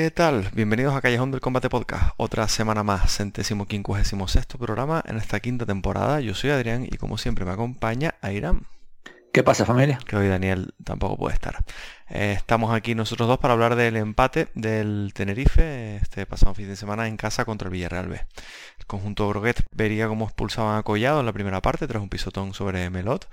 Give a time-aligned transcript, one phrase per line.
[0.00, 0.48] ¿Qué tal?
[0.54, 5.40] Bienvenidos a Callejón del Combate Podcast, otra semana más, centésimo quincuagésimo sexto programa en esta
[5.40, 6.20] quinta temporada.
[6.20, 8.60] Yo soy Adrián y como siempre me acompaña Airam.
[9.32, 9.98] ¿Qué pasa familia?
[10.06, 11.64] Que hoy Daniel tampoco puede estar.
[12.10, 16.76] Eh, estamos aquí nosotros dos para hablar del empate del Tenerife este pasado fin de
[16.76, 18.24] semana en casa contra el Villarreal B.
[18.78, 22.54] El conjunto Groguet vería cómo expulsaban a Collado en la primera parte tras un pisotón
[22.54, 23.28] sobre Melot,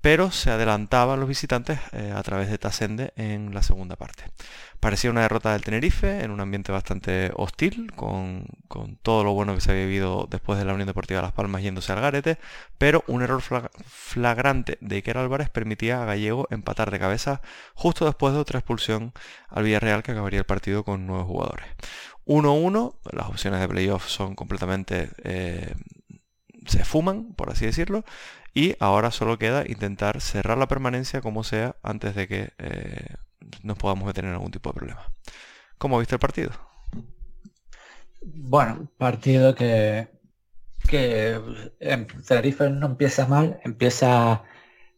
[0.00, 4.24] pero se adelantaban los visitantes eh, a través de Tasende en la segunda parte.
[4.80, 8.46] Parecía una derrota del Tenerife en un ambiente bastante hostil, con,
[9.02, 11.92] todo lo bueno que se había vivido después de la Unión Deportiva Las Palmas yéndose
[11.92, 12.38] al garete,
[12.76, 17.40] pero un error flagrante de Iker Álvarez permitía a Gallego empatar de cabeza
[17.74, 19.12] justo después de otra expulsión
[19.48, 21.66] al Villarreal que acabaría el partido con nueve jugadores.
[22.26, 25.10] 1-1, las opciones de playoff son completamente...
[25.22, 25.74] Eh,
[26.66, 28.04] se fuman, por así decirlo,
[28.52, 33.14] y ahora solo queda intentar cerrar la permanencia como sea antes de que eh,
[33.62, 35.12] nos podamos tener algún tipo de problema.
[35.78, 36.50] ¿Cómo viste el partido?
[38.22, 40.08] Bueno, partido que,
[40.88, 41.40] que
[41.78, 44.42] en Tenerife no empieza mal, empieza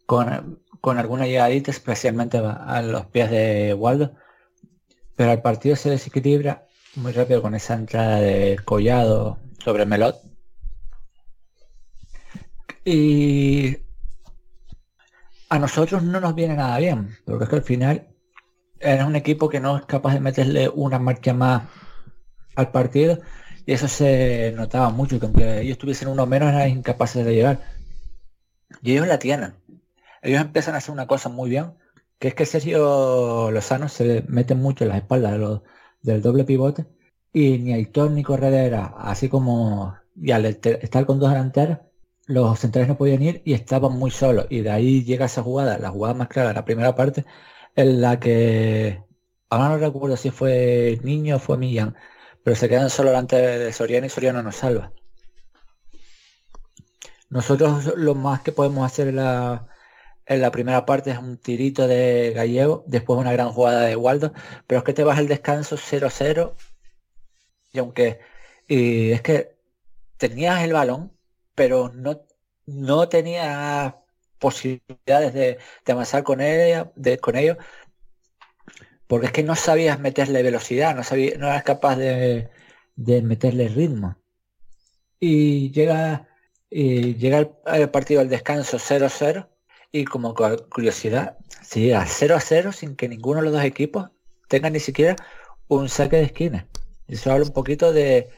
[0.07, 4.15] con, con alguna llegadita, especialmente a los pies de Waldo,
[5.17, 6.67] pero el partido se desequilibra
[6.97, 10.17] muy rápido con esa entrada de Collado sobre Melot.
[12.87, 13.77] Y
[15.51, 18.09] a nosotros no nos viene nada bien, porque es que al final
[18.81, 21.65] era un equipo que no es capaz de meterle una marcha más
[22.57, 23.19] al partido
[23.67, 27.61] y eso se notaba mucho, que aunque ellos tuviesen uno menos eran incapaces de llegar.
[28.81, 29.53] Y ellos la tienen.
[30.23, 31.75] Ellos empiezan a hacer una cosa muy bien,
[32.19, 35.61] que es que Sergio Lozano se mete mucho en las espaldas
[36.03, 36.87] del doble pivote
[37.33, 41.81] y ni Aitor ni Corredera, así como y estar con dos delanteras,
[42.27, 44.47] los centrales no podían ir y estaban muy solos.
[44.51, 47.25] Y de ahí llega esa jugada, la jugada más clara, la primera parte,
[47.77, 49.03] en la que
[49.51, 51.97] ahora no recuerdo si fue Niño o fue Millán,
[52.45, 54.93] pero se quedan solo delante de Soriano y Soriano nos salva.
[57.31, 59.69] Nosotros lo más que podemos hacer en la,
[60.29, 64.33] en la primera parte es un tirito de Gallego, después una gran jugada de Waldo,
[64.67, 66.55] pero es que te vas al descanso 0-0
[67.73, 68.21] y aunque
[68.69, 69.57] y es que
[70.19, 71.13] tenías el balón,
[71.55, 72.21] pero no,
[72.67, 73.95] no tenías
[74.39, 77.57] posibilidades de, avanzar con ella, de, con ellos,
[79.07, 82.51] porque es que no sabías meterle velocidad, no, sabías, no eras capaz de,
[82.97, 84.17] meterle ritmo.
[85.21, 86.29] Y llega,
[86.71, 89.49] y llega el, partido al descanso 0-0
[89.93, 94.11] y como curiosidad, se llega 0-0 sin que ninguno de los dos equipos
[94.49, 95.17] tenga ni siquiera
[95.69, 96.67] un saque de esquina.
[97.07, 98.31] Eso habla un poquito de,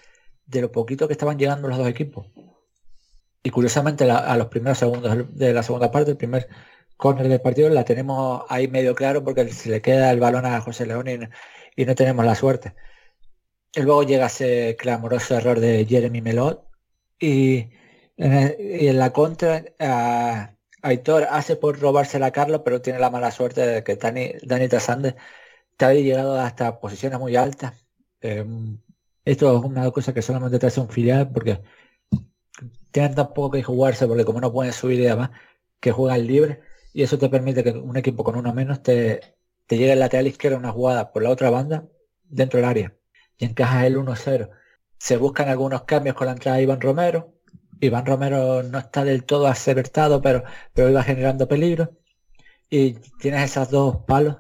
[0.46, 2.26] de lo poquito que estaban llegando los dos equipos.
[3.42, 6.48] Y curiosamente a los primeros segundos de la segunda parte, el primer
[6.96, 10.60] corner del partido la tenemos ahí medio claro porque se le queda el balón a
[10.60, 12.74] José León y, no tenemos la suerte.
[13.74, 16.66] Y luego llega ese clamoroso error de Jeremy Melot
[17.18, 17.70] y
[18.16, 19.64] en, la contra
[20.82, 24.68] Aitor hace por robársela a Carlos, pero tiene la mala suerte de que Dani, Dani
[24.68, 25.16] Trasande
[25.76, 27.74] te llegado hasta posiciones muy altas.
[28.20, 28.80] Em,
[29.24, 31.62] esto es una cosa que solamente te hace un filial porque
[32.90, 35.30] tienen tan poco que jugarse porque como no pueden subir y demás,
[35.80, 36.60] que juegan libre
[36.92, 39.20] y eso te permite que un equipo con uno menos te,
[39.66, 41.88] te llegue el lateral izquierdo una jugada por la otra banda
[42.24, 42.96] dentro del área
[43.38, 44.50] y encajas el 1-0.
[44.98, 47.34] Se buscan algunos cambios con la entrada de Iván Romero.
[47.80, 50.44] Iván Romero no está del todo acertado, pero,
[50.74, 51.92] pero iba generando peligro.
[52.70, 54.36] Y tienes esos dos palos,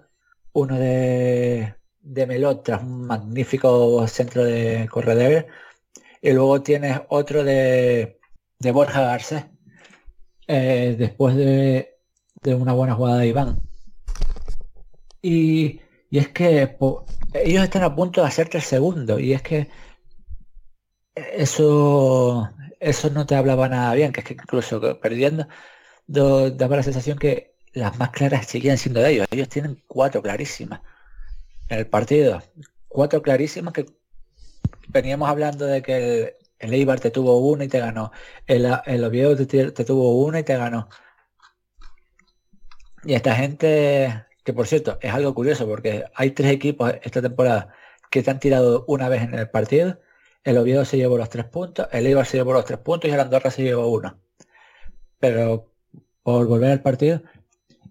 [0.52, 5.46] uno de, de Melot tras un magnífico centro de corredor
[6.22, 8.20] y luego tienes otro de,
[8.58, 9.46] de Borja Garcés
[10.46, 11.96] eh, después de,
[12.42, 13.62] de, una buena jugada de Iván.
[15.22, 16.76] Y, y es que
[17.34, 19.68] ellos están a punto de hacerte el segundo y es que
[21.14, 25.46] eso eso no te hablaba nada bien, que es que incluso perdiendo
[26.06, 29.26] daba la sensación que las más claras seguían siendo de ellos.
[29.30, 30.80] Ellos tienen cuatro clarísimas
[31.68, 32.42] en el partido.
[32.88, 33.86] Cuatro clarísimas que
[34.88, 38.10] veníamos hablando de que el, Eibar te tuvo una y te ganó.
[38.46, 40.88] El, el Oviedo te, tuvo una y te ganó.
[43.04, 47.72] Y esta gente, que por cierto, es algo curioso porque hay tres equipos esta temporada
[48.10, 50.00] que te han tirado una vez en el partido.
[50.44, 53.12] El Oviedo se llevó los tres puntos, el Eibar se llevó los tres puntos y
[53.12, 54.18] el Andorra se llevó uno.
[55.18, 55.72] Pero
[56.22, 57.22] por volver al partido.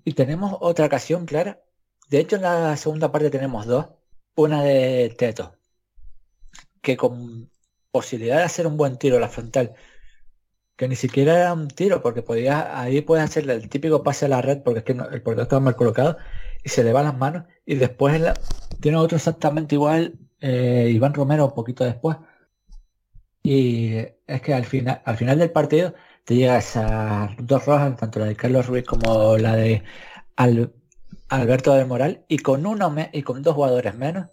[0.03, 1.61] Y tenemos otra ocasión clara.
[2.09, 3.87] De hecho, en la segunda parte tenemos dos.
[4.35, 5.55] Una de Teto,
[6.81, 7.49] que con
[7.91, 9.75] posibilidad de hacer un buen tiro a la frontal,
[10.75, 14.29] que ni siquiera era un tiro, porque podía, ahí puedes hacerle el típico pase a
[14.29, 16.17] la red, porque es que el portero estaba mal colocado,
[16.63, 18.21] y se le va las manos, y después
[18.79, 22.17] tiene otro exactamente igual, eh, Iván Romero un poquito después.
[23.43, 23.95] Y
[24.27, 25.93] es que al final, al final del partido
[26.25, 29.83] te llega esas dos rojas, tanto la de Carlos Ruiz como la de
[31.29, 34.27] Alberto del Moral, y con uno y con dos jugadores menos,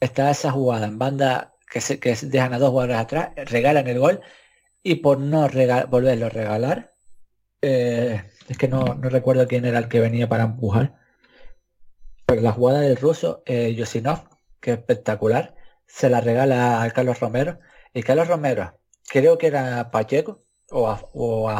[0.00, 3.98] está esa jugada en banda que, se, que dejan a dos jugadores atrás, regalan el
[3.98, 4.20] gol
[4.82, 5.48] y por no
[5.88, 6.94] volverlo a regalar,
[7.62, 10.98] eh, es que no, recuerdo quién era el que venía para empujar,
[12.26, 14.28] pero la jugada del ruso, eh, Yosinov,
[14.60, 15.54] que es espectacular,
[15.86, 17.60] se la regala a Carlos Romero
[17.94, 18.78] y Carlos Romero,
[19.08, 21.50] creo que era Pacheco o a, o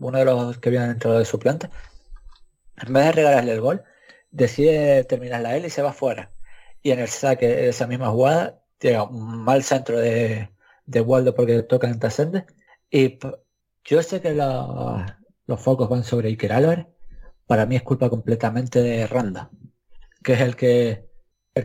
[0.00, 1.70] uno de los que habían entrado de su planta,
[2.86, 3.84] en vez de regalarle el gol,
[4.30, 6.32] decide terminarla él y se va fuera.
[6.82, 10.50] Y en el saque de esa misma jugada llega un mal centro de,
[10.86, 12.46] de Waldo porque toca en trascende
[12.90, 13.18] y
[13.84, 16.86] yo sé que los focos van sobre Iker Álvarez.
[17.46, 19.50] Para mí es culpa completamente de Randa
[20.22, 21.09] que es el que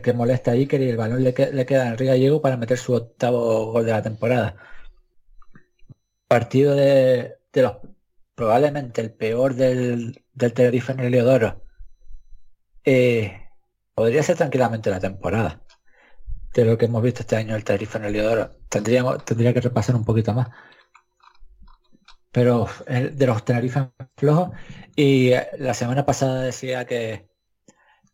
[0.02, 3.72] que molesta a Iker el balón le, queda en el gallego para meter su octavo
[3.72, 4.56] gol de la temporada
[6.28, 7.76] partido de, los
[8.34, 11.62] probablemente el peor del, del Tenerife en el Leodoro
[12.84, 13.48] eh,
[13.94, 15.60] podría ser tranquilamente la temporada
[16.54, 18.50] de lo que hemos visto este año el tarifa en el Leodoro.
[18.68, 20.48] Tendríamos, tendría que repasar un poquito más.
[22.32, 24.50] Pero de los tarifas flojos.
[24.94, 27.28] Y eh, la semana pasada decía que,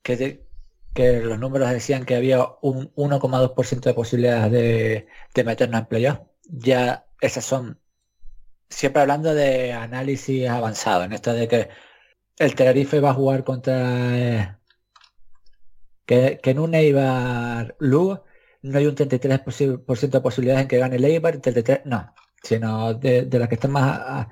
[0.02, 0.46] que,
[0.94, 6.18] que los números decían que había un 1,2% de posibilidades de, de meternos en playoff.
[6.48, 7.80] Ya esas son
[8.72, 11.68] siempre hablando de análisis avanzado, en esto de que
[12.38, 14.56] el Tenerife va a jugar contra eh,
[16.06, 18.24] que, en un Eibar Lugo
[18.62, 23.28] no hay un 33% de posibilidades en que gane el Eibar, 33, no, sino de,
[23.30, 24.28] las que están más,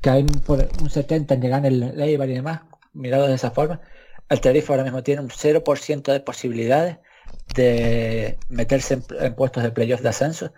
[0.00, 3.80] que hay un 70 en que gane el Eibar y demás, mirado de esa forma,
[4.28, 6.98] el Tenerife ahora mismo tiene un 0% de posibilidades
[7.54, 10.52] de meterse en, puestos de playoff de ascenso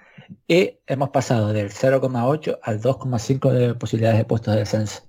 [0.46, 5.02] y hemos pasado del 0,8 al 2,5 de posibilidades de puestos de ascenso.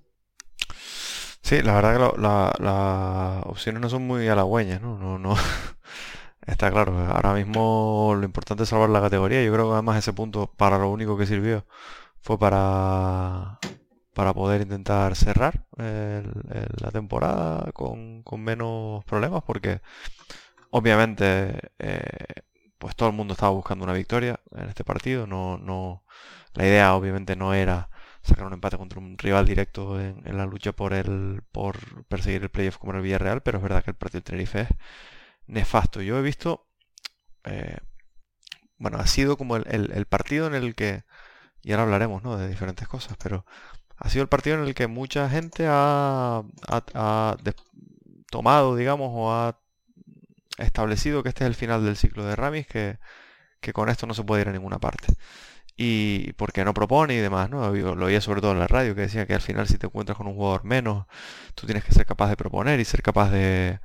[1.42, 4.98] Sí, la verdad que las opciones no son muy halagüeñas, ¿no?
[4.98, 5.36] No, no.
[6.46, 9.44] Está claro, ahora mismo lo importante es salvar la categoría.
[9.44, 11.66] Yo creo que además ese punto para lo único que sirvió
[12.22, 13.60] fue para,
[14.18, 19.82] para poder intentar cerrar la temporada con, menos problemas, porque
[20.72, 22.42] obviamente eh,
[22.80, 25.28] pues todo el mundo estaba buscando una victoria en este partido.
[25.28, 26.04] No, no,
[26.56, 27.92] la idea obviamente no era
[28.24, 32.50] sacar un empate contra un rival directo en, la lucha por el por perseguir el
[32.50, 34.70] playoff como el Villarreal, pero es verdad que el partido del Tenerife es
[35.46, 36.02] nefasto.
[36.02, 36.68] Yo he visto,
[37.44, 37.78] eh,
[38.80, 41.04] bueno, ha sido como el, partido en el que,
[41.62, 42.38] y ahora hablaremos ¿no?
[42.38, 43.46] de diferentes cosas, pero
[43.98, 46.44] ha sido el partido en el que mucha gente ha,
[48.30, 49.60] tomado, digamos, o ha
[50.58, 53.00] establecido que este es el final del ciclo de Ramis, que,
[53.60, 55.08] que con esto no se puede ir a ninguna parte
[55.78, 57.72] y porque no propone y demás, ¿no?
[57.72, 60.18] Lo oía sobre todo en la radio que decía que al final si te encuentras
[60.18, 61.06] con un jugador menos,
[61.56, 63.80] tú tienes que ser capaz de proponer y ser capaz de,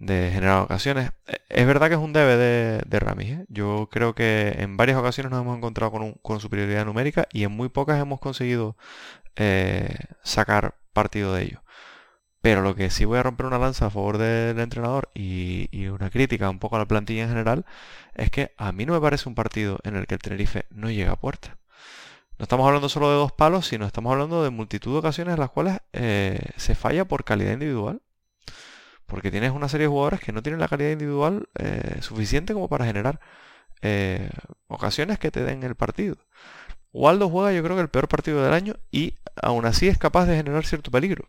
[0.00, 1.12] generar ocasiones.
[1.26, 3.30] E, es verdad que es un debe de, de Ramis.
[3.30, 3.44] ¿eh?
[3.48, 7.52] Yo creo que en varias ocasiones nos hemos encontrado con, con superioridad numérica y en
[7.52, 8.76] muy pocas hemos conseguido
[9.38, 11.62] eh, sacar partido de ello.
[12.40, 16.10] Pero lo que sí voy a romper una lanza a favor del entrenador y, una
[16.10, 17.64] crítica un poco a la plantilla en general
[18.14, 20.90] es que a mí no me parece un partido en el que el Tenerife no
[20.90, 21.58] llega a puerta.
[22.38, 25.40] No estamos hablando solo de dos palos, sino estamos hablando de multitud de ocasiones en
[25.40, 28.02] las cuales eh, se falla por calidad individual.
[29.06, 32.68] Porque tienes una serie de jugadores que no tienen la calidad individual eh, suficiente como
[32.68, 33.20] para generar
[34.66, 36.16] ocasiones que te den el partido.
[36.92, 40.26] Waldo juega yo creo que el peor partido del año y aún así es capaz
[40.26, 41.28] de generar cierto peligro.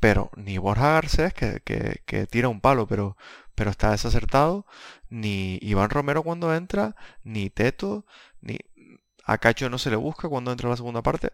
[0.00, 3.16] Pero ni Borja Garcés, que, que, tira un palo, pero,
[3.54, 4.66] pero está desacertado,
[5.08, 8.06] ni Iván Romero cuando entra, ni Teto,
[8.40, 8.58] ni
[9.24, 11.32] a Cacho no se le busca cuando entra la segunda parte.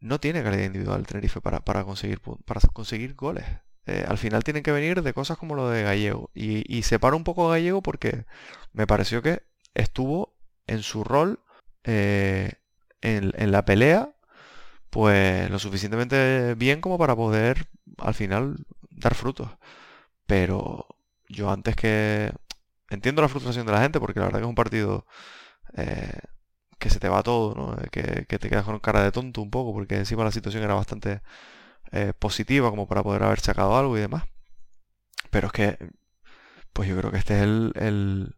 [0.00, 3.44] No tiene calidad individual el Tenerife para, para, conseguir, para conseguir goles.
[3.86, 6.30] Eh, al final tienen que venir de cosas como lo de Gallego.
[6.34, 8.24] Y, y separo un poco Gallego porque
[8.72, 9.42] me pareció que
[9.74, 10.34] estuvo
[10.66, 11.40] en su rol
[11.84, 12.52] eh,
[13.00, 14.10] en, en la pelea
[14.90, 17.68] pues lo suficientemente bien como para poder
[17.98, 18.56] al final
[18.90, 19.50] dar frutos.
[20.26, 20.86] Pero
[21.28, 22.32] yo antes que...
[22.90, 25.06] Entiendo la frustración de la gente porque la verdad que es un partido
[25.76, 26.20] eh,
[26.78, 27.76] que se te va todo, ¿no?
[27.92, 31.22] Que, te quedas con cara de tonto un poco porque encima la situación era bastante
[31.92, 34.24] eh, positiva como para poder haber sacado algo y demás.
[35.30, 35.78] Pero es que,
[36.72, 38.36] pues yo creo que este es el,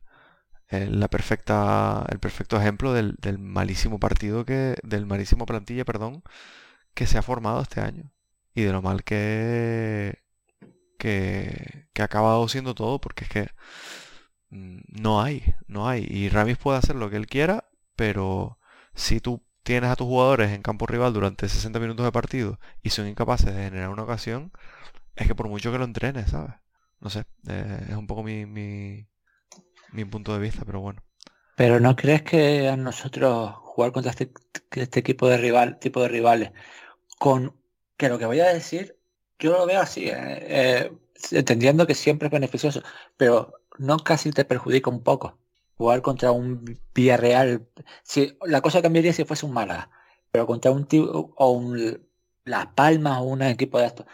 [0.73, 6.23] la perfecta, el perfecto ejemplo del, del, malísimo partido que, del malísimo plantilla, perdón,
[6.95, 8.13] que se ha formado este año.
[8.55, 10.23] Y de lo mal que,
[10.99, 13.49] que, que ha acabado siendo todo, porque es que
[14.51, 16.07] mm, no hay, no hay.
[16.09, 18.59] Y Ramis puede hacer lo que él quiera, pero
[18.95, 22.91] si tú tienes a tus jugadores en campo rival durante 60 minutos de partido y
[22.91, 24.53] son incapaces de generar una ocasión,
[25.17, 26.55] es que por mucho que lo entrenes, ¿sabes?
[27.01, 29.09] No sé, eh, es un poco mi, mi,
[29.93, 31.03] mi punto de vista, pero bueno.
[31.57, 34.33] Pero ¿no crees que a nosotros jugar contra este,
[34.73, 36.53] este equipo de rival, tipo de rivales,
[37.19, 37.55] con
[37.97, 38.99] que lo que voy a decir,
[39.39, 40.93] yo lo veo así, eh, eh,
[41.31, 42.83] entendiendo que siempre es beneficioso,
[43.17, 45.39] pero no casi te perjudica un poco.
[45.77, 47.67] Jugar contra un Villarreal,
[48.03, 49.91] si la cosa cambiaría si fuese un Málaga,
[50.31, 52.07] pero contra un tipo o un
[52.45, 54.07] Las Palmas o un equipo de estos,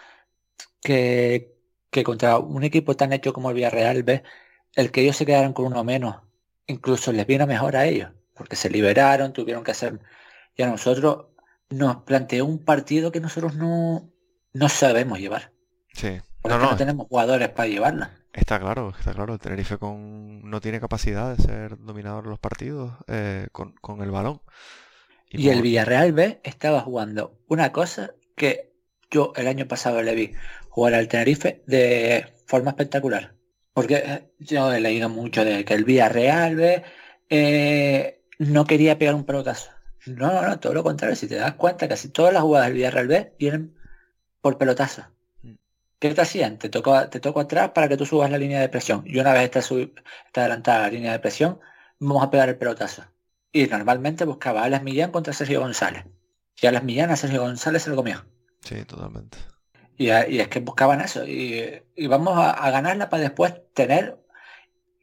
[0.82, 1.56] que,
[1.90, 4.22] que contra un equipo tan hecho como el Villarreal, ves
[4.78, 6.18] el que ellos se quedaran con uno menos,
[6.68, 9.98] incluso les viene mejor a ellos, porque se liberaron, tuvieron que hacer,
[10.54, 11.26] y a nosotros
[11.68, 14.08] nos planteó un partido que nosotros no,
[14.52, 15.50] no sabemos llevar.
[15.94, 16.20] Sí.
[16.44, 18.12] no, no, tenemos jugadores para llevarla.
[18.32, 19.32] Está claro, está claro.
[19.32, 24.12] El Tenerife con, no tiene capacidad de ser dominador de los partidos eh, con, el
[24.12, 24.42] balón.
[25.28, 28.72] Y, el Villarreal B estaba jugando una cosa que
[29.10, 30.34] yo el año pasado le vi
[30.68, 33.37] jugar al Tenerife de forma espectacular.
[33.78, 36.82] Porque eh, yo he leído mucho de que el Villarreal
[37.30, 39.70] eh, no quería pegar un pelotazo.
[40.04, 41.14] No, no, no, todo lo contrario.
[41.14, 43.76] Si te das cuenta, casi todas las jugadas del Villarreal B vienen
[44.40, 45.02] por pelotazo.
[45.42, 45.52] Mm.
[46.00, 46.58] ¿Qué te hacían?
[46.58, 49.04] Te tocó, te atrás para que tú subas la línea de presión.
[49.06, 51.60] Y una vez está, está adelantada la línea de presión,
[52.00, 53.04] vamos a pegar el pelotazo.
[53.52, 56.04] Y normalmente buscaba a Alex Millán contra Sergio González.
[56.60, 58.24] Y a las Millán a Sergio González se lo comió.
[58.60, 59.38] Sí, totalmente.
[59.98, 61.26] Y, es que buscaban eso.
[61.26, 64.16] Y, vamos a, ganarla para después tener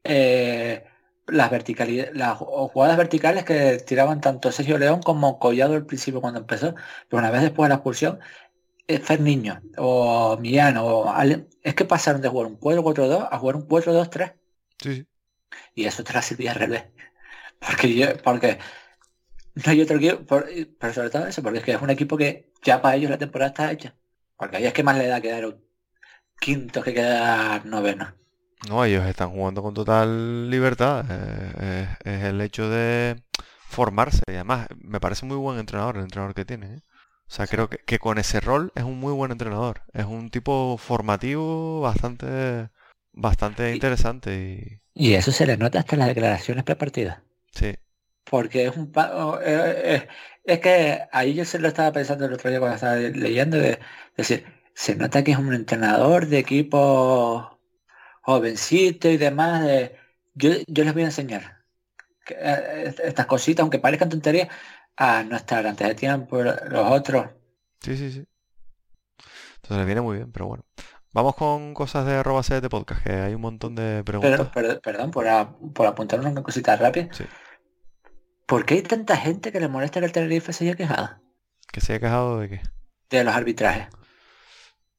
[0.05, 0.85] eh,
[1.27, 6.39] las verticalidades, las jugadas verticales que tiraban tanto Sergio León como Collado al principio cuando
[6.39, 6.75] empezó.
[7.09, 8.19] Pero una vez después de la expulsión,
[8.87, 11.13] eh, Fer Niño o Millán o
[11.61, 14.33] es que pasaron de jugar un 4-4-2 a jugar un 4-2-3.
[14.79, 15.05] Sí.
[15.75, 16.85] Y eso te la servía al revés.
[17.59, 18.59] Porque yo, porque
[19.55, 20.23] no hay otro equipo,
[20.79, 23.17] pero sobre todo eso, porque es que es un equipo que ya para ellos la
[23.17, 23.95] temporada está hecha.
[24.37, 25.57] Porque ahí es que más le da quedar
[26.39, 28.13] quinto que quedar noveno.
[28.69, 31.05] No, ellos están jugando con total libertad.
[31.09, 33.21] Eh, eh, es el hecho de
[33.67, 34.23] formarse.
[34.27, 36.67] Y además, me parece muy buen entrenador el entrenador que tiene.
[36.67, 36.81] ¿eh?
[37.27, 39.81] O sea, creo que, con ese rol es un muy buen entrenador.
[39.93, 42.69] Es un tipo formativo bastante
[43.11, 44.81] bastante interesante.
[44.93, 45.09] Y...
[45.09, 47.19] y eso se le nota hasta en las declaraciones prepartidas.
[47.51, 47.75] Sí.
[48.23, 48.91] Porque es un...
[50.45, 53.57] es que ahí yo se lo estaba pensando el otro día cuando estaba leyendo.
[53.57, 53.79] De,
[54.17, 57.59] decir, se nota que es un entrenador de equipo
[58.21, 59.67] jovencito y demás.
[60.33, 61.63] yo, yo les voy a enseñar
[62.29, 64.49] eh, estas cositas, aunque parezcan tonterías,
[64.97, 66.41] a no estar antes de tiempo.
[66.41, 67.27] Los otros
[67.81, 68.25] Sí, sí, sí.
[69.55, 70.65] Entonces le viene muy bien, pero bueno.
[71.13, 74.49] Vamos con cosas de arroba de podcast, que hay un montón de preguntas.
[74.83, 75.25] perdón, por,
[75.73, 77.07] por, apuntar una cosita rápida.
[77.13, 77.25] Sí.
[78.45, 81.19] ¿Por qué hay tanta gente que le molesta que el Tenerife se haya quejado?
[81.71, 82.61] ¿Que se haya quejado de qué?
[83.09, 83.87] De los arbitrajes.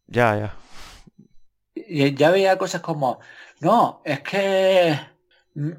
[0.06, 0.56] Ya, ya.
[1.74, 3.20] Y ya veía cosas como,
[3.60, 4.98] no, es que
[5.54, 5.70] mm,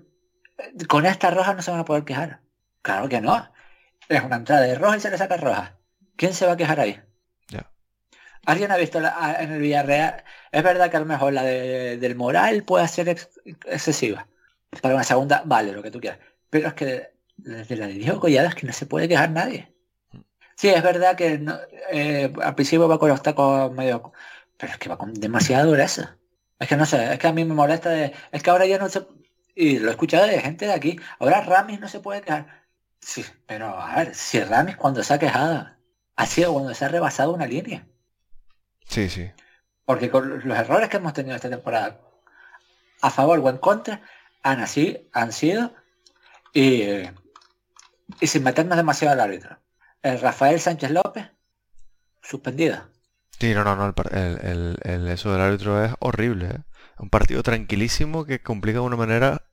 [0.88, 2.42] con esta roja no se van a poder quejar.
[2.82, 3.52] Claro que no.
[4.08, 5.78] Es una entrada de roja y se le saca roja.
[6.16, 7.02] ¿Quién se va a quejar ahí?
[7.50, 7.70] Ya.
[8.46, 10.24] ¿Alguien ha visto en el Villarreal?
[10.52, 14.28] Es verdad que a lo mejor la del moral puede ser excesiva.
[14.82, 16.20] Para una segunda, vale, lo que tú quieras.
[16.50, 19.74] Pero es que desde la de Diego Collada es que no se puede quejar nadie.
[20.56, 21.44] Sí, es verdad que
[21.92, 24.12] eh, al principio va con los tacos medio...
[24.58, 26.18] Pero es que va con demasiada dureza.
[26.60, 28.14] Es que no sé, es que a mí me molesta de...
[28.32, 29.06] Es que ahora ya no se...
[29.54, 31.00] Y lo he escuchado de gente de aquí.
[31.20, 32.64] Ahora Ramis no se puede quejar.
[33.00, 35.70] Sí, pero a ver, si Ramis cuando se ha quejado
[36.16, 37.88] ha sido cuando se ha rebasado una línea.
[38.88, 39.30] Sí, sí.
[39.86, 42.02] Porque con los errores que hemos tenido esta temporada,
[43.02, 44.02] a favor o en contra,
[44.42, 45.74] han así, han sido
[46.54, 47.04] y,
[48.20, 49.60] y sin meternos demasiado al árbitro.
[50.02, 51.32] El Rafael Sánchez López,
[52.22, 52.90] suspendida.
[53.40, 56.48] Sí, no, no, no, el, el, eso del árbitro es horrible.
[56.48, 56.60] ¿eh?
[56.98, 59.44] Un partido tranquilísimo que complica de una manera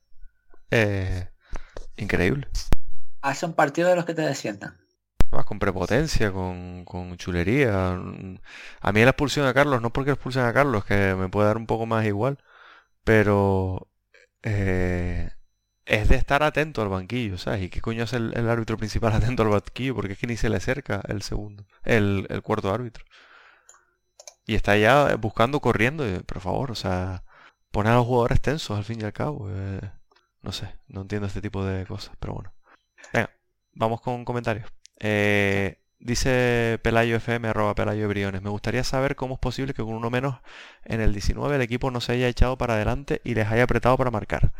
[0.71, 1.29] eh,
[1.97, 2.47] increíble.
[3.21, 4.77] Hace un partido de los que te desciendan.
[5.31, 7.91] Más con prepotencia, con, con, chulería.
[8.81, 11.57] A mí la expulsión a Carlos, no porque expulsen a Carlos, que me puede dar
[11.57, 12.39] un poco más igual,
[13.03, 13.89] pero
[14.43, 15.31] eh,
[15.85, 17.63] es de estar atento al banquillo, ¿sabes?
[17.63, 19.95] ¿Y qué coño es el, árbitro principal atento al banquillo?
[19.95, 23.05] Porque es que ni se le acerca el segundo, el, el cuarto árbitro.
[24.47, 27.23] Y está ya buscando, corriendo, por favor, o sea,
[27.71, 29.49] poner a los jugadores tensos al fin y al cabo.
[29.51, 29.81] Eh,
[30.41, 32.53] no sé, no entiendo este tipo de cosas, pero bueno.
[33.13, 33.31] Venga,
[33.73, 34.69] vamos con comentarios.
[34.99, 38.41] Eh, dice Pelayo FM, arroba Pelayo Briones.
[38.43, 40.39] Me gustaría saber cómo es posible que con uno menos
[40.83, 43.97] en el 19 el equipo no se haya echado para adelante y les haya apretado
[43.97, 44.53] para marcar.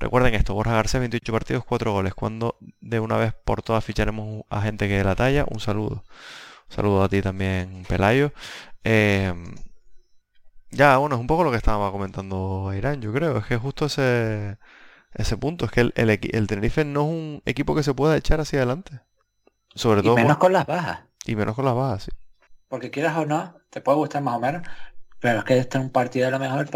[0.00, 2.14] Recuerden esto, Borja García, 28 partidos, 4 goles.
[2.14, 6.04] Cuando de una vez por todas ficharemos a gente que de la talla, un saludo.
[6.70, 8.32] Un saludo a ti también, Pelayo.
[8.82, 9.54] Em,
[10.70, 13.36] ya, bueno, es un poco lo que estaba comentando Irán, yo creo.
[13.36, 14.56] Es que justo ese,
[15.12, 15.66] ese punto.
[15.66, 19.00] Es que el, el, Tenerife no es un equipo que se pueda echar hacia adelante.
[19.74, 20.16] Sobre todo.
[20.16, 21.00] menos con las bajas.
[21.26, 22.10] Y menos con las bajas, sí.
[22.68, 24.62] Porque quieras o no, te puede gustar más o menos.
[25.20, 26.70] Pero es que este es un partido a lo mejor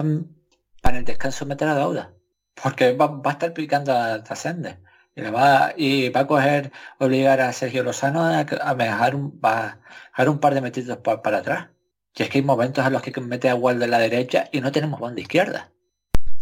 [0.82, 2.13] para, el descanso meter a deuda
[2.61, 4.79] porque va, a estar picando a Trascende.
[5.17, 9.79] Y, va, y va a coger, obligar a Sergio Lozano a, dejar un, va
[10.12, 11.69] a un par de metidos para, atrás.
[12.17, 14.61] Y es que hay momentos en los que mete a Wall de la derecha y
[14.61, 15.71] no tenemos banda izquierda.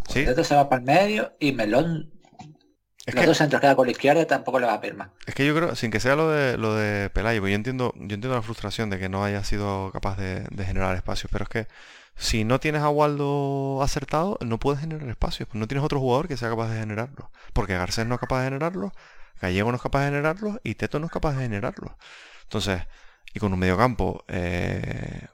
[0.08, 0.20] Sí.
[0.20, 2.10] Esto se va para el medio y Melón
[3.06, 5.34] es los que, dos centros queda con la izquierda tampoco le va a perder Es
[5.34, 8.14] que yo creo, sin que sea lo de lo de Pelayo, pues yo entiendo, yo
[8.14, 11.66] entiendo la frustración de que no haya sido capaz de generar espacios, pero es que
[12.16, 15.48] si no tienes a Waldo acertado, no puedes generar espacios.
[15.48, 17.30] Pues no tienes otro jugador que sea capaz de generarlo.
[17.52, 18.92] Porque Garcés no es capaz de generarlo,
[19.40, 21.96] Gallego no es capaz de generarlo y Teto no es capaz de generarlo.
[22.44, 22.82] Entonces,
[23.34, 25.26] y con un mediocampo eh,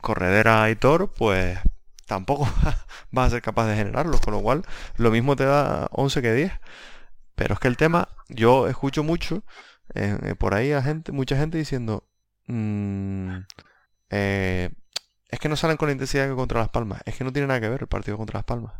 [0.00, 1.58] corredera y Thor, pues
[2.06, 2.48] tampoco
[3.10, 4.18] vas a ser capaz de generarlo.
[4.20, 4.64] Con lo cual,
[4.96, 6.52] lo mismo te da 11 que 10.
[7.34, 9.42] Pero es que el tema, yo escucho mucho
[9.94, 12.04] eh, por ahí a gente, mucha gente diciendo,
[12.46, 13.38] mmm,
[14.10, 14.70] eh,
[15.32, 17.00] es que no salen con la intensidad que contra Las Palmas.
[17.06, 18.74] Es que no tiene nada que ver el partido contra Las Palmas.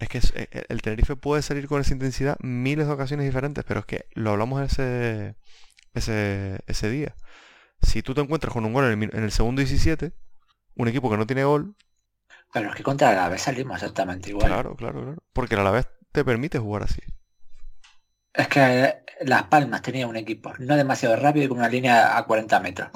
[0.00, 3.64] Es que eh, eh, el Tenerife puede salir con esa intensidad miles de ocasiones diferentes,
[3.64, 5.36] pero es que lo hablamos ese,
[5.94, 7.14] ese, ese día.
[7.80, 10.12] Si tú te encuentras con un gol en el, segundo 17,
[10.74, 11.76] un equipo que no tiene gol...
[12.52, 14.48] Pero es que contra la vez salimos exactamente igual.
[14.48, 15.22] Claro, claro, claro.
[15.32, 17.00] Porque la vez te permite jugar así.
[18.32, 22.24] Es que Las Palmas tenía un equipo no demasiado rápido y con una línea a
[22.24, 22.88] 40 metros.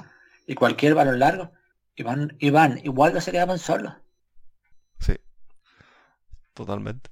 [0.48, 1.52] Y cualquier balón largo
[1.98, 3.94] Iván, igual no se quedaban solos.
[5.00, 5.16] Sí,
[6.54, 7.11] totalmente.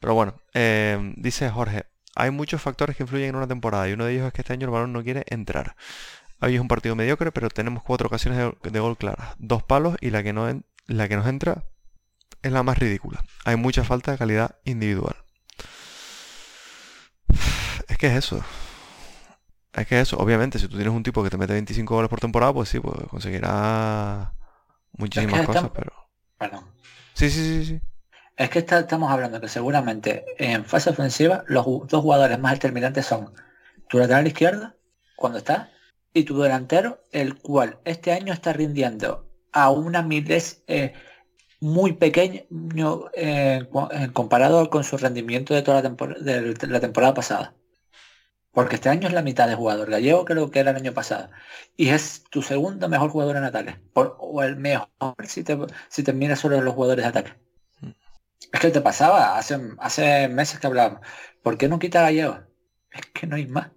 [0.00, 4.04] Pero bueno, em, dice Jorge, hay muchos factores que influyen en una temporada y uno
[4.04, 5.76] de ellos es que este año el balón no quiere entrar.
[6.40, 10.10] Hoy es un partido mediocre, pero tenemos cuatro ocasiones de, gol claras, dos palos y
[10.10, 11.64] la que, no la que nos entra
[12.42, 13.24] es la más ridícula.
[13.44, 15.16] Hay mucha falta de calidad individual.
[17.88, 18.44] Es que es eso.
[19.80, 22.20] Es que eso, obviamente, si tú tienes un tipo que te mete 25 goles por
[22.20, 24.32] temporada, pues sí, pues conseguirá
[24.92, 25.92] muchísimas cosas, pero...
[26.38, 26.64] Perdón.
[27.14, 27.80] Sí, sí, sí, sí.
[28.36, 33.32] Es que estamos hablando que seguramente en fase ofensiva los dos jugadores más determinantes son
[33.88, 34.74] tu lateral izquierdo,
[35.16, 35.70] cuando está,
[36.14, 40.92] y tu delantero, el cual este año está rindiendo a una miles eh,
[41.60, 42.44] muy pequeño
[43.14, 43.66] eh,
[44.12, 47.54] comparado con su rendimiento de toda la, de la temporada pasada.
[48.58, 49.88] Porque este año es la mitad de jugador.
[49.88, 51.30] Gallego creo que era el año pasado.
[51.76, 53.76] Y es tu segundo mejor jugador en ataque.
[53.94, 54.88] o el mejor
[55.28, 55.56] si te,
[55.88, 57.34] si te miras solo los jugadores de ataque.
[57.82, 57.90] Mm.
[58.52, 61.02] Es que te pasaba, hace, hace meses que hablábamos.
[61.40, 62.40] ¿Por qué no quita Gallego?
[62.90, 63.68] Es que no hay más.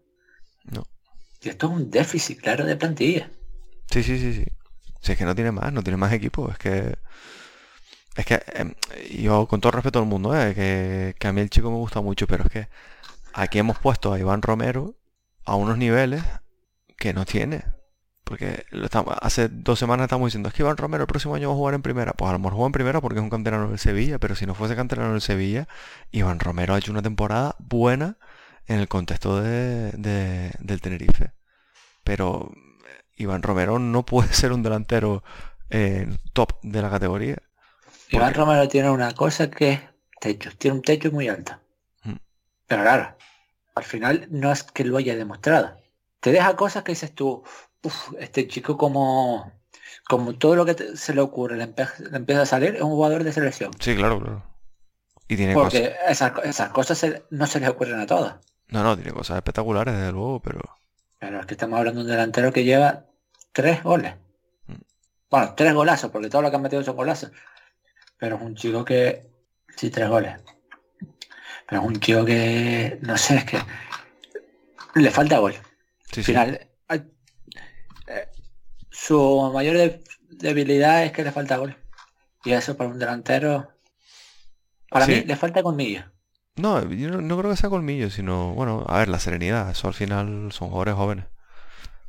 [0.63, 0.84] No.
[1.44, 3.30] Y esto es un déficit, claro, de plantilla.
[3.91, 4.46] Sí, sí, sí, sí.
[5.00, 6.50] Si es que no tiene más, no tiene más equipo.
[6.50, 6.98] Es que
[8.15, 8.74] es que em,
[9.12, 12.02] yo con todo respeto al mundo, eh, que, que, a mí el chico me gusta
[12.02, 12.67] mucho, pero es que
[13.34, 14.96] aquí hemos puesto a Iván Romero
[15.46, 16.24] a unos niveles
[16.98, 17.63] que no tiene.
[18.24, 18.65] Porque
[19.22, 21.74] hace dos semanas estamos diciendo, es que Iván Romero el próximo año va a jugar
[21.74, 22.13] en primera.
[22.13, 24.46] Pues a lo mejor juega en primera porque es un canterano del Sevilla, pero si
[24.46, 25.67] no fuese canterano del Sevilla,
[26.12, 28.17] Iván Romero ha hecho una temporada buena
[28.67, 29.91] en el contexto de,
[30.60, 31.34] del Tenerife.
[32.04, 32.52] Pero
[33.17, 35.24] Iván Romero no puede ser un delantero
[35.70, 37.38] eh, top de la categoría.
[38.10, 39.82] Iván Romero tiene una cosa que es
[40.20, 41.60] techo, tiene un techo muy alto.
[42.04, 42.15] Mm.
[42.67, 43.17] Pero claro,
[43.75, 45.77] al final no es que lo haya demostrado.
[46.19, 47.43] Te deja cosas que dices tú,
[48.19, 49.51] este chico como
[50.07, 53.31] como todo lo que se le ocurre le, empieza a salir, es un jugador de
[53.31, 53.71] selección.
[53.79, 54.43] Sí, claro, claro.
[55.27, 56.31] Y tiene Porque esas,
[56.71, 58.34] cosas no se les ocurren a todos.
[58.67, 60.60] No, no, tiene cosas espectaculares, desde luego, pero...
[61.19, 63.05] Pero es que estamos hablando de un delantero que lleva
[63.53, 64.15] tres goles.
[64.67, 64.73] Mm.
[65.29, 67.31] Bueno, tres golazos, porque todo lo que han metido son golazos.
[68.17, 69.29] Pero es un chico que...
[69.77, 70.36] Sí, tres goles.
[71.71, 72.99] Pero es un chico que...
[73.01, 73.57] No sé, es que...
[74.95, 75.55] Le falta gol.
[76.12, 78.27] Sí, final, eh,
[78.89, 81.77] su mayor debilidad es que le falta gol.
[82.43, 83.71] Y eso para un delantero...
[84.89, 86.03] Para mí le falta colmillo.
[86.57, 89.71] No, yo no, creo que sea colmillo, sino, bueno, a ver, la serenidad.
[89.71, 91.25] Eso al final son jugadores jóvenes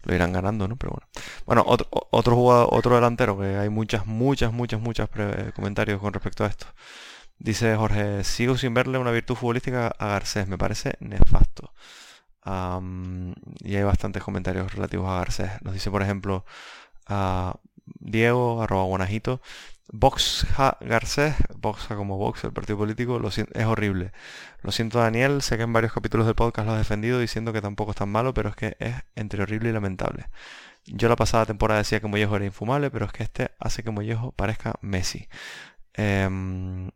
[0.02, 0.74] lo irán ganando, ¿no?
[0.74, 1.06] Pero bueno.
[1.46, 5.08] Bueno, otro, otro jugador, otro delantero, que hay muchas, muchas, muchas, muchas
[5.54, 6.66] comentarios con respecto a esto.
[7.42, 11.72] Dice Jorge, sigo sin verle una virtud futbolística a Garcés, me parece nefasto.
[13.64, 15.50] y hay bastantes comentarios relativos a Garcés.
[15.62, 16.44] Nos dice, por ejemplo,
[17.06, 17.56] a
[17.98, 19.40] Diego, arroba Guanajito,
[19.92, 24.12] Voxa Garcés, Voxa como Vox, el partido político, lo es horrible.
[24.62, 27.60] Lo siento Daniel, sé que en varios capítulos del podcast lo has defendido diciendo que
[27.60, 30.28] tampoco es tan malo, pero es que es entre horrible y lamentable.
[30.86, 33.90] Yo la pasada temporada decía que Mollejo era infumable, pero es que este hace que
[33.90, 35.28] Mollejo parezca Messi.
[35.94, 36.90] Em,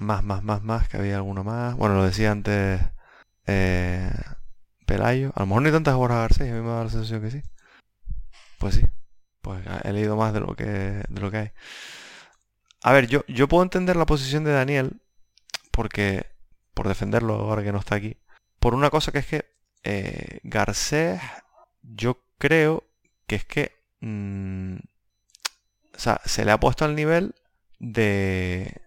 [0.00, 1.76] más, más, más, más, que había alguno más.
[1.76, 2.80] Bueno, lo decía antes
[3.46, 4.10] eh,
[4.86, 5.32] Pelayo.
[5.34, 7.30] A lo mejor no hay tantas horas Garcés, a mí me da la sensación que
[7.30, 7.42] sí.
[8.58, 8.82] Pues sí,
[9.42, 11.52] pues he leído más de lo que, de lo que hay.
[12.82, 15.00] A ver, yo, yo puedo entender la posición de Daniel,
[15.70, 16.26] porque,
[16.74, 18.16] por defenderlo ahora que no está aquí,
[18.60, 19.44] por una cosa que es que
[19.84, 21.20] eh, Garcés,
[21.82, 22.84] yo creo
[23.26, 24.76] que es que, mm,
[25.94, 27.34] o sea, se le ha puesto al nivel
[27.78, 28.80] de,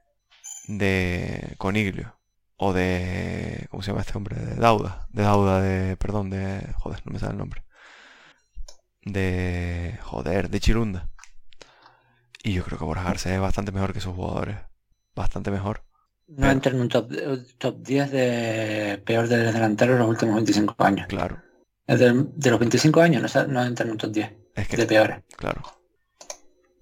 [0.78, 2.18] de Coniglio,
[2.58, 4.36] o de, ¿cómo se llama este hombre?
[4.36, 7.64] De Dauda, de Dauda, de, perdón, de, joder, no me sale el nombre.
[9.04, 11.10] De, joder, de Chirunda.
[12.44, 14.58] Y yo creo que Borja Garcés es bastante mejor que esos jugadores.
[15.16, 15.84] Bastante mejor.
[16.28, 17.12] No entra en un top,
[17.58, 21.08] top 10 de peor de delanteros en los últimos 25 años.
[21.08, 21.42] Claro.
[21.86, 25.24] De, los 25 años no, no entra en un top 10 es que, de peores.
[25.36, 25.62] Claro.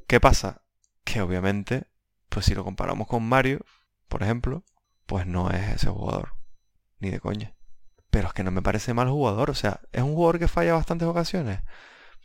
[0.08, 0.64] ¿Qué pasa?
[1.04, 1.88] Que obviamente,
[2.30, 3.66] pues si lo comparamos con Mario,
[4.10, 4.64] por ejemplo,
[5.06, 6.34] pues no es ese jugador.
[7.00, 7.56] Ni de coña.
[8.10, 9.50] Pero es que no me parece mal jugador.
[9.50, 11.62] O sea, es un jugador que falla bastantes ocasiones.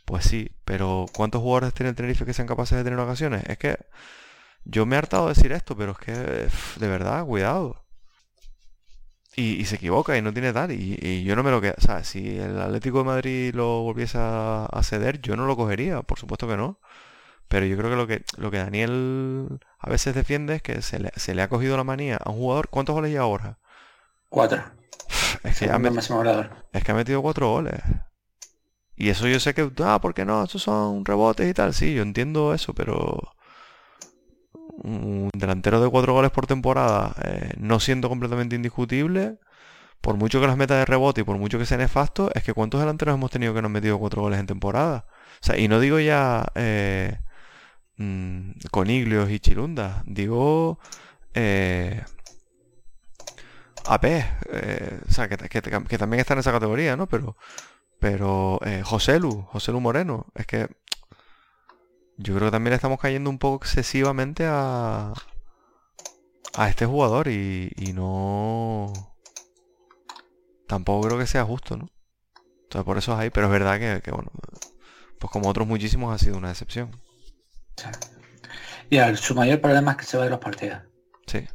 [0.05, 3.43] Pues sí, pero ¿cuántos jugadores tiene el Tenerife que sean capaces de tener ocasiones?
[3.47, 3.77] Es que
[4.65, 7.85] yo me he hartado de decir esto, pero es que de verdad, cuidado.
[9.37, 10.71] Y, se equivoca y no tiene tal.
[10.71, 11.75] Y, yo no me lo quedo.
[11.77, 16.01] O sea, si el Atlético de Madrid lo volviese a, ceder, yo no lo cogería,
[16.03, 16.79] por supuesto que no.
[17.47, 20.99] Pero yo creo que lo que, lo que Daniel a veces defiende es que se
[20.99, 22.69] le, ha cogido la manía a un jugador.
[22.69, 23.59] ¿Cuántos goles lleva ahora?
[24.29, 24.63] Cuatro.
[25.43, 27.79] Es que, es que ha metido cuatro goles.
[28.95, 30.43] Y eso yo sé que, ah, ¿por qué no?
[30.43, 31.73] Estos son rebotes y tal.
[31.73, 33.35] Sí, yo entiendo eso, pero
[34.83, 39.39] un delantero de cuatro goles por temporada, eh, no siendo completamente indiscutible,
[40.01, 42.53] por mucho que las metas de rebote y por mucho que sea nefasto, es que
[42.53, 45.05] cuántos delanteros hemos tenido que nos han metido cuatro goles en temporada.
[45.41, 47.19] O sea, y no digo ya eh,
[47.97, 50.79] mm, Coniglios y Chirunda, digo
[51.33, 52.03] eh,
[53.85, 57.07] AP, eh, o sea, que, que, que, también está en esa categoría, ¿no?
[57.07, 57.35] Pero
[57.99, 60.69] pero eh, José Lu, José Lu Moreno, es que
[62.17, 65.13] yo creo que también estamos cayendo un poco excesivamente a,
[66.55, 68.93] a este jugador y, no...
[70.67, 71.89] Tampoco creo que sea justo, ¿no?
[72.63, 74.31] Entonces por eso es ahí, pero es verdad que, bueno,
[75.19, 76.91] pues como otros muchísimos ha sido una decepción.
[78.89, 80.79] Y su mayor problema es que se va de los partidos.
[81.27, 81.47] Sí.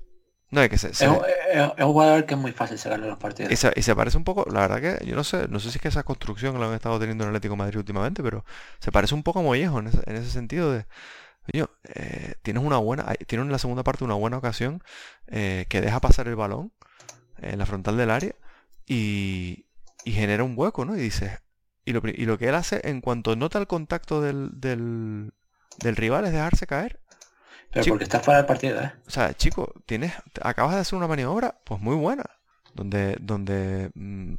[0.50, 1.14] No, es que se, Es, un,
[1.52, 3.52] es- es un jugador que es muy fácil sacarle los partidos.
[3.52, 5.70] y se- y se parece un poco, la verdad que yo no sé, no sé
[5.70, 8.20] si es que esa construcción la han estado teniendo en el Atlético de Madrid últimamente,
[8.22, 8.44] pero
[8.80, 10.86] se parece un poco a Mollejo en ese, en ese sentido de,
[11.52, 14.82] coño, eh, tienes una buena, hay- tienes en la segunda parte una buena ocasión
[15.28, 16.72] eh, que deja pasar el balón
[17.38, 18.34] en la frontal del área
[18.86, 19.66] y,
[20.04, 20.96] y genera un hueco, ¿no?
[20.96, 21.30] Y dices,
[21.84, 25.32] y lo, y lo que él hace en cuanto nota el contacto del, del,
[25.78, 27.00] del rival es dejarse caer
[27.72, 27.90] Pero Sí.
[27.90, 28.92] porque está fuera del partido, ¿eh?
[29.06, 32.24] o sea, chico, tienes, acabas de hacer una maniobra, pues muy buena,
[32.74, 34.34] donde, donde mm,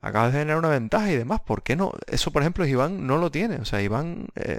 [0.00, 1.40] acabas de generar una ventaja y demás.
[1.40, 1.92] ¿Por qué no?
[2.06, 3.56] Eso, por ejemplo, Iván no lo tiene.
[3.56, 4.58] O sea, Iván eh,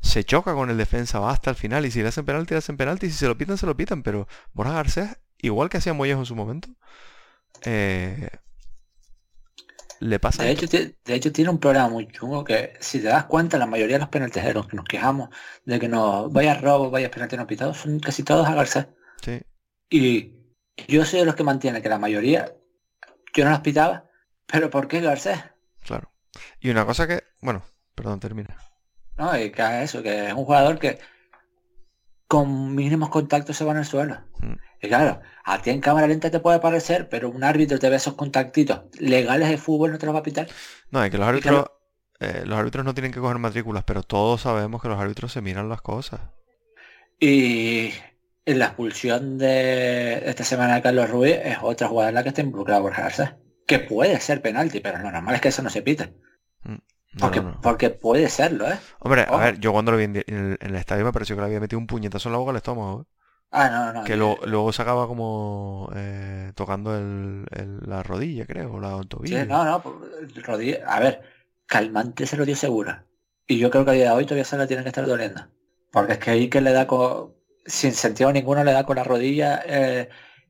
[0.00, 2.58] se choca con el defensa, va hasta el final y si le hacen penalti, le
[2.58, 4.02] hacen penalti, y si se lo pitan, se lo pitan.
[4.02, 6.68] Pero Borja Garcés, igual que hacía Mollejo en su momento,
[7.64, 8.28] eh,
[10.02, 13.24] le pasa De hecho, de hecho, tiene un problema muy chungo que, si te das
[13.26, 15.30] cuenta, la mayoría de los penaltis de los que nos quejamos
[15.64, 18.86] de que no vaya robo, vaya penalti no pitados, son casi todos a Garcés.
[19.22, 19.40] Sí,
[19.90, 20.34] Y
[20.88, 22.52] yo soy de los que mantiene que la mayoría,
[23.34, 24.10] yo no las pitaba,
[24.46, 25.38] pero ¿por qué Garcés?
[25.80, 26.12] claro.
[26.60, 27.62] Y una cosa que, bueno,
[27.94, 28.56] perdón, termina.
[29.18, 29.38] ¿No?
[29.38, 30.98] Y que eso, que es un jugador que
[32.32, 34.22] con mínimos contactos se va en el suelo.
[34.40, 34.54] Mm.
[34.80, 37.96] Y claro, a ti en cámara lenta te puede parecer, pero un árbitro te ve
[37.96, 40.48] esos contactitos legales de fútbol no te los va a pitar.
[40.90, 41.70] No, es que los claro- árbitros,
[42.20, 45.42] eh, los árbitros no tienen que coger matrículas, pero todos sabemos que los árbitros se
[45.42, 46.20] miran las cosas.
[47.20, 47.92] Y
[48.46, 52.30] en la expulsión de esta semana de Carlos Ruiz es otra jugada en la que
[52.30, 53.34] está involucrado Borja Garcés.
[53.66, 56.14] Que puede ser penalti, pero lo normal es que eso no se pite.
[57.14, 57.60] No, Porque, no, no.
[57.62, 58.78] porque puede serlo, ¿eh?
[59.00, 60.24] Hombre, a ver, yo cuando lo vi en, el,
[60.60, 62.56] en el estadio me pareció que le había metido un puñetazo en la boca al
[62.56, 63.04] estómago, ¿eh?
[63.50, 64.02] Ah, no, no.
[64.04, 68.96] que lo- luego se acaba como eh, tocando el, el- la rodilla, creo, o la
[68.98, 69.46] el Sí, tobillo.
[69.46, 69.82] no, no.
[69.82, 69.94] pues,
[70.46, 71.22] rodilla- A ver,
[71.66, 73.04] calmante se lo dio seguro.
[73.46, 75.42] Y yo creo que a día de hoy todavía se lo tiene que estar doliendo.
[75.90, 77.34] Porque es que ahí que le da con...
[77.64, 80.08] Sin sentido ninguno le da con la rodilla eh,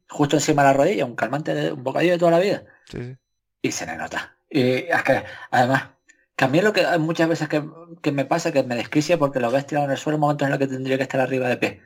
[0.08, 2.64] justo encima de la rodilla, un calmante, de, un bocadillo de toda la vida.
[2.84, 3.16] Sí, sí.
[3.62, 4.36] Y se le nota.
[4.50, 5.90] Y es que, además,
[6.42, 7.62] que a mí lo que hay muchas veces que,
[8.02, 10.46] que me pasa que me desquicia porque lo ves tirado en el suelo en momentos
[10.46, 11.82] en los que tendría que estar arriba de pie.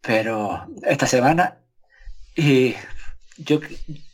[0.00, 1.58] Pero esta semana
[2.34, 2.74] y
[3.36, 3.60] yo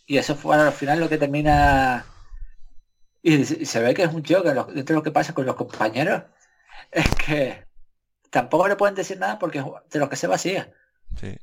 [0.06, 2.04] y eso fue al final lo que termina
[3.22, 5.32] y se y se ve que es un choque lo- dentro de lo que pasa
[5.32, 6.24] con los compañeros
[6.90, 7.64] es que
[8.30, 10.70] tampoco le pueden decir nada porque de los que se vacía.
[11.18, 11.36] Sí.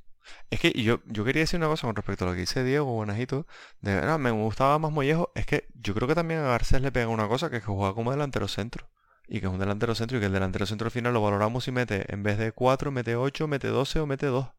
[0.49, 2.93] Es que yo, yo quería decir una cosa con respecto a lo que dice Diego
[2.93, 3.47] Buenajito.
[3.81, 5.31] De verdad, me gustaba más Mollejo.
[5.35, 7.71] Es que yo creo que también a Garcés le pega una cosa que es que
[7.71, 8.89] juega como delantero centro.
[9.27, 11.63] Y que es un delantero centro y que el delantero centro al final lo valoramos
[11.63, 14.49] si mete, en vez de 4, mete 8, mete 12 o mete 2.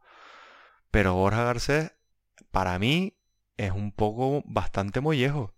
[0.90, 1.92] Pero Borja Garcés,
[2.50, 3.16] para mí,
[3.56, 5.54] es un poco bastante mollejo.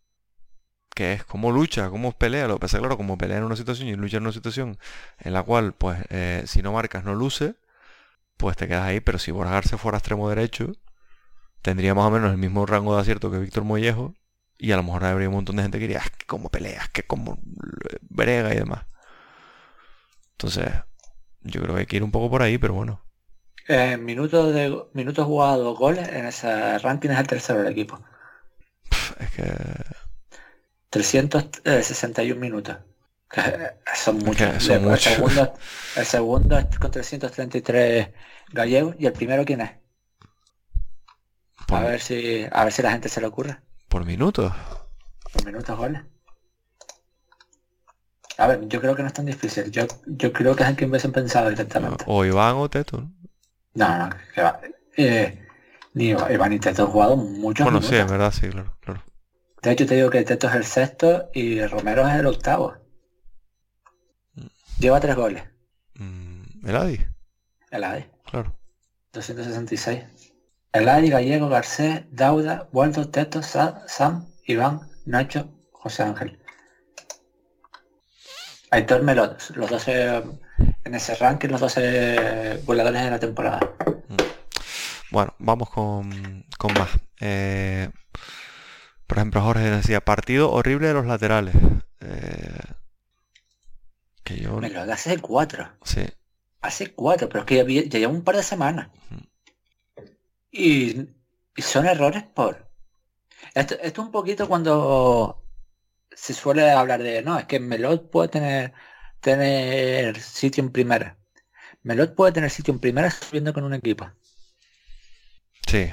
[0.94, 2.48] Que es como lucha, como pelea.
[2.48, 4.78] Lo que pasa claro, como pelea en una situación y lucha en una situación
[5.18, 7.56] en la cual, pues, eh, si no marcas, no luce
[8.36, 10.72] pues te quedas ahí, pero si Borja Garcés fuera extremo derecho,
[11.62, 14.14] tendría más o menos el mismo rango de acierto que Víctor Mollejo,
[14.58, 16.88] y a lo mejor habría un montón de gente que diría, "Ah, que como peleas,
[16.90, 17.38] que como
[18.02, 18.86] brega y demás.
[20.32, 20.70] Entonces,
[21.42, 23.02] yo creo que hay que ir un poco por ahí, pero bueno.
[23.68, 28.00] Eh, minutos de minutos jugados, goles en ese ranking es el tercero del equipo.
[28.90, 29.44] Pff, Es que
[30.90, 32.78] 361 minutos.
[33.94, 34.62] Son muchos.
[34.62, 35.02] son el, muchos.
[35.02, 35.54] segundo,
[35.96, 38.08] el segundo es con 333
[38.52, 39.70] gallegos y el primero quién es.
[41.68, 43.58] A ver si a ver si la gente se le ocurre.
[43.88, 44.52] por minutos.
[45.32, 46.02] Por minutos goles.
[48.36, 49.70] A ver, yo creo que no es tan difícil.
[49.70, 52.04] Yo, yo creo que es el que hubiesen pensado directamente.
[52.08, 53.00] O Iván o Teto.
[53.00, 53.12] ¿no?
[53.74, 54.60] No, no, que va.
[54.96, 55.46] Eh,
[55.94, 57.90] ni Iván y Teto han jugado muchos Bueno, minutos.
[57.96, 59.02] sí, en verdad, sí, claro, claro.
[59.62, 62.74] De hecho te digo que Teto es el sexto y Romero es el octavo.
[64.78, 65.42] Lleva tres goles.
[65.94, 67.00] Mm, el Adi,
[67.70, 68.04] El ADI.
[68.26, 68.56] claro.
[69.12, 70.02] 266.
[70.72, 76.38] El ADI, Gallego, Garcés, Dauda, Waldo, Teto, Sa- Sam, Iván, Nacho, José Ángel.
[78.70, 80.22] Aitor Melot, los 12
[80.84, 83.60] en ese ranking, los 12 goleadores de la temporada.
[85.12, 86.88] Bueno, vamos con, con más.
[87.20, 87.88] Eh,
[89.06, 91.54] por ejemplo, Jorge decía, partido horrible de los laterales.
[92.00, 92.58] Eh,
[94.24, 94.56] que yo...
[94.60, 95.68] Melot hace cuatro.
[95.84, 96.04] Sí,
[96.62, 98.88] Hace cuatro, pero es que ya, vi- ya lleva un par de semanas.
[100.50, 101.00] Y,
[101.56, 102.66] y son errores por...
[103.54, 105.42] Esto, esto un poquito cuando
[106.12, 108.72] se suele hablar de, no, es que Melot puede tener,
[109.20, 111.18] tener sitio en primera.
[111.82, 114.10] Melot puede tener sitio en primera subiendo con un equipo.
[115.66, 115.90] sí,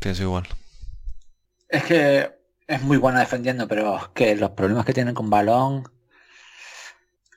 [0.00, 0.46] pienso igual.
[1.68, 2.30] Es que
[2.66, 5.84] es muy bueno defendiendo, pero es que los problemas que tienen con balón...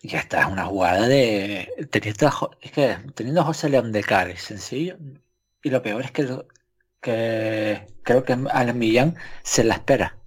[0.01, 1.87] Y esta es una jugada de...
[1.91, 4.97] Teniendo, a es que teniendo a José León de cara, es sencillo.
[5.63, 6.47] Y lo peor es que lo-
[7.01, 10.17] que creo que al Millán se la espera.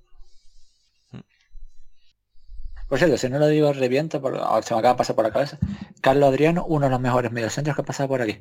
[2.89, 5.33] Por cierto, si no lo digo reviento, por, se me acaba de pasar por la
[5.33, 5.59] cabeza.
[6.01, 8.41] Carlos Adriano, uno de los mejores mediocentros que ha pasado por aquí.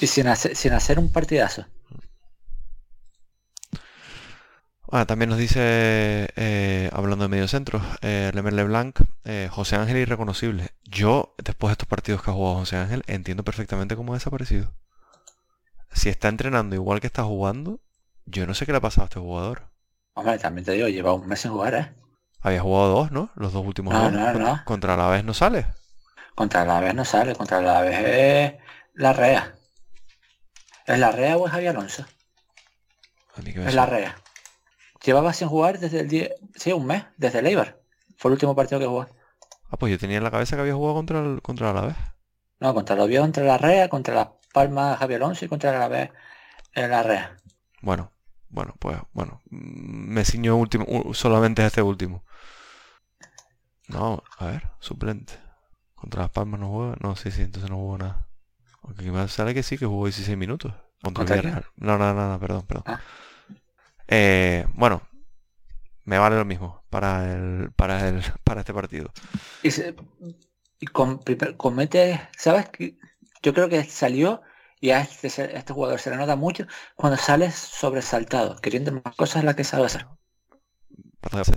[0.00, 1.66] Y sin hacer, sin hacer un partidazo.
[4.90, 5.58] Ah, también nos dice,
[6.36, 10.70] eh, hablando de mediocentros, eh, Lemer Leblanc, eh, José Ángel irreconocible.
[10.84, 14.72] Yo, después de estos partidos que ha jugado José Ángel, entiendo perfectamente cómo ha desaparecido.
[15.92, 17.80] Si está entrenando igual que está jugando,
[18.24, 19.62] yo no sé qué le ha pasado a este jugador.
[20.14, 21.92] Hombre, también te digo, lleva un mes sin jugar, ¿eh?
[22.40, 23.30] Había jugado dos, ¿no?
[23.34, 24.12] Los dos últimos No, dos.
[24.12, 24.62] no, no.
[24.64, 25.66] Contra la vez no sale.
[26.34, 28.54] Contra la vez no sale, contra la vez es
[28.94, 29.54] la REA.
[30.86, 32.06] ¿Es la REA o es Javier Alonso?
[33.36, 33.86] A mí que me Es la.
[33.86, 34.16] REA.
[35.04, 36.30] Llevaba sin jugar desde el día...
[36.54, 37.80] Sí, un mes, desde el Eibar.
[38.16, 39.06] Fue el último partido que jugó.
[39.70, 41.96] Ah, pues yo tenía en la cabeza que había jugado contra el, contra la vez.
[42.60, 45.88] No, contra los viejos, contra la REA, contra la Palma Javier Alonso y contra la
[45.88, 46.10] vez
[46.74, 47.36] en la REA.
[47.82, 48.12] Bueno,
[48.48, 49.40] bueno, pues bueno.
[49.50, 52.24] mm, Me ciño último, solamente este último.
[53.88, 55.34] No, a ver, suplente.
[55.94, 56.96] Contra las palmas no juega.
[57.00, 58.28] No, sí, sí, entonces no jugó nada.
[58.82, 60.72] Aunque me sale que sí, que jugó 16 minutos.
[61.02, 61.66] Contra el ¿Contra Villarreal.
[61.76, 62.84] No, no, no, no, perdón, perdón.
[62.86, 63.00] Ah.
[64.08, 65.02] Eh, bueno,
[66.04, 69.12] me vale lo mismo para el, para el, para este partido.
[69.62, 69.94] Y, se-
[70.80, 72.66] y comete, ¿sabes?
[73.42, 74.42] Yo creo que salió
[74.80, 76.66] y a este, se- este jugador se le nota mucho
[76.96, 80.06] cuando sale sobresaltado, queriendo más cosas las que sabe hacer.
[81.32, 81.52] Eso.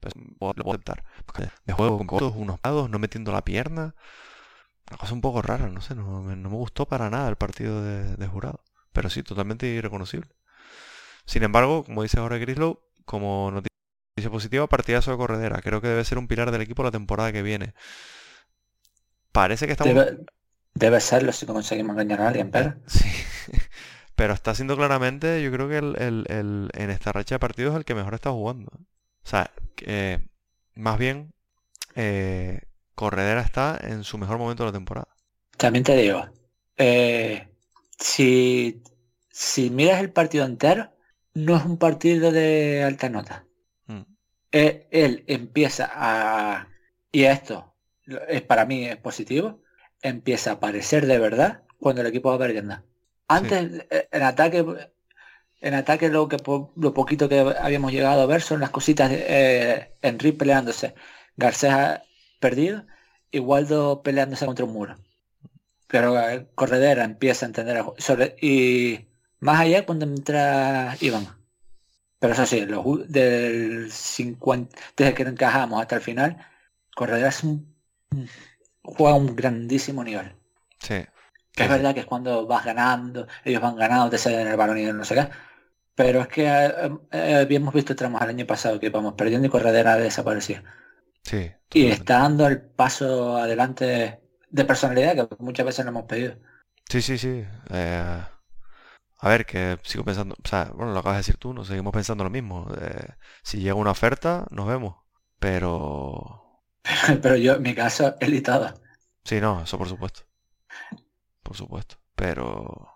[0.00, 1.04] Pues, lo puedo aceptar.
[1.66, 3.94] De juego con codos, unos lados, no metiendo la pierna.
[4.90, 7.36] Una cosa un poco rara, no sé, no me, no me gustó para nada el
[7.36, 8.62] partido de, de jurado.
[8.92, 10.30] Pero sí, totalmente irreconocible.
[11.26, 15.60] Sin embargo, como dice Jorge Grislow, como noticia positiva, partidazo de corredera.
[15.62, 17.74] Creo que debe ser un pilar del equipo la temporada que viene.
[19.32, 19.94] Parece que estamos...
[19.94, 20.18] Debe,
[20.74, 23.08] debe serlo si conseguimos engañar a alguien, pero Sí.
[24.14, 27.76] Pero está siendo claramente, yo creo que el, el- el- en esta racha de partidos
[27.76, 28.70] el que mejor está jugando.
[28.72, 30.28] O sea, que,
[30.74, 31.32] más bien,
[31.96, 32.62] eh,
[32.94, 35.08] Corredera está en su mejor momento de la temporada.
[35.56, 36.24] también te digo,
[36.76, 37.48] eh,
[37.98, 38.82] si,
[39.30, 40.90] si miras el partido entero,
[41.36, 43.44] no es un partido de alta nota.
[43.86, 44.02] Mm.
[44.52, 46.68] Eh, él empieza a...
[47.12, 47.74] Y esto
[48.28, 49.60] es para mí es positivo.
[50.00, 52.82] Empieza a aparecer de verdad cuando el equipo va perdiendo.
[53.28, 54.64] Antes, eh, en ataque,
[55.60, 56.38] en ataque lo que
[56.76, 60.94] lo poquito que habíamos llegado a ver son las cositas de eh, Henry peleándose,
[61.36, 61.74] Garcés
[62.40, 62.86] perdido
[63.30, 64.96] y Waldo peleándose contra un muro.
[65.88, 69.08] Pero eh, Corredera empieza a entender ju- sobre, y
[69.46, 71.28] más allá cuando entra Iván.
[72.18, 76.36] Pero eso sí, los del 50, desde que encajamos hasta el final,
[76.94, 77.74] Corredera es un,
[78.82, 80.34] juega a un grandísimo nivel.
[80.80, 80.96] Sí.
[81.56, 84.84] Es verdad que es cuando vas ganando, ellos van ganando, te ceden el balón y
[84.84, 85.28] no sé qué.
[85.94, 89.50] Pero es que eh, eh, habíamos visto tramos el año pasado que vamos perdiendo y
[89.50, 90.64] Corredera desaparecía.
[91.22, 96.36] Sí, Y está dando el paso adelante de personalidad que muchas veces no hemos pedido.
[96.88, 97.44] Sí, sí, sí.
[97.70, 98.22] Eh,
[99.18, 101.92] a ver, que sigo pensando, o sea, bueno, lo acabas de decir tú, nos seguimos
[101.92, 102.68] pensando lo mismo.
[102.80, 103.08] Eh,
[103.42, 104.96] si llega una oferta, nos vemos.
[105.38, 106.62] Pero
[107.22, 108.74] Pero yo, mi caso, he litado.
[109.24, 110.22] Sí, no, eso por supuesto.
[111.42, 111.96] Por supuesto.
[112.14, 112.88] Pero.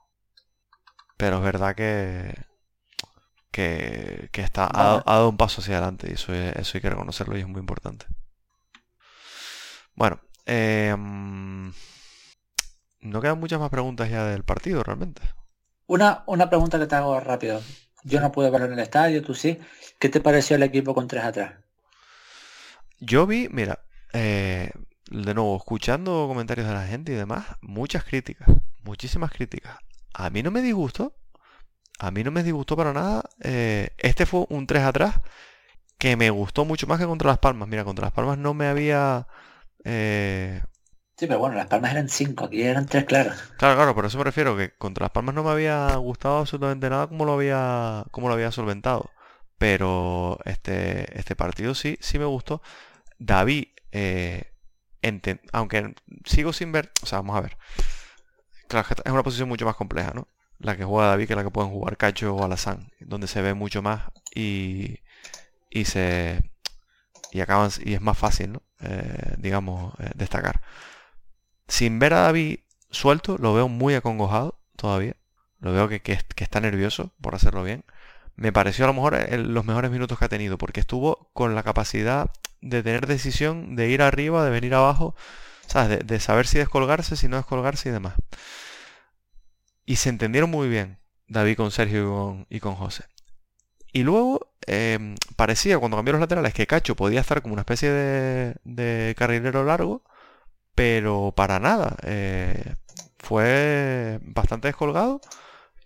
[1.16, 2.35] Pero es verdad que.
[3.52, 6.76] Que, que está, ha, dado- ha dado un paso hacia adelante y eso, es- eso
[6.78, 8.06] hay que reconocerlo y es muy importante.
[9.94, 11.70] Bueno, eh, mm,
[13.02, 15.20] no quedan muchas más preguntas ya del partido realmente.
[15.90, 17.61] Una, una pregunta que te hago rápido.
[18.05, 19.59] Yo no pude verlo en el estadio, tú sí.
[19.98, 21.55] ¿Qué te pareció el equipo con tres atrás?
[23.00, 23.81] Yo vi, mira,
[24.12, 24.70] eh,
[25.11, 28.48] de nuevo, escuchando comentarios de la gente y demás, muchas críticas,
[28.85, 29.79] muchísimas críticas.
[30.14, 31.16] A mí no me disgustó,
[31.98, 33.24] a mí no me disgustó para nada.
[33.42, 35.17] eh, este fue un 3 atrás
[35.98, 37.69] que me gustó mucho más que contra Las Palmas.
[37.69, 39.27] Mira, contra Las Palmas no me había...
[39.85, 40.62] eh,
[41.21, 43.35] Sí, pero bueno, las palmas eran cinco, aquí eran tres claros.
[43.58, 46.88] Claro, claro, por eso me refiero que contra Las Palmas no me había gustado absolutamente
[46.88, 49.10] nada como lo había, como lo había solventado.
[49.58, 52.62] Pero este, este partido sí, sí me gustó.
[53.18, 54.50] David, eh,
[55.52, 55.94] aunque
[56.25, 57.58] sigo sin ver, o sea, vamos a ver.
[58.68, 60.27] Claro, es una posición mucho más compleja, ¿no?
[60.58, 63.52] La que juega David que la que pueden jugar Cacho o Alazán, donde se ve
[63.52, 64.04] mucho más
[64.35, 65.00] y,
[65.68, 66.40] y se
[67.31, 68.62] y acaban y es más fácil, ¿no?
[68.81, 70.62] Eh, digamos, eh, destacar.
[71.71, 72.58] Sin ver a David
[72.90, 75.14] suelto, lo veo muy acongojado todavía.
[75.60, 77.85] Lo veo que, está nervioso por hacerlo bien.
[78.35, 81.54] Me pareció a lo mejor el- los mejores minutos que ha tenido, porque estuvo con
[81.54, 85.14] la capacidad de tener decisión, de ir arriba, de venir abajo,
[85.66, 86.06] ¿sabes?
[86.06, 88.14] De, saber si descolgarse, si no descolgarse y demás.
[89.85, 90.98] Y se entendieron muy bien.
[91.29, 93.04] David con Sergio y con, José.
[93.92, 97.90] Y luego em, parecía cuando cambió los laterales que Cacho podía estar como una especie
[97.92, 100.02] de carrilero largo,
[100.75, 101.96] pero para nada.
[102.02, 102.75] Eh,
[103.18, 105.21] fue bastante descolgado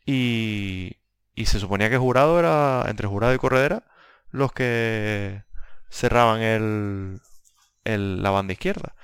[0.07, 0.97] y,
[1.35, 3.83] y se suponía que jurado era entre jurado y corredera
[4.31, 5.45] los que
[5.91, 7.21] cerraban el,
[7.85, 8.95] la banda izquierda.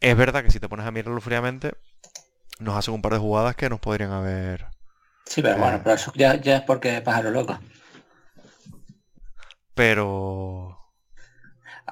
[0.00, 1.74] Es verdad que si te pones a mirarlo fríamente,
[2.58, 4.66] nos hace un par de jugadas que nos podrían haber...
[5.24, 7.58] Sí, pero bueno, eh, pero eso ya, es porque es pájaro loco.
[9.74, 10.81] Pero...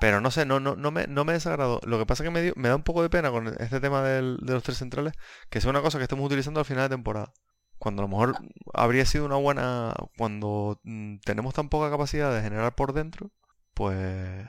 [0.01, 1.81] Pero no sé, no, no, no, me, no me desagradó.
[1.85, 4.23] Lo que pasa es que me, da un poco de pena con este tema de
[4.23, 5.15] los tres centrales,
[5.51, 7.33] que sea una cosa que estemos utilizando al final de temporada.
[7.79, 8.37] Cuando a lo mejor
[8.75, 9.95] habría sido una buena...
[10.17, 13.31] Cuando mm, tenemos tan poca capacidad de generar por dentro,
[13.75, 14.47] pues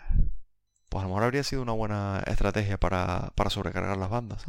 [0.91, 4.43] pues a lo mejor habría sido una buena estrategia para, sobrecargar las bandas.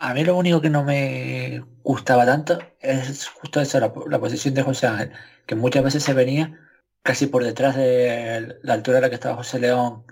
[0.00, 4.62] A mí lo único que no me gustaba tanto es justo eso, la, posición de
[4.62, 5.12] José Ángel,
[5.46, 6.58] que muchas veces se venía
[7.04, 10.02] casi por detrás de la altura de la que estaba José León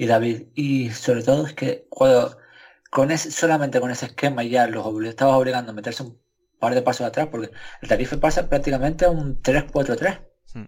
[0.00, 0.46] y David.
[0.54, 2.38] Y sobre todo es que cuando
[2.90, 6.18] con ese, solamente con ese esquema ya los estaba obligando a meterse un
[6.58, 7.50] par de pasos atrás, porque
[7.82, 10.20] el tarife pasa prácticamente a un 3-4-3.
[10.54, 10.64] Hmm.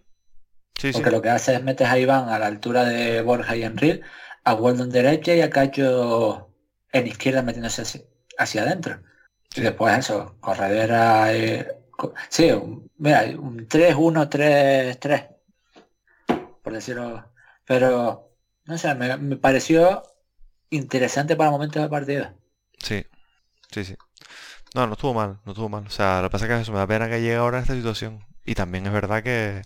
[0.93, 4.03] porque lo que hace es metes a Iván a la altura de Borja y Enril
[4.45, 6.51] a Waldo en derecha y a Cacho
[6.93, 8.05] en izquierda metiéndose
[8.37, 9.03] hacia, adentro.
[9.57, 11.33] Y después eso, corredera...
[11.33, 11.69] Eh,
[12.29, 12.51] sí,
[12.99, 15.37] mira, un 3-1-3-3,
[16.63, 17.33] por decirlo.
[17.65, 18.32] Pero,
[18.65, 20.03] no sé, me, pareció
[20.71, 22.33] interesante para momentos del partido.
[22.79, 23.05] Sí,
[23.71, 23.97] sí, sí.
[24.75, 25.87] No, no estuvo mal, no estuvo mal.
[25.87, 27.61] O sea, lo que pasa es que eso me da pena que llegue ahora a
[27.63, 28.25] esta situación.
[28.45, 29.63] Y también es verdad que,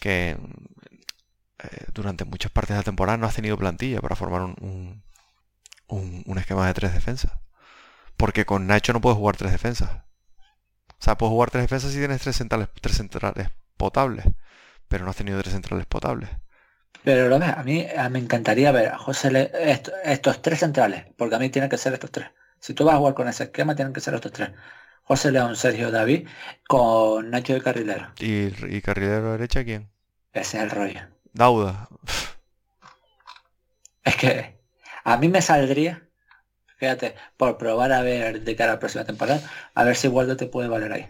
[0.00, 0.36] que
[1.58, 5.02] eh, durante muchas partes de la temporada no has tenido plantilla para formar un,
[5.88, 7.32] un, esquema de tres defensas.
[8.16, 9.90] Porque con Nacho no puedes jugar tres defensas.
[10.88, 14.26] O sea, puedes jugar tres defensas si tienes tres centrales, tres centrales potables.
[14.88, 16.30] Pero no has tenido tres centrales potables.
[17.02, 19.50] Pero lo ves, a mí me encantaría ver a José
[20.04, 22.28] estos tres centrales, porque a mí tienen que ser estos tres.
[22.58, 24.50] Si tú vas a jugar con ese esquema, tienen que ser estos tres.
[25.04, 26.28] José León, Sergio David,
[26.68, 28.12] con Nacho de Carrilero.
[28.20, 29.90] ¿Y, y Carrilero derecha quién?
[30.32, 31.00] Ese es el rollo.
[31.32, 31.88] Dauda.
[34.04, 34.60] Es que
[35.04, 36.08] a mí me saldría,
[36.76, 39.40] fíjate, por probar a ver de cara a la próxima temporada,
[39.74, 41.08] a ver si Waldo te puede valer ahí.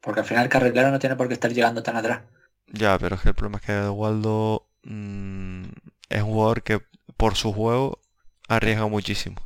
[0.00, 2.20] Porque al final carrilero no tiene por qué estar llegando tan atrás.
[2.68, 5.64] Ya, pero es que el problema es que Waldo mm,
[6.08, 6.80] es un jugador que
[7.16, 8.00] por su juego
[8.48, 9.36] arriesga muchísimo.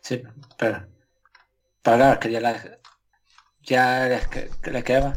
[0.00, 0.22] Sí,
[0.58, 0.86] pero,
[1.82, 2.78] pero claro, que ya, la,
[3.62, 5.14] ya que, le quema.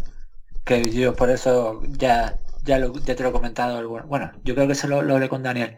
[0.64, 3.88] Que yo por eso ya ya, lo, te lo he comentado.
[4.08, 5.78] Bueno, yo creo que se lo, lo hablé con Daniel.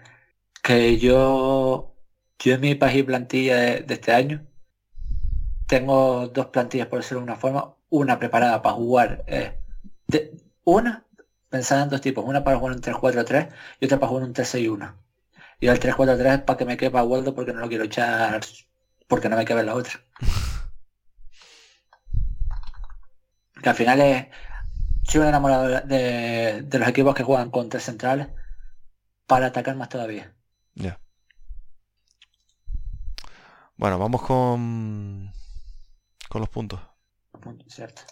[0.63, 1.95] Que yo,
[2.39, 4.47] yo en mi país plantilla de, este año
[5.67, 7.75] tengo dos plantillas por decirlo de una forma.
[7.89, 9.23] Una preparada para jugar.
[9.27, 9.59] Eh,
[10.65, 11.06] una
[11.49, 12.25] pensada en dos tipos.
[12.25, 14.93] Una para jugar un 3-4-3 y otra para jugar un 3-6-1.
[15.59, 18.41] Y el 3-4-3 es para que me quepa Waldo porque no lo quiero echar
[19.07, 19.93] porque no me queda la otra.
[23.61, 24.27] Que al final es,
[25.01, 28.27] soy un enamorado de, los equipos que juegan con tres centrales
[29.25, 30.35] para atacar más todavía.
[30.75, 30.99] Ya.
[33.75, 35.31] Bueno, vamos con
[36.29, 36.79] con los puntos.
[37.67, 38.03] Cierto.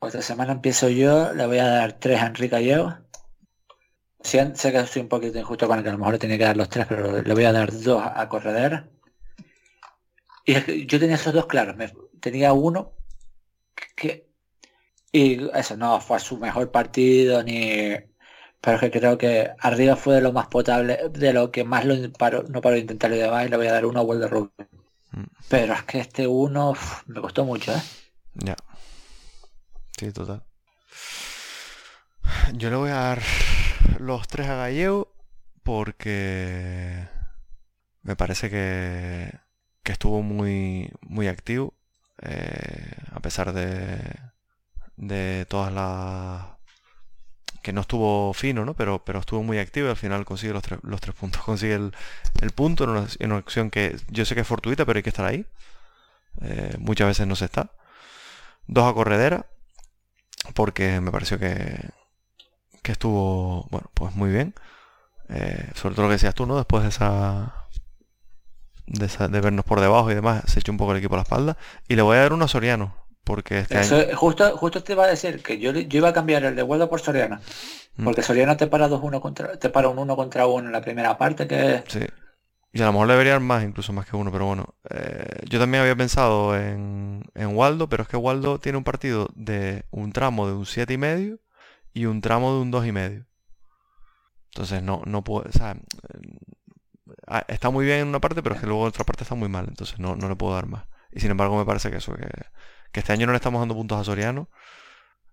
[0.00, 2.96] Otra semana empiezo yo, le voy a dar tres a Enrique Gallego.
[4.20, 6.44] sé que estoy un poquito injusto con el que a lo mejor le tenía que
[6.44, 8.88] dar los tres, pero le voy a dar dos a Corredera.
[10.44, 11.76] Y yo tenía esos dos claros.
[12.20, 12.94] tenía uno
[13.96, 14.28] que
[15.12, 17.96] y eso no fue su mejor partido ni
[18.60, 21.84] pero es que creo que arriba fue de lo más potable, de lo que más
[21.84, 24.24] lo paró, no paró de intentar y demás, y le voy a dar una vuelta
[24.26, 24.52] de Rubio.
[25.12, 25.24] Mm.
[25.48, 26.74] Pero es que este uno
[27.06, 27.80] me costó mucho, ¿eh?
[28.34, 28.56] Ya.
[29.98, 30.42] Sí, total.
[32.54, 33.22] Yo le voy a dar
[33.98, 35.12] los tres a Gallego
[35.62, 37.06] porque
[38.02, 39.32] me parece que,
[39.82, 41.74] que estuvo muy, muy activo.
[42.22, 44.00] Eh, a pesar de,
[44.96, 46.58] de todas las
[47.62, 48.74] que no estuvo fino, ¿no?
[48.74, 51.42] Pero, pero estuvo muy activo y al final consigue los, los tres puntos.
[51.44, 51.92] Consigue el,
[52.40, 55.10] el punto en una, en acción que yo sé que es fortuita, pero hay que
[55.10, 55.44] estar ahí.
[56.42, 57.72] Eh, muchas veces no se está.
[58.66, 59.46] Dos a corredera,
[60.54, 61.90] porque me pareció que,
[62.82, 64.54] que estuvo, bueno, pues muy bien.
[65.28, 66.56] Eh, sobre todo lo que decías tú, ¿no?
[66.56, 67.66] Después de esa,
[68.86, 71.18] de esa, de vernos por debajo y demás, se echó un poco el equipo a
[71.18, 71.56] la espalda.
[71.88, 72.94] Y le voy a dar uno a Soriano,
[73.24, 76.56] porque este justo, justo te iba a decir que yo, yo iba a cambiar el
[76.56, 77.40] de vuelo por Soriana.
[77.96, 78.04] Mm.
[78.04, 80.80] Porque Soriana te para dos uno contra, te para un uno contra uno en la
[80.80, 81.82] primera parte que.
[81.88, 82.00] Sí.
[82.78, 84.76] Y a lo mejor le deberían más, incluso más que uno, pero bueno.
[84.88, 89.28] Eh, yo también había pensado en, en Waldo, pero es que Waldo tiene un partido
[89.34, 91.40] de un tramo de un 7,5 y medio
[91.92, 93.26] y un tramo de un 2,5 y medio.
[94.52, 98.60] Entonces no, no puedo, o sea, eh, está muy bien en una parte, pero es
[98.60, 100.84] que luego en otra parte está muy mal, entonces no, no le puedo dar más.
[101.10, 102.28] Y sin embargo me parece que eso, que,
[102.92, 104.48] que este año no le estamos dando puntos a Soriano.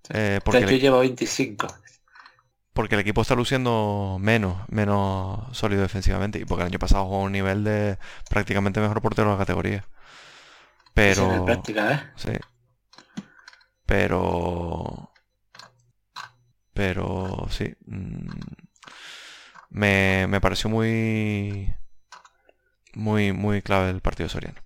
[0.09, 1.67] Eh, porque yo llevo 25
[2.75, 7.21] porque el equipo está luciendo menos, menos sólido defensivamente y porque el año pasado jugó
[7.21, 7.97] a un nivel de
[8.29, 9.85] prácticamente mejor portero de la categoría.
[10.93, 11.45] Pero...
[11.45, 12.01] práctica, ¿eh?
[12.17, 12.31] Sí.
[13.85, 15.09] Pero...
[16.73, 17.73] Pero sí.
[17.85, 18.27] Mm,
[19.69, 21.73] me, me pareció muy...
[22.93, 24.59] Muy, muy clave el partido soriano.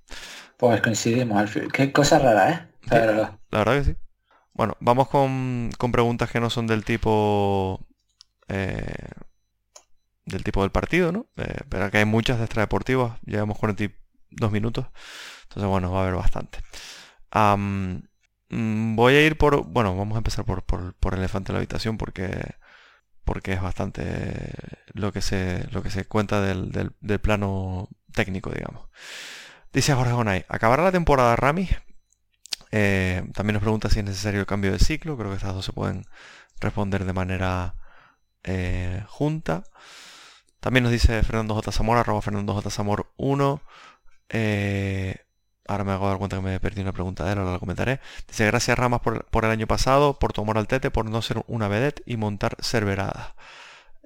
[0.58, 1.70] Pues coincidimos, al fin.
[1.70, 2.70] Qué cosa rara, ¿eh?
[3.52, 3.96] la verdad que sí.
[4.54, 7.86] Bueno, vamos con, con preguntas que no son del tipo
[8.50, 9.10] eh,
[10.26, 11.28] del tipo del partido, ¿no?
[11.38, 14.88] Eh, pero que hay muchas de extradeportivas, llevamos 42 minutos,
[15.44, 16.60] entonces bueno, va a haber bastante.
[18.50, 21.98] Mm, voy a ir por, bueno, vamos a empezar por, por, elefante en la habitación
[21.98, 22.56] porque
[23.26, 24.54] porque es bastante
[24.94, 28.90] lo que se lo que se cuenta del, del, plano técnico, digamos.
[29.74, 31.70] Dice Jorge Gonay, ¿acabará la temporada Rami?
[32.72, 35.18] Eh, también nos pregunta si es necesario el cambio de ciclo.
[35.18, 36.06] Creo que estas dos se pueden
[36.60, 37.76] responder de manera
[38.44, 39.64] eh, junta.
[40.60, 41.72] También nos dice Fernando J.
[41.72, 42.70] Zamora, arroba Fernando J.
[42.70, 43.62] Zamor 1.
[44.30, 45.16] Eh,
[45.68, 48.00] ahora me hago dar cuenta que me perdí una pregunta de él, ahora la comentaré.
[48.28, 51.44] Dice, gracias Ramas por, el año pasado, por tu amor al tete, por no ser
[51.48, 53.36] una vedette y montar serverada.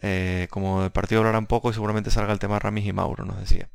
[0.02, 3.40] Eh, como el partido hablará poco y seguramente salga el tema Ramis y Mauro, nos
[3.40, 3.70] decía.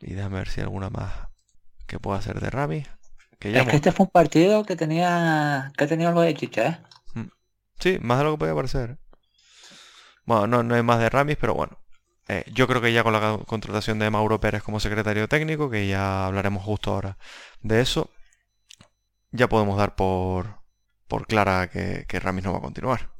[0.00, 1.12] y déjame ver si hay alguna más
[1.86, 2.86] que pueda hacer de Ramis.
[3.38, 6.89] Que es que este fue un partido que tenía que tenía algo de chicha, ¿eh?
[7.80, 8.98] Sí, más de lo que podía parecer.
[10.24, 11.78] Bueno, no, no hay más de Ramis, pero bueno.
[12.28, 15.88] Eh, yo creo que ya con la contratación de Mauro Pérez como secretario técnico, que
[15.88, 17.18] ya hablaremos justo ahora
[17.62, 18.10] de eso,
[19.32, 20.60] ya podemos dar por,
[21.08, 23.10] por clara que, que Ramis no va a continuar.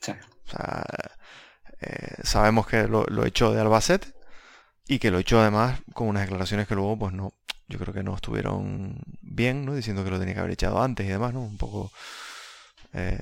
[0.00, 0.12] Sí.
[0.12, 0.84] O sea,
[1.80, 4.08] eh, sabemos que lo, lo, echó de Albacete
[4.86, 7.32] y que lo echó además con unas declaraciones que luego, pues no,
[7.68, 9.74] yo creo que no estuvieron bien, ¿no?
[9.74, 11.40] Diciendo que lo tenía que haber echado antes y demás, ¿no?
[11.40, 11.90] Un poco...
[12.92, 13.18] Eh,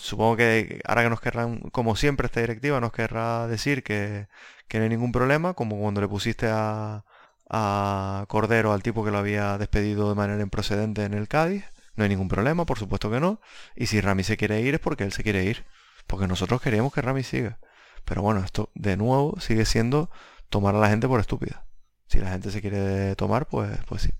[0.00, 4.28] supongo que ahora que nos querrán, como siempre esta directiva, nos querrá decir que,
[4.72, 7.04] no hay ningún problema, como cuando le pusiste a,
[7.48, 11.64] a Cordero al tipo que lo había despedido de manera improcedente en el Cádiz.
[11.96, 13.40] No hay ningún problema, por supuesto que no.
[13.76, 15.64] Y si Rami se quiere ir es porque él se quiere ir.
[16.06, 17.58] Porque nosotros queríamos que Rami siga.
[18.04, 20.10] Pero bueno, esto de nuevo sigue siendo
[20.48, 21.64] tomar a la gente por estúpida.
[22.06, 24.10] Si la gente se quiere tomar, pues, pues sí.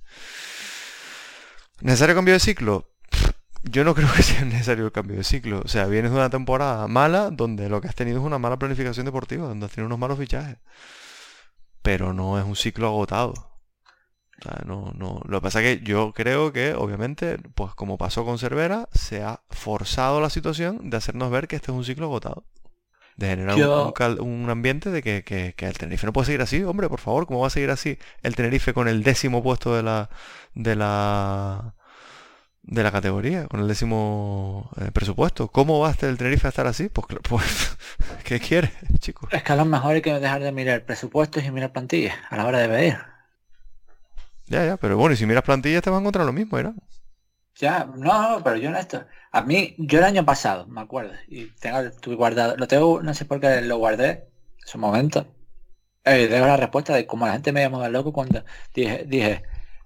[1.81, 2.91] ¿Necesario cambio de ciclo?
[3.63, 5.63] Yo no creo que sea necesario el cambio de ciclo.
[5.65, 8.59] O sea, vienes de una temporada mala donde lo que has tenido es una mala
[8.59, 10.59] planificación deportiva, donde has tenido unos malos fichajes.
[11.83, 13.33] Pero no es un ciclo agotado.
[13.33, 15.21] O sea, no, no.
[15.27, 19.23] Lo que pasa es que yo creo que, obviamente, pues como pasó con Cervera, se
[19.23, 22.45] ha forzado la situación de hacernos ver que este es un ciclo agotado.
[23.17, 23.57] De generar
[24.21, 26.63] un, ambiente de que, que, que, el Tenerife no puede seguir así.
[26.63, 29.83] Hombre, por favor, ¿cómo va a seguir así el Tenerife con el décimo puesto de
[29.83, 30.09] la,
[30.55, 31.75] de la
[32.71, 35.49] de la categoría, con el décimo eh, presupuesto.
[35.49, 36.89] ¿Cómo va a el Tenerife a estar así?
[36.89, 37.77] Pues, pues
[38.25, 39.29] ¿qué quiere, chicos?
[39.33, 42.37] Es que a lo mejor hay que dejar de mirar presupuestos y mirar plantillas a
[42.37, 42.99] la hora de ver.
[44.47, 46.73] Ya, ya, pero bueno, y si miras plantillas te vas a encontrar lo mismo, ¿era?
[47.57, 49.05] Ya, no, pero yo no esto.
[49.33, 53.15] A mí, yo el año pasado, me acuerdo, y tengo, estuve guardado, lo tengo, no
[53.15, 54.29] sé por qué lo guardé,
[54.61, 55.27] en su momento.
[56.05, 58.45] Eh, tengo la respuesta de cómo la gente me llamaba loco cuando
[58.75, 59.43] dije, dije,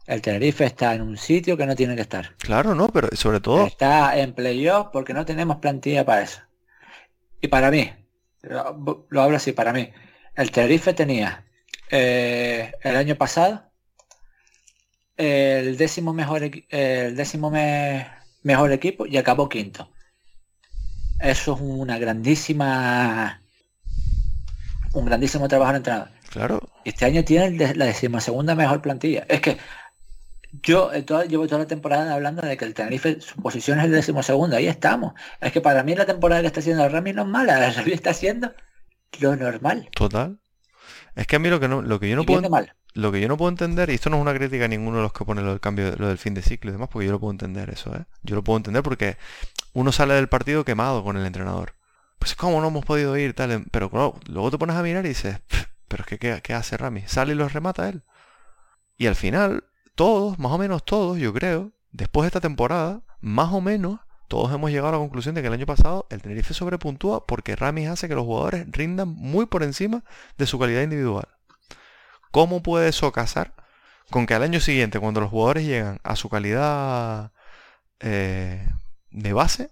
[0.06, 2.34] el Tenerife está en un sitio que no tiene que estar.
[2.36, 3.66] Claro, no, pero sobre todo...
[3.66, 6.40] Está en playoff porque no tenemos plantilla para eso.
[7.40, 7.90] Y para mí,
[8.42, 9.90] lo, hablo así, para mí,
[10.34, 11.44] el Tenerife tenía
[11.90, 13.70] eh, el año pasado
[15.16, 17.52] el décimo mejor el décimo
[18.42, 19.90] mejor equipo y acabó quinto.
[21.20, 23.40] Eso es una grandísima
[24.92, 26.08] un grandísimo trabajo de entrenador.
[26.30, 26.60] Claro.
[26.84, 29.24] Este año tiene la decimosegunda mejor plantilla.
[29.28, 29.58] Es que
[30.62, 33.92] yo eh, llevo toda la temporada hablando de que el Tenerife, su posición es el
[33.92, 35.14] decimosegundo, ahí estamos.
[35.40, 37.70] Es que para mí la temporada que está haciendo el Rami no es mala, la
[37.70, 38.52] Rami está haciendo
[39.20, 39.88] lo normal.
[39.94, 40.38] Total.
[41.14, 42.42] Es que a mí lo que no, lo que yo no puedo
[42.94, 45.02] lo que yo no puedo entender, y esto no es una crítica a ninguno de
[45.02, 47.12] los que pone lo del cambio, lo del fin de ciclo y demás, porque yo
[47.12, 48.04] lo puedo entender eso, ¿eh?
[48.22, 49.16] Yo lo puedo entender porque
[49.72, 51.74] uno sale del partido quemado con el entrenador.
[52.20, 55.08] Pues cómo no hemos podido ir, tal, pero claro, luego te pones a mirar y
[55.08, 55.40] dices,
[55.88, 57.02] pero es que ¿qué, qué hace Rami?
[57.06, 58.04] Sale y los remata él.
[58.96, 59.64] Y al final,
[59.94, 64.52] todos, más o menos todos, yo creo, después de esta temporada, más o menos todos
[64.52, 67.88] hemos llegado a la conclusión de que el año pasado el Tenerife sobrepuntúa porque Ramis
[67.88, 70.02] hace que los jugadores rindan muy por encima
[70.38, 71.28] de su calidad individual.
[72.30, 73.54] ¿Cómo puede eso casar
[74.10, 77.32] con que al año siguiente, cuando los jugadores llegan a su calidad
[78.00, 78.68] eh,
[79.10, 79.70] de base,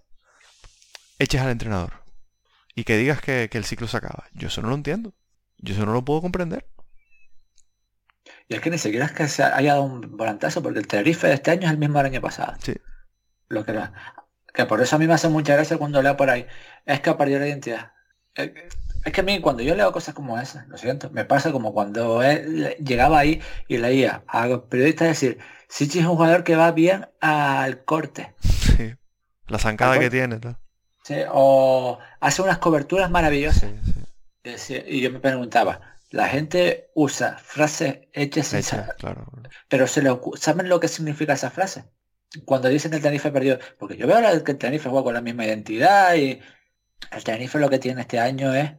[1.18, 2.04] eches al entrenador?
[2.74, 4.28] Y que digas que, que el ciclo se acaba.
[4.32, 5.12] Yo eso no lo entiendo.
[5.58, 6.66] Yo eso no lo puedo comprender.
[8.48, 11.28] Y es que ni siquiera es que se haya dado un volantazo, porque el Tenerife
[11.28, 12.54] de este año es el mismo del año pasado.
[12.62, 12.74] Sí.
[13.48, 13.92] Lo que, era.
[14.52, 16.46] que por eso a mí me hace mucha gracia cuando leo por ahí.
[16.86, 17.92] Es que ha perdido la identidad.
[18.34, 21.72] Es que a mí cuando yo leo cosas como esas, lo siento, me pasa como
[21.74, 25.38] cuando él llegaba ahí y leía a los periodistas decir,
[25.68, 28.34] Sichi es un jugador que va bien al corte.
[28.40, 28.94] Sí.
[29.48, 30.38] La zancada que tiene.
[30.38, 30.58] ¿no?
[31.04, 33.70] Sí, o hace unas coberturas maravillosas.
[34.44, 34.82] Sí, sí.
[34.86, 38.60] Y yo me preguntaba, la gente usa frases hechas sin
[38.98, 39.26] claro.
[39.68, 41.86] pero se le ¿saben lo que significa esa frase?
[42.44, 45.46] Cuando dicen el Tenerife perdió, porque yo veo que el Tenerife juega con la misma
[45.46, 46.40] identidad y
[47.10, 48.72] el Tenerife lo que tiene este año es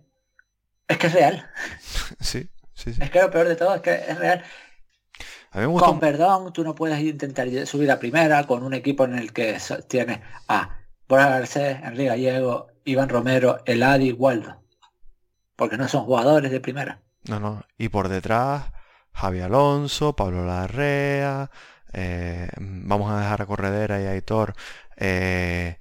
[0.88, 1.50] es que es real.
[2.20, 3.02] Sí, sí, sí.
[3.02, 4.44] Es que lo peor de todo es que es real.
[5.52, 8.74] A mí me gusta Con perdón, tú no puedes intentar subir a primera con un
[8.74, 9.58] equipo en el que
[9.88, 10.78] tienes a
[11.08, 14.64] Borja Garcés, Enrique Gallego, Iván Romero, Eladi, Waldo.
[15.56, 17.02] Porque no son jugadores de primera.
[17.26, 17.64] No, no.
[17.78, 18.72] Y por detrás,
[19.14, 21.50] Javi Alonso, Pablo Larrea,
[21.94, 24.56] eh, vamos a dejar a Corredera y a Aitor,
[24.98, 25.80] eh,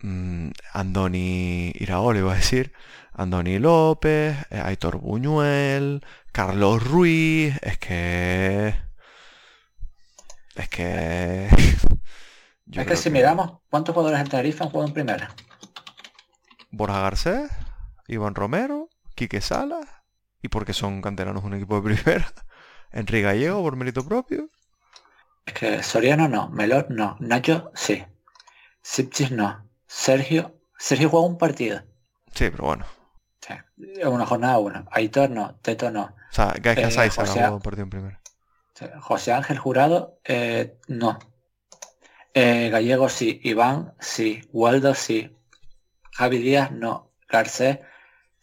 [0.00, 2.72] mm, Andoni Iraola, iba a decir,
[3.12, 8.74] Andoni López, eh, Aitor Buñuel, Carlos Ruiz, es que...
[10.54, 11.48] Es que...
[12.66, 15.34] yo es que si miramos cuántos jugadores en Tenerife han jugado en primera.
[16.70, 17.50] Borja Garcés,
[18.08, 19.86] Iván Romero, Quique Salas,
[20.42, 22.26] y porque son canteranos un equipo de primera,
[22.92, 24.48] Enrique Gallego por mérito propio.
[25.46, 28.04] Es que Soriano no, Melot no, Nacho sí.
[28.82, 29.68] Sipchis no.
[29.86, 30.58] Sergio.
[30.78, 31.80] Sergio juega un partido.
[32.34, 32.84] Sí, pero bueno.
[33.40, 33.54] Sí.
[34.04, 34.86] Una jornada uno.
[34.90, 36.04] Aitor no, Teto no.
[36.04, 38.20] O sea, Gaisca Eh, Saiza no José- jugó un partido en primera.
[38.74, 38.86] Sí.
[39.00, 41.18] José Ángel Jurado, eh, no.
[42.34, 45.36] Eh, Gallego sí, Iván sí, Waldo sí,
[46.12, 47.80] Javi Díaz no, Garcés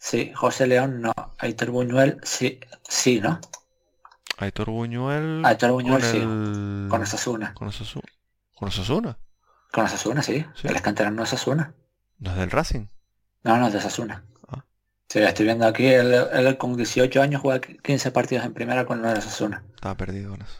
[0.00, 3.38] sí, José León no, Aitor Buñuel sí, sí, ¿no?
[4.38, 6.86] Aitor Buñuel Aitor Buñuel con sí, el...
[6.90, 7.54] con Osasuna.
[7.54, 8.02] Con Osasu-
[8.56, 9.18] con Osasuna.
[9.70, 10.44] Con Osasuna, sí.
[10.56, 10.66] Sí.
[10.66, 11.74] El canterano no es Osasuna.
[12.18, 12.86] No es del Racing.
[13.44, 14.24] No, no, es de Osasuna.
[14.48, 14.64] Ah.
[15.08, 19.04] Sí, estoy viendo aquí, él, él con 18 años juega 15 partidos en primera con
[19.04, 19.62] el Osasuna.
[19.74, 20.56] Estaba perdido con eso.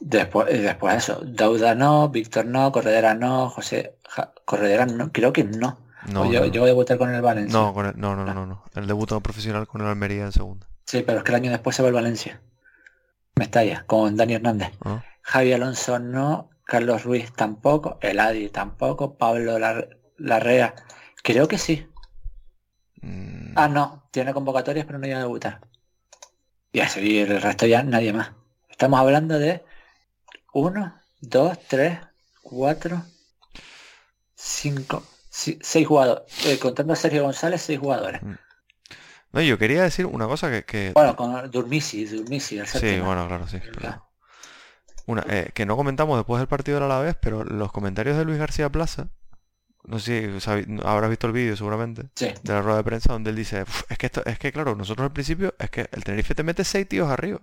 [0.00, 5.44] Después, después eso, Dauda no, Víctor no, Corredera no, José Ja- Corredera no, creo que
[5.44, 5.78] no.
[6.02, 7.58] Pues no, yo, yo, debuté con el Valencia.
[7.58, 10.66] No, con el, no, no, no, no, El debutado profesional con el Almería en segunda.
[10.84, 12.40] Sí, pero es que el año después se va el Valencia.
[13.36, 14.72] Mestalla, con Dani Hernández.
[14.84, 15.02] Ah.
[15.22, 19.58] Javi Alonso no, Carlos Ruiz tampoco, Eladi tampoco, Pablo
[20.18, 20.74] Larrea,
[21.22, 21.86] creo que sí.
[23.00, 23.52] Mm.
[23.56, 25.60] Ah, no, tiene convocatorias pero no llega a debutar.
[26.72, 28.32] Y así el resto ya nadie más.
[28.68, 29.64] Estamos hablando de
[30.52, 31.98] 1, 2, 3,
[32.42, 33.02] 4,
[34.34, 35.04] 5,
[35.34, 36.24] Sí, seis jugadores.
[36.44, 38.22] Eh, contando a Sergio González, seis jugadores.
[38.22, 38.34] Mm.
[39.32, 40.64] No, yo quería decir una cosa que...
[40.64, 40.92] que...
[40.92, 42.60] Bueno, con Durmisi, Durmisi.
[42.66, 43.58] Sí, bueno, claro, sí.
[43.74, 44.06] Pero...
[45.06, 48.26] Una, eh, que no comentamos después del partido de la vez, pero los comentarios de
[48.26, 49.08] Luis García Plaza,
[49.84, 50.50] no sé si
[50.84, 52.26] habrás visto el vídeo seguramente, sí.
[52.42, 55.06] de la rueda de prensa, donde él dice, es que esto, es que claro, nosotros
[55.06, 57.40] al principio, es que el Tenerife te mete seis tíos arriba.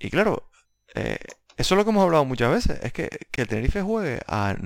[0.00, 0.50] Y claro,
[0.94, 1.18] eh,
[1.56, 4.56] eso es lo que hemos hablado muchas veces, es que, que el Tenerife juegue a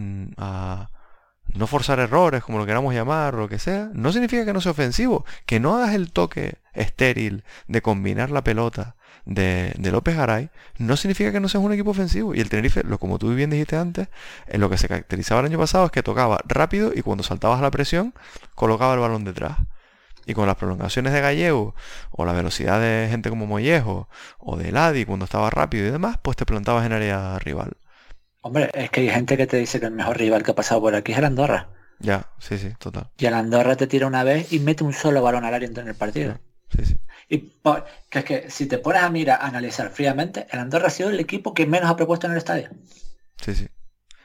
[1.55, 4.61] no forzar errores, como lo queramos llamar, o lo que sea, no significa que no
[4.61, 10.17] sea ofensivo, que no hagas el toque estéril de combinar la pelota de, de López
[10.17, 12.35] Garay, no significa que no seas un equipo ofensivo.
[12.35, 14.09] Y el Tenerife, lo como tú bien dijiste antes,
[14.47, 17.61] en lo que se caracterizaba el año pasado es que tocaba rápido y cuando saltabas
[17.61, 18.15] la presión,
[18.55, 19.59] colocaba el balón detrás.
[20.27, 21.75] Y con las prolongaciones de Gallego,
[22.11, 26.19] o la velocidad de gente como Mollejo, o de Ladi cuando estaba rápido y demás,
[26.21, 27.77] pues te plantabas en área rival.
[28.47, 30.81] Hombre, es que hay gente que te dice que el mejor rival que ha pasado
[30.81, 31.69] por aquí es el Andorra.
[31.99, 33.11] Ya, sí, sí, total.
[33.17, 35.89] Y el Andorra te tira una vez y mete un solo balón al área en
[35.89, 36.39] el partido.
[36.77, 36.97] Sí, sí.
[37.29, 40.89] Y por- que es que si te pones a mirar, a analizar fríamente, el Andorra
[40.89, 42.71] ha sido el equipo que menos ha propuesto en el estadio.
[43.41, 43.69] Sí, sí.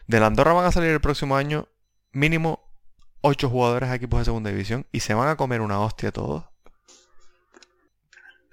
[0.07, 1.67] De la Andorra van a salir el próximo año
[2.11, 2.59] mínimo
[3.21, 6.45] 8 jugadores a equipos de segunda división y se van a comer una hostia todos.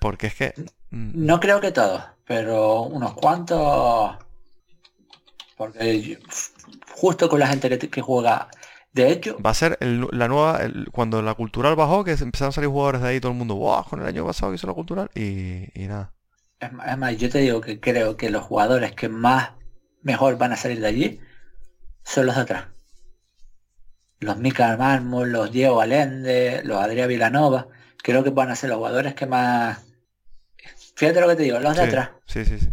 [0.01, 0.55] Porque es que...
[0.91, 4.17] mm, No creo que todos, pero unos cuantos.
[5.59, 6.19] Porque
[6.97, 8.49] justo con la gente que, juega.
[8.93, 10.59] De hecho, Va a ser el la nueva...
[10.63, 13.55] el- cuando la cultural bajó, que empezaron a salir jugadores de ahí, todo el mundo,
[13.57, 13.85] ¡wow!
[13.85, 16.13] Con el año pasado que hizo la cultural y, y nada.
[16.61, 19.53] es más, es más, yo te digo que creo que los jugadores que más
[20.03, 21.21] mejor van a salir de allí
[22.05, 22.67] son los de atrás.
[24.21, 27.67] los Mika Mármol, los Diego Allende, los Adrián Vilanova,
[28.01, 29.85] creo que van a ser los jugadores que más...
[30.97, 32.11] Fíjate lo que te digo, los de atrás.
[32.27, 32.69] Sí, sí, sí,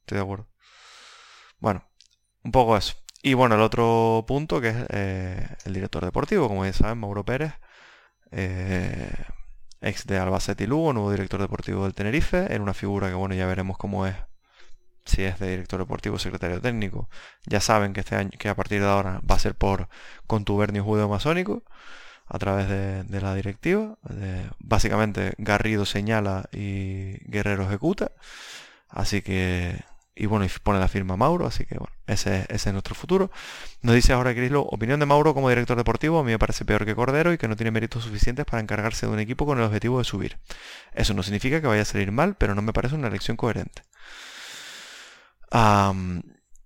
[0.00, 0.46] estoy de acuerdo.
[1.58, 1.89] Bueno,
[2.44, 2.94] un poco eso.
[3.22, 7.24] Y bueno, el otro punto que es eh, el director deportivo, como ya saben, Mauro
[7.24, 7.54] Pérez,
[8.30, 9.12] eh,
[9.82, 13.34] ex de Albacete y Lugo, nuevo director deportivo del Tenerife, en una figura que bueno,
[13.34, 14.16] ya veremos cómo es
[15.04, 17.08] si es de director deportivo o secretario técnico,
[17.46, 19.88] ya saben que este año, que a partir de ahora va a ser por
[20.26, 21.64] contubernio judeo masónico
[22.26, 23.98] a través de, la directiva.
[24.60, 28.12] básicamente Garrido señala y Guerrero ejecuta.
[28.88, 29.89] Así que.
[30.20, 33.30] Y bueno, y pone la firma Mauro, así que bueno, ese, es nuestro futuro.
[33.80, 36.84] Nos dice ahora Crislo, opinión de Mauro como director deportivo, a mí me parece peor
[36.84, 39.64] que Cordero y que no tiene méritos suficientes para encargarse de un equipo con el
[39.64, 40.38] objetivo de subir.
[40.92, 43.82] Eso no significa que vaya a salir mal, pero no me parece una elección coherente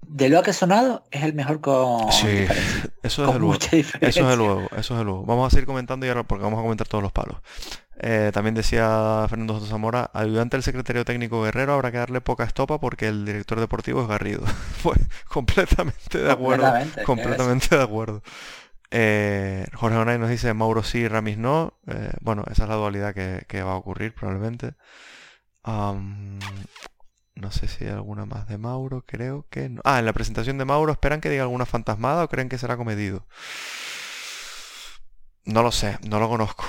[0.06, 2.46] de lo que ha sonado es el mejor con sí,
[3.02, 3.58] eso es luego.
[4.00, 5.24] Eso es luego, eso es luego.
[5.24, 7.36] Vamos a seguir comentando y ahora porque vamos a comentar todos los palos.
[7.96, 12.44] Eh, también decía Fernando Soto Zamora, ayudante del secretario técnico Guerrero habrá que darle poca
[12.44, 14.44] estopa porque el director deportivo es Garrido.
[14.82, 14.96] Fue
[15.28, 16.72] completamente de acuerdo.
[17.04, 18.22] Completamente, de acuerdo.
[18.90, 21.74] Eh, Jorge Onay nos dice Mauro sí, Ramis no.
[21.86, 24.74] Eh, bueno, esa es la dualidad que, va a ocurrir probablemente.
[27.36, 29.82] No sé si hay alguna más de Mauro, creo que no.
[29.84, 32.76] Ah, en la presentación de Mauro, ¿esperan que diga alguna fantasmada o creen que será
[32.76, 33.26] comedido?
[35.44, 36.64] No lo sé, no lo conozco.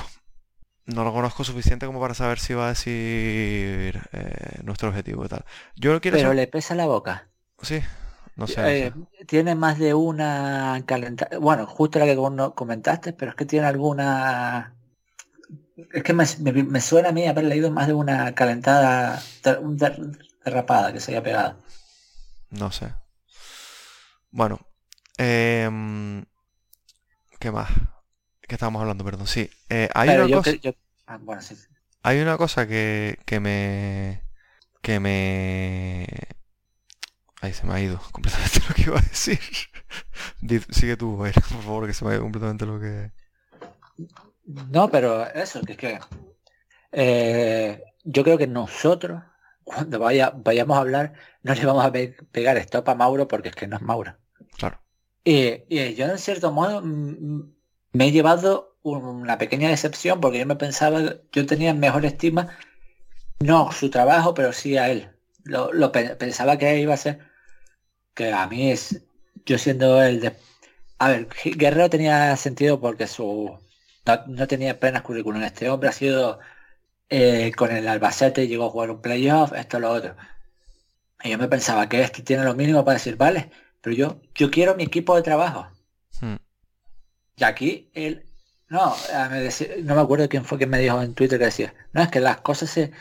[0.86, 5.28] No lo conozco suficiente como para saber si va a decir eh, nuestro objetivo y
[5.28, 5.44] tal.
[5.76, 7.28] Yo quiero Pero le pesa la boca.
[7.62, 7.82] Sí,
[8.36, 8.94] no sé, eh,
[9.26, 11.40] Tiene más de una calentada.
[11.40, 12.16] Bueno, justo la que
[12.54, 14.76] comentaste, pero es que tiene alguna
[15.92, 16.26] es que me,
[16.82, 19.22] suena a mí haber leído más de una calentada,
[20.44, 21.58] derrapada que se haya pegado.
[22.50, 22.94] No sé.
[24.32, 24.60] Bueno.
[25.18, 26.26] Em,
[27.40, 27.70] ¿Qué más?
[28.48, 29.04] ¿Qué estábamos hablando?
[29.04, 29.28] Perdón.
[29.28, 29.50] Sí.
[29.70, 30.52] Eh, hay, una cosa,
[31.08, 31.20] ah,
[32.04, 34.24] hay una cosa que, que me...
[34.82, 36.08] Que me...
[37.42, 39.40] Ahí se me ha ido completamente lo que iba a decir.
[40.70, 43.12] Sigue tú, por favor, que se me ha ido completamente lo que...
[44.46, 46.00] No, pero eso, que es que...
[46.92, 49.22] Eh, yo creo que nosotros
[49.66, 53.56] cuando vaya, vayamos a hablar, no le vamos a pegar stop a Mauro porque es
[53.56, 54.16] que no es Mauro.
[54.58, 54.80] Claro.
[55.24, 56.84] Y, yo en cierto modo
[57.96, 62.58] me he llevado una pequeña decepción porque yo me pensaba, yo tenía mejor estima,
[63.40, 65.10] no su trabajo, pero sí a él.
[65.44, 67.20] Lo, pensaba que iba a ser,
[68.16, 69.04] que a mí es,
[69.46, 70.36] yo siendo el de...
[71.00, 71.28] A ver,
[71.58, 73.58] Guerrero tenía sentido porque su
[74.06, 75.44] no, no tenía apenas currículum.
[75.44, 76.40] Este hombre ha sido
[77.10, 80.16] eh, con el Albacete llegó a jugar un playoff, esto, lo otro.
[81.24, 84.52] Y yo me pensaba que este tiene lo mínimo para decir, vale, pero yo, yo
[84.52, 85.68] quiero mi equipo de trabajo.
[87.38, 88.26] Y aquí él,
[88.70, 88.96] no,
[89.84, 92.20] no me acuerdo quién fue que me dijo en Twitter que decía, no, es que
[92.20, 92.92] las cosas se,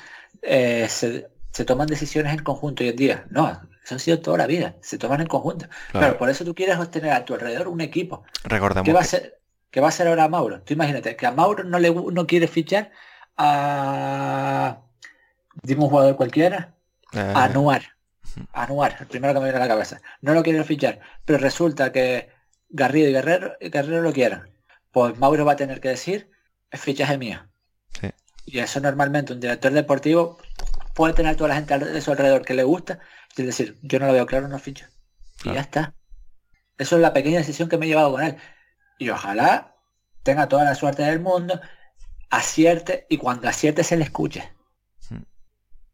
[0.42, 3.26] eh, se, toman decisiones en conjunto hoy en día.
[3.30, 5.66] No, eso ha sido toda la vida, se toman en conjunto.
[5.92, 8.24] Pero por eso tú quieres obtener a tu alrededor un equipo.
[8.44, 8.84] Recordemos.
[8.84, 9.38] ¿Qué va a ser,
[9.70, 10.60] qué va a ser ahora Mauro?
[10.62, 12.90] Tú imagínate que a Mauro no le no quiere fichar
[13.36, 14.78] a...
[15.62, 16.74] Dime un jugador cualquiera.
[17.12, 17.32] Eh.
[17.34, 17.82] Anuar.
[18.52, 20.00] Anuar, el primero que me viene a la cabeza.
[20.20, 22.33] No lo quieren fichar, pero resulta que
[22.74, 24.42] Garrido y Guerrero, Guerrero lo quieren.
[24.90, 26.28] Pues Mauro va a tener que decir,
[26.72, 27.40] es fichaje mío.
[28.46, 30.38] Y eso normalmente un director deportivo
[30.94, 32.98] puede tener toda la gente de su alrededor que le gusta
[33.36, 34.86] y decir, yo no lo veo claro, no ficho.
[35.44, 35.94] Y ya está.
[36.76, 38.36] Eso es la pequeña decisión que me he llevado con él.
[38.98, 39.76] Y ojalá
[40.24, 41.60] tenga toda la suerte del mundo
[42.28, 44.52] acierte y cuando acierte se le escuche.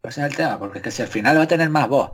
[0.02, 2.12] Ese es el tema, porque es que si al final va a tener más voz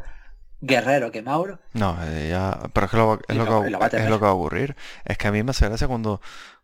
[0.61, 1.59] Guerrero que Mauro.
[1.75, 4.77] No, eh, ya, pero es, que lo, es, lo, que, va a ocurrir.
[5.05, 6.21] Es que a mí me hace gracia cuando,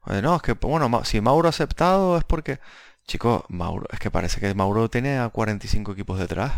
[0.06, 2.58] no, es que, bueno, si Mauro ha aceptado es porque,
[3.06, 6.52] chicos, Mauro, es que parece que Mauro tiene a 45 equipos detrás.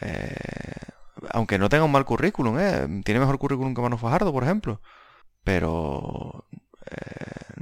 [0.00, 0.34] Eh,
[1.30, 4.80] aunque no tenga un mal currículum, eh, tiene mejor currículum que Manu Fajardo, por ejemplo.
[5.44, 6.46] Pero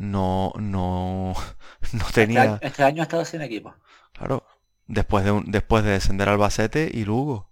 [0.03, 1.35] no, no,
[1.93, 2.59] no este tenía...
[2.61, 3.75] Este año, ha estado sin equipo.
[4.13, 4.45] Claro,
[4.87, 7.52] después de, un, después de descender Albacete y Lugo.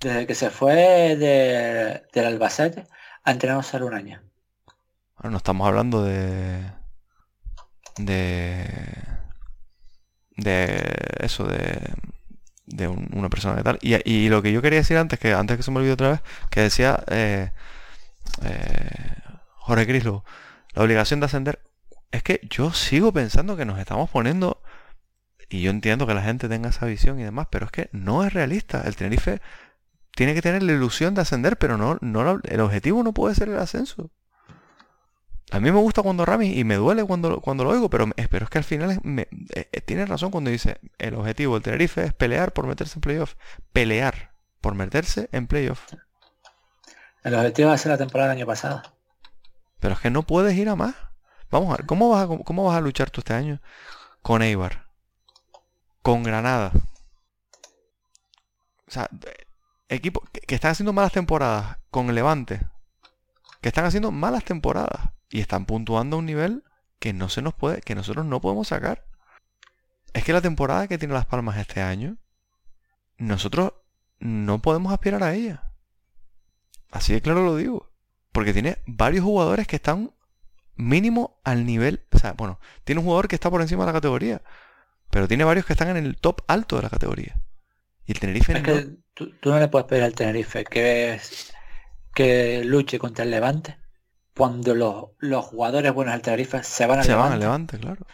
[0.00, 2.86] Desde que se fue de, del Albacete,
[3.24, 4.22] ha entrenado solo un año.
[5.16, 6.62] Bueno, no estamos hablando de...
[7.96, 8.66] De...
[10.36, 11.92] De eso, de...
[12.66, 13.78] De una persona de tal.
[13.80, 16.20] Y, lo que yo quería decir antes, que antes que se me olvidó otra vez,
[16.50, 17.50] que decía eh,
[18.42, 19.16] eh,
[19.56, 20.22] Jorge Crislo,
[20.74, 21.60] la obligación de ascender.
[22.10, 24.60] Es que yo sigo pensando que nos estamos poniendo,
[25.48, 28.22] y yo entiendo que la gente tenga esa visión y demás, pero es que no
[28.22, 28.82] es realista.
[28.84, 29.40] El Tenerife
[30.14, 33.48] tiene que tener la ilusión de ascender, pero no, no el objetivo no puede ser
[33.48, 34.10] el ascenso.
[35.50, 38.44] A mí me gusta cuando Rami y me duele cuando, cuando lo oigo, pero, pero
[38.44, 39.22] es que al final me,
[39.54, 43.00] eh, eh, tiene razón cuando dice el objetivo del Tenerife es pelear por meterse en
[43.00, 43.34] playoff.
[43.72, 45.86] Pelear por meterse en playoff.
[47.24, 48.82] El objetivo va a ser la temporada del año pasado.
[49.80, 50.94] Pero es que no puedes ir a más.
[51.50, 53.62] Vamos a ver, ¿cómo vas a, cómo vas a luchar tú este año?
[54.20, 54.88] Con Eibar.
[56.02, 56.72] Con Granada.
[58.86, 59.08] O sea,
[59.88, 61.78] equipos que, están haciendo malas temporadas.
[61.90, 62.60] Con Levante.
[63.60, 65.10] Que están haciendo malas temporadas.
[65.30, 66.64] Y están puntuando a un nivel
[66.98, 69.04] que no se nos puede, que nosotros no podemos sacar.
[70.12, 72.16] Es que la temporada que tiene Las Palmas este año,
[73.18, 73.74] nosotros
[74.18, 75.64] no podemos aspirar a ella.
[76.90, 77.90] Así de claro lo digo.
[78.32, 80.12] Porque tiene varios jugadores que están
[80.76, 82.04] mínimo al nivel.
[82.12, 84.42] O sea, bueno, tiene un jugador que está por encima de la categoría.
[85.10, 87.40] Pero tiene varios que están en el top alto de la categoría.
[88.08, 91.20] Y el Tenerife es que tú, no le puedes pedir al Tenerife que,
[92.14, 93.76] que luche contra el Levante
[94.34, 97.28] cuando los, jugadores buenos del Tenerife se van al se Levante.
[97.28, 98.06] van al Levante, claro.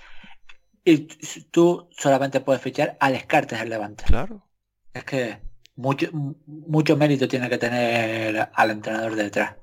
[0.85, 1.07] Y
[1.53, 4.03] tú solamente puedes fichar a Descartes del Levante.
[4.05, 4.45] Claro.
[4.93, 5.39] Es que
[5.77, 9.55] mucho, mucho mérito tiene que tener al entrenador detrás.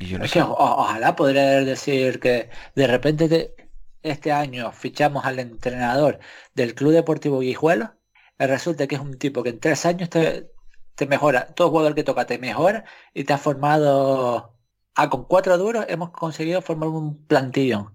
[0.00, 3.54] es que ojalá podría decir que de repente
[4.02, 6.18] este año fichamos al entrenador
[6.54, 7.99] del Club Deportivo Guijuelo
[8.46, 10.50] resulta que es un tipo que en tres años te,
[10.94, 12.84] te mejora, todo jugador que toca te mejora
[13.14, 14.56] y te ha formado,
[14.94, 17.94] ah, con cuatro duros hemos conseguido formar un plantillón.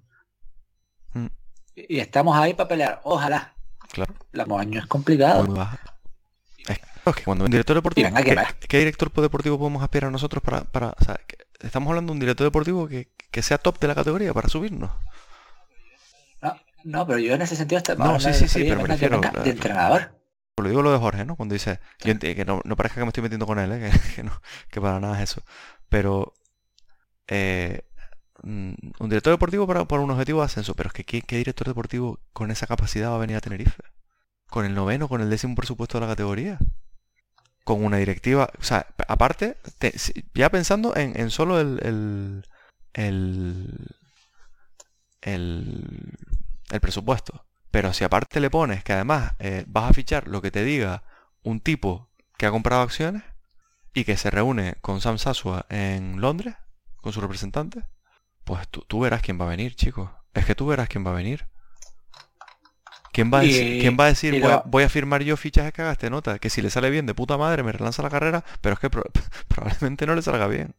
[1.14, 1.28] Mm.
[1.76, 3.56] Y, estamos ahí para pelear, ojalá.
[3.92, 4.14] Claro.
[4.32, 5.46] La año es complicado
[7.24, 8.10] cuando un director deportivo,
[8.68, 10.96] ¿qué, director deportivo podemos aspirar nosotros para, para
[11.60, 13.08] estamos hablando de un director deportivo que,
[13.42, 14.92] sea top de la categoría para subirnos?
[16.84, 20.16] No, pero yo en ese sentido no, sí, sí, sí, pero me refiero de entrenador.
[20.58, 21.36] Lo digo lo de Jorge, ¿no?
[21.36, 23.92] Cuando dice, que no, parezca que me estoy metiendo con él, ¿eh?
[24.16, 25.44] que, no, que para nada es eso.
[25.90, 26.34] Pero
[27.28, 27.82] eh,
[28.44, 31.68] mm, un director deportivo para, por un objetivo de ascenso, pero es que ¿qué, director
[31.68, 33.84] deportivo con esa capacidad va a venir a Tenerife?
[34.50, 36.60] ¿Con el noveno, con el décimo presupuesto de la categoría?
[37.66, 39.58] con una directiva, o sea, aparte,
[40.36, 42.46] ya pensando en, solo el, el,
[42.94, 43.90] el,
[46.70, 47.44] el, presupuesto,
[47.76, 51.04] pero si aparte le pones que además eh, vas a fichar lo que te diga
[51.44, 52.08] un tipo
[52.38, 53.24] que ha comprado acciones
[53.94, 56.56] y que se reúne con Sam Sasua en Londres,
[56.96, 57.84] con su representante,
[58.46, 60.10] pues tú, tú verás quién va a venir, chicos.
[60.34, 61.48] Es que tú verás quién va a venir.
[63.12, 66.10] ¿Quién va a decir, ¿quién va a decir voy, a, firmar yo fichas que haga
[66.10, 66.40] nota?
[66.40, 68.90] Que si le sale bien de puta madre me relanza la carrera, pero es que
[69.50, 70.76] probablemente no le salga bien.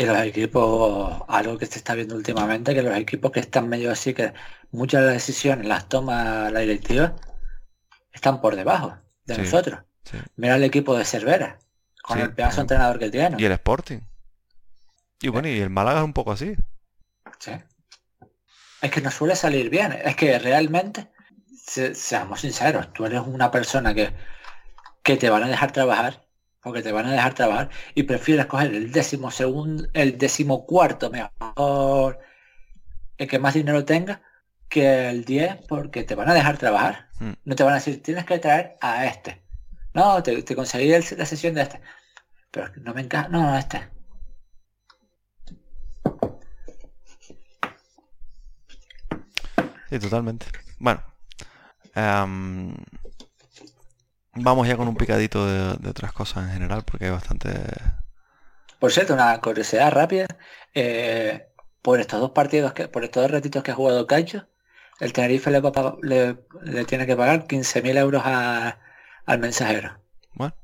[0.00, 3.92] Y los equipos, algo que se está viendo últimamente, que los equipos que están medio
[3.92, 4.32] así, que
[4.70, 7.16] muchas de las decisiones las toma la directiva,
[8.10, 8.96] están por debajo
[9.26, 9.80] de nosotros.
[10.36, 11.58] Mira el equipo de Cervera,
[12.02, 13.36] con el pedazo entrenador que tiene.
[13.38, 13.98] Y el Sporting.
[15.20, 16.56] Y bueno, y el Málaga es un poco así.
[17.38, 17.52] Sí.
[18.80, 19.92] Es que no suele salir bien.
[19.92, 21.10] Es que realmente
[21.92, 24.14] seamos sinceros, tú eres una persona que,
[25.02, 26.24] que te van a dejar trabajar,
[26.62, 30.66] o que te van a dejar trabajar, y prefieres coger el décimo segundo, el décimo
[30.66, 32.18] cuarto mejor,
[33.18, 34.22] el que más dinero tenga,
[34.68, 37.08] que el 10 porque te van a dejar trabajar.
[37.18, 37.32] Hmm.
[37.44, 39.42] No te van a decir, tienes que traer a este.
[39.94, 41.80] No, te, te conseguí la sesión de este.
[42.50, 43.28] Pero no me encaja.
[43.28, 43.88] No, no, este.
[49.90, 50.46] Sí, totalmente.
[50.78, 51.02] Bueno,
[51.94, 52.74] Em,
[54.34, 57.50] vamos ya con un picadito de, otras cosas en general porque hay bastante...
[58.78, 60.26] Por cierto, una curiosidad rápida.
[60.74, 61.46] Eh,
[61.82, 64.46] por estos dos partidos, que por estos dos ratitos que ha jugado Cacho,
[65.00, 69.98] el Tenerife le, le, tiene que pagar 15.000 euros al mensajero.
[70.34, 70.54] Bueno.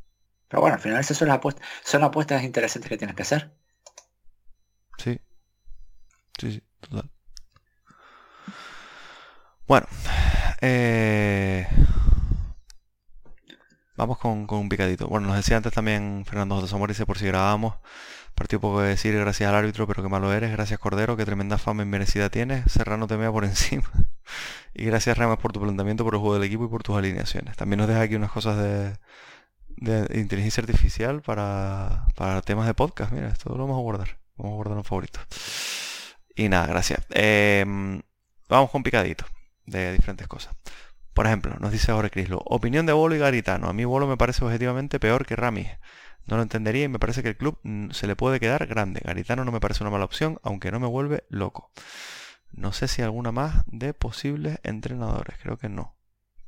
[0.48, 3.52] Pero bueno, al final esas son, apuestas, son apuestas interesantes que tienes que hacer.
[4.98, 5.20] Sí.
[6.38, 7.10] Sí, sí, total.
[9.66, 9.86] Bueno,
[10.60, 11.66] eh,
[13.96, 15.08] vamos con, un picadito.
[15.08, 16.68] Bueno, nos decía antes también Fernando J.
[16.68, 17.74] Zamora, dice por si grabamos.
[18.34, 20.52] Partió poco de decir gracias al árbitro, pero qué malo eres.
[20.52, 22.70] Gracias Cordero, qué tremenda fama y merecida tienes.
[22.70, 23.90] Serrano te mea por encima.
[24.74, 27.56] y gracias Ramas por tu planteamiento, por el juego del equipo y por tus alineaciones.
[27.56, 28.96] También nos deja aquí unas cosas de,
[29.76, 33.12] de inteligencia artificial para, para temas de podcast.
[33.12, 34.18] Mira, esto lo vamos a guardar.
[34.36, 35.20] Vamos a guardar un favorito.
[36.34, 37.00] Y nada, gracias.
[37.10, 38.02] Em,
[38.48, 39.24] vamos con picadito
[39.64, 40.54] de diferentes cosas.
[41.16, 43.70] Por ejemplo, nos dice Jorge Crislo, opinión de Bolo y Garitano.
[43.70, 45.68] A mí Bolo me parece objetivamente peor que Ramis.
[46.26, 49.00] No lo entendería y me parece que el club mm, se le puede quedar grande.
[49.02, 51.70] Garitano no me parece una mala opción, aunque no me vuelve loco.
[52.52, 55.38] No sé si alguna más de posibles entrenadores.
[55.42, 55.96] Creo que no.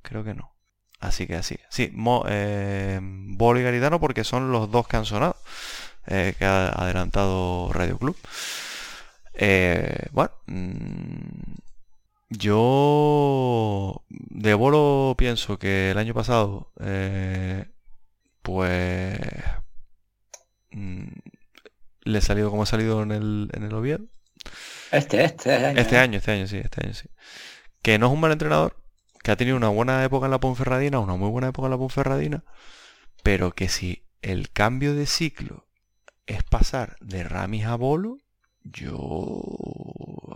[0.03, 0.55] Creo que no.
[1.01, 1.59] Así que así.
[1.71, 1.91] Sí,
[2.27, 5.37] eh, Bolo y Garitano porque son los dos que han sonado.
[6.09, 8.19] Eh, que ha adelantado Radio Club.
[9.33, 11.68] Eh, bueno, mm,
[12.31, 17.67] yo de Bolo pienso que el año pasado, eh,
[18.43, 19.19] pues
[20.71, 21.09] mm,
[22.03, 24.05] le he salido como ha salido en el, en el Oviedo.
[24.91, 25.79] Este, este año.
[25.79, 25.99] Este ¿eh?
[25.99, 27.09] año, este año sí, este año sí.
[27.83, 28.77] Que no es un mal entrenador,
[29.23, 31.79] que ha tenido una buena época en la Ponferradina, una muy buena época en la
[31.79, 32.45] Ponferradina,
[33.23, 35.67] pero que si el cambio de ciclo
[36.27, 38.19] es pasar de Ramis a Bolo,
[38.73, 39.43] yo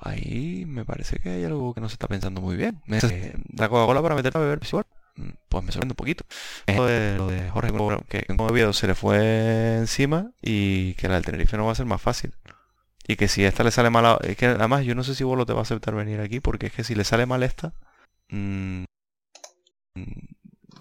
[0.02, 2.80] ahí me parece que hay algo que no se está pensando muy bien.
[2.90, 6.24] Eh, la Coca-Cola para meterla a beber pues igual, mm, Pues me sorprende un poquito.
[6.66, 7.72] Esto de lo de Jorge
[8.08, 11.76] que en Oviedo se le fue encima y que la del Tenerife no va a
[11.76, 12.34] ser más fácil.
[13.06, 15.24] Y que si esta le sale mal, a- es que además yo no sé si
[15.24, 17.72] Bolo te va a aceptar venir aquí, porque es que si le sale mal esta,
[18.30, 18.84] mm,
[19.94, 20.02] mm,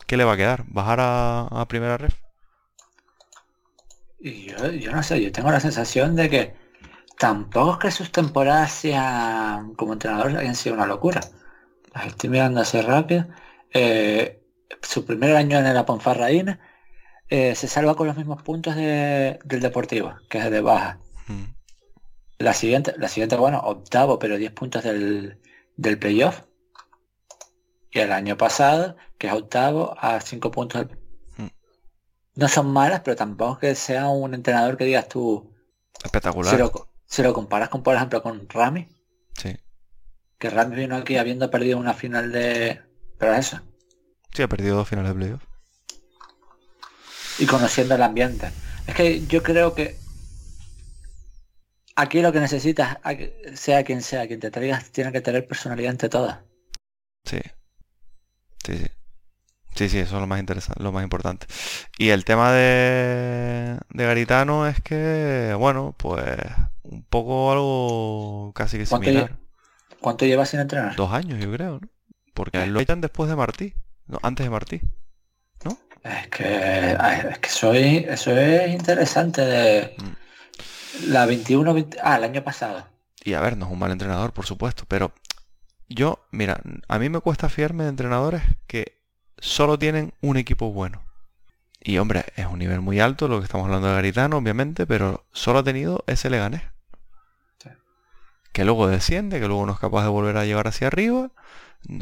[0.07, 0.65] ¿qué le va a quedar?
[0.67, 2.15] ¿Bajar a, primera ref?
[4.19, 6.53] Yo, yo no sé, yo tengo la sensación de que
[7.21, 11.21] tampoco es que sus temporadas sean como entrenador hayan sido una locura.
[11.93, 13.27] Las estoy mirando así rápido.
[13.73, 14.41] Eh,
[14.81, 16.59] su primer año en la Ponfarradina
[17.29, 20.97] eh, se salva con los mismos puntos de- del Deportivo, que es de baja.
[21.27, 21.43] Mm,
[22.39, 25.39] La siguiente, la siguiente, bueno, octavo, pero 10 puntos del,
[25.77, 26.41] del playoff.
[27.91, 30.97] Y el año pasado, que es octavo, a 5 puntos del...
[31.37, 31.51] Mm.
[32.35, 35.53] No son malas, pero tampoco que sea un entrenador que digas tú,
[36.03, 36.51] Espectacular.
[36.51, 38.87] si lo, si lo comparas con, por ejemplo, con Rami,
[39.35, 39.55] Sí.
[40.39, 42.81] que Rami vino aquí habiendo perdido una final de...
[43.19, 43.59] Pero eso,
[44.33, 45.43] Sí, ha perdido dos finales de playoff.
[47.37, 48.49] y conociendo el ambiente.
[48.87, 49.97] Es que yo creo que
[51.95, 52.97] aquí lo que necesitas,
[53.55, 56.39] sea quien sea, quien te traigas, tiene que tener personalidad ante todas.
[57.25, 57.39] Sí.
[58.65, 58.85] Sí, sí.
[59.75, 61.47] Sí, sí, eso es lo más interesante, lo más importante.
[61.97, 66.25] Y el tema de, de Garitano es que, bueno, pues
[66.83, 69.31] un poco algo casi que ¿Cuánto similar.
[69.31, 69.37] lle-
[70.01, 70.95] ¿Cuánto llevas sin entrenar?
[70.95, 71.87] Dos años, yo creo, ¿no?
[72.33, 73.73] Porque él lo echan después de Martí.
[74.07, 74.81] No, antes de Martí.
[76.03, 76.97] Es que,
[77.29, 79.95] es que soy, eso es interesante de
[81.07, 82.87] la 21, 20 ah, el año pasado.
[83.23, 85.13] Y a ver, no es un mal entrenador, por supuesto, pero
[85.87, 89.00] yo, mira, a mí me cuesta fiarme de entrenadores que
[89.41, 91.03] solo tienen un equipo bueno.
[91.81, 95.25] Y hombre, es un nivel muy alto lo que estamos hablando de Garitano, obviamente, pero
[95.33, 96.63] solo ha tenido ese Leganés.
[97.63, 97.69] Sí.
[98.53, 101.31] Que luego desciende, que luego no es capaz de volver a llegar hacia arriba,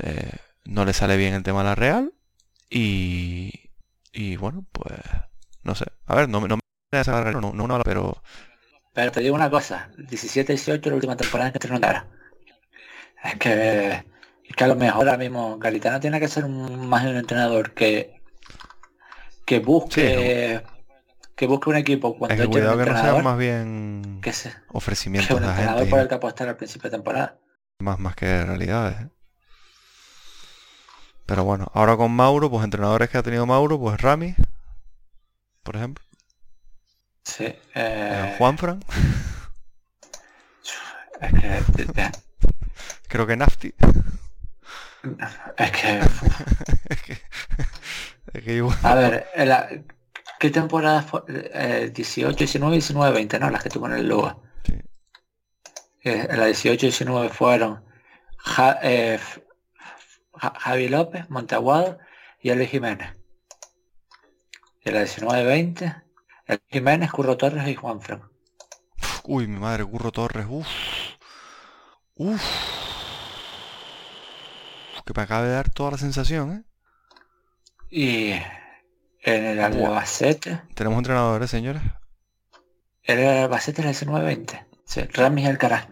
[0.04, 0.32] eh,
[0.66, 2.14] no le sale bien el tema de la Real,
[2.70, 3.72] y,
[4.14, 5.00] y bueno, pues
[5.64, 5.86] no sé.
[6.08, 6.62] A ver, no, me- no me
[7.00, 8.22] esa no, no, no, pero
[8.94, 12.08] Pero te digo una cosa, 17-18 la última temporada en que entrenó Gara.
[13.24, 14.04] Es que,
[14.50, 17.72] es que a lo mejor ahora mismo Garitano tiene que ser un, más un entrenador
[17.74, 18.20] que
[19.45, 20.62] que busque
[21.36, 24.20] que busque un equipo cuando es que eche un cuidado que no sean más bien
[24.22, 26.97] que, se, que ofrecimientos un de entrenador agentes por el que apostar al principio de
[26.97, 27.38] temporada.
[27.80, 29.00] más, más que realidades.
[29.00, 29.08] ¿eh?
[31.26, 34.36] Pero bueno, ahora con Mauro, pues entrenadores que ha tenido Mauro, pues Rami,
[35.64, 36.04] por ejemplo,
[37.24, 37.45] Sí.
[37.45, 38.84] eh, eh, Juanfran,
[41.22, 42.12] Es que,
[43.08, 43.74] creo que Nafti.
[45.58, 46.00] es que
[46.89, 47.14] es que,
[48.34, 49.70] es que igual- A ver, en la-
[50.39, 51.22] ¿qué temporada fue?
[51.28, 53.50] Eh, 18, 19, 19, 20, ¿no?
[53.50, 54.43] Las que tuvo en el Lugo.
[54.66, 54.74] sí.
[56.04, 57.84] Eh, en la 18 y 19 fueron
[58.38, 59.20] Ja- eh,
[60.34, 62.00] Javi López, Monteaguado
[62.41, 63.14] y Luis Jiménez.
[64.86, 65.95] Y en la 19 20,
[66.45, 68.24] el Jiménez, Curro Torres y Juan Fran.
[69.26, 70.68] Uy, mi madre, Curro Torres, uff.
[72.16, 72.41] Uff.
[75.10, 76.64] Que me acaba de dar toda la sensación, ¿eh?
[77.89, 78.30] Y
[79.24, 81.82] en el Albacete, Tenemos entrenadores, señores.
[83.01, 84.68] en el Albacete el 19 20.
[84.86, 85.88] Sí, Ramis Alcaraz.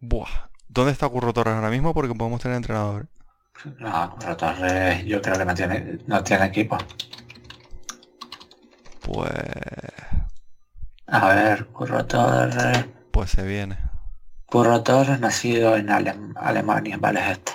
[0.00, 0.48] Buah.
[0.66, 1.94] ¿Dónde está Curro Torres ahora mismo?
[1.94, 3.06] Porque podemos tener entrenadores.
[3.78, 6.76] No, Curro Torres yo creo que no tiene, no tiene equipo.
[9.02, 9.30] Pues...
[11.06, 12.84] A ver, Curro Torres.
[13.12, 13.78] Pues se viene.
[14.52, 17.52] Torres nacido en Alem- Alemania, vale es esto.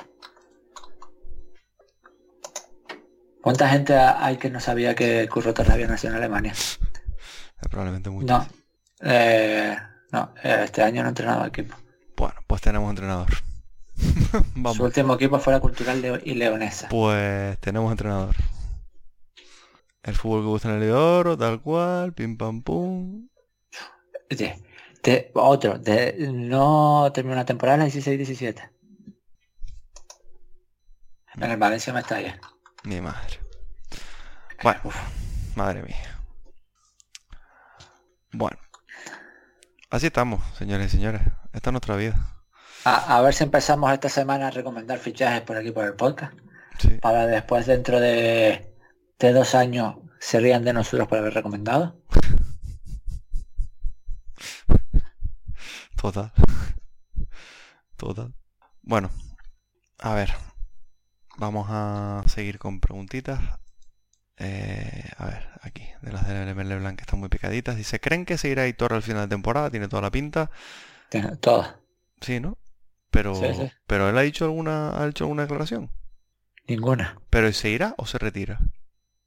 [3.41, 6.53] ¿Cuánta gente ha- hay que no sabía que Curro Torres había nacido en Alemania?
[6.53, 8.27] Eh, Probablemente mucho.
[8.27, 8.47] No.
[9.01, 9.77] Eh,
[10.11, 11.75] no, eh, este año no ha entrenado equipo.
[12.17, 13.29] Bueno, pues tenemos entrenador.
[14.55, 14.77] Vamos.
[14.77, 16.89] Su último equipo fue la Cultural Leo- y Leonesa.
[16.89, 18.35] Pues tenemos entrenador.
[20.03, 23.27] El fútbol que gusta en el oro, tal cual, pim pam pum.
[24.31, 24.55] Oye,
[25.33, 28.69] otro, de, no terminó una temporada en la 16-17.
[31.35, 32.39] En el Valencia Mestalla.
[32.83, 33.39] Mi madre.
[34.63, 34.95] Bueno, Uf.
[35.55, 36.19] madre mía.
[38.31, 38.57] Bueno.
[39.89, 41.21] Así estamos, señores y señores.
[41.53, 42.15] Esta es nuestra vida.
[42.83, 46.33] A, a ver si empezamos esta semana a recomendar fichajes por aquí por el podcast.
[46.79, 46.89] Sí.
[47.01, 48.75] Para después dentro de,
[49.19, 52.01] de dos años se rían de nosotros por haber recomendado.
[55.99, 56.31] Total.
[57.97, 58.33] Total.
[58.83, 59.09] Bueno,
[59.99, 60.33] a ver.
[61.37, 63.39] Vamos a seguir con preguntitas.
[64.37, 67.75] Eh, a ver, aquí, de las de ML Blanc que están muy picaditas.
[67.75, 69.69] Dice, ¿creen que seguirá Hitor al final de temporada?
[69.69, 70.49] Tiene toda la pinta.
[71.41, 71.75] Todas.
[72.21, 72.57] Sí, ¿no?
[73.11, 73.71] Pero, Sí, sí.
[73.87, 75.91] pero él ha dicho alguna, ha hecho alguna declaración.
[76.67, 77.19] Ninguna.
[77.29, 78.59] ¿Pero se irá o se retira?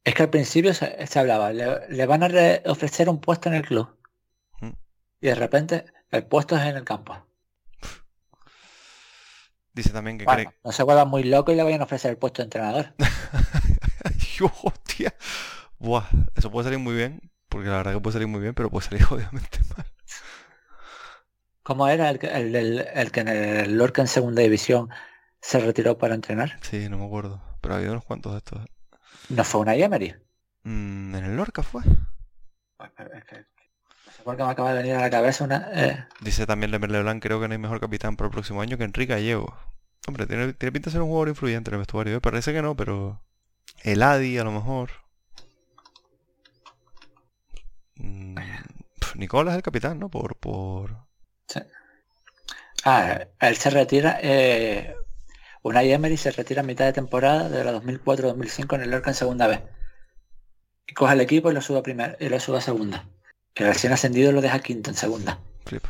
[0.05, 3.49] Es que al principio se, se hablaba, le, le van a re- ofrecer un puesto
[3.49, 3.89] en el club.
[4.61, 4.71] Mm.
[5.21, 7.17] Y de repente el puesto es en el campo.
[9.73, 12.19] Dice también que Bueno, no se vuelvan muy loco y le vayan a ofrecer el
[12.19, 12.93] puesto de entrenador.
[14.05, 15.15] Ay, hostia.
[15.79, 18.69] Buah, eso puede salir muy bien, porque la verdad que puede salir muy bien, pero
[18.71, 19.87] puede salir obviamente mal.
[21.63, 24.89] ¿Cómo era el, que- el, el que en el Lorca en segunda división
[25.41, 26.59] se retiró para entrenar?
[26.63, 27.41] Sí, no me acuerdo.
[27.61, 28.61] Pero ha habido unos cuantos de estos.
[29.29, 30.15] ¿No fue una Emery?
[30.65, 31.83] Mm, ¿En el Lorca fue?
[32.81, 33.47] Es que-
[34.25, 35.69] no sé por qué me acaba de venir a la cabeza una...
[35.73, 38.77] eh, Dice también Lemerle Blanc, creo que no hay mejor capitán para el próximo año
[38.77, 39.57] que Enrique Gallego.
[40.07, 42.17] Hombre, tiene, tiene pinta de ser un jugador influyente en el vestuario.
[42.17, 42.21] ¿eh?
[42.21, 43.23] Parece que no, pero...
[43.83, 44.91] El Adi a lo mejor.
[47.97, 48.37] Mm,
[49.15, 50.09] Nicola es el capitán, ¿no?
[50.11, 50.37] Por...
[50.37, 51.07] por...
[52.85, 54.19] Ah, él se retira...
[54.23, 54.95] Eh,
[55.63, 59.15] Unai Emery se retira a mitad de temporada de la 2004-2005 en el Lorca en
[59.17, 59.61] segunda vez.
[60.87, 63.09] Y coge el equipo y lo sube a primera y lo sube a segunda.
[63.55, 65.39] El recién ascendido lo deja quinto en segunda.
[65.67, 65.85] Flip.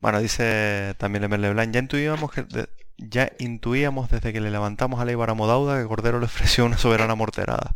[0.00, 2.42] Bueno, dice también Lemerle Blanc, ya intuíamos que...
[2.42, 2.68] de-
[3.02, 6.66] ya intuíamos desde que le levantamos a la Ibar a Modauda que Cordero le ofreció
[6.66, 7.74] una soberana morterada.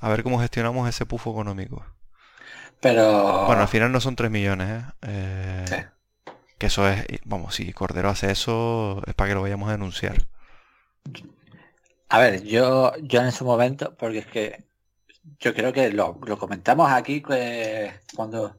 [0.00, 1.84] A ver cómo gestionamos ese pufo económico.
[2.80, 3.44] Pero...
[3.46, 4.84] Bueno, al final no son 3 millones, ¿eh?
[5.02, 5.76] Eh, Sí.
[6.58, 10.26] Que eso es, vamos, si Cordero hace eso es para que lo vayamos a denunciar.
[12.08, 14.64] A ver, yo, yo en su momento, porque es que
[15.38, 18.56] yo creo que lo, lo comentamos aquí que cuando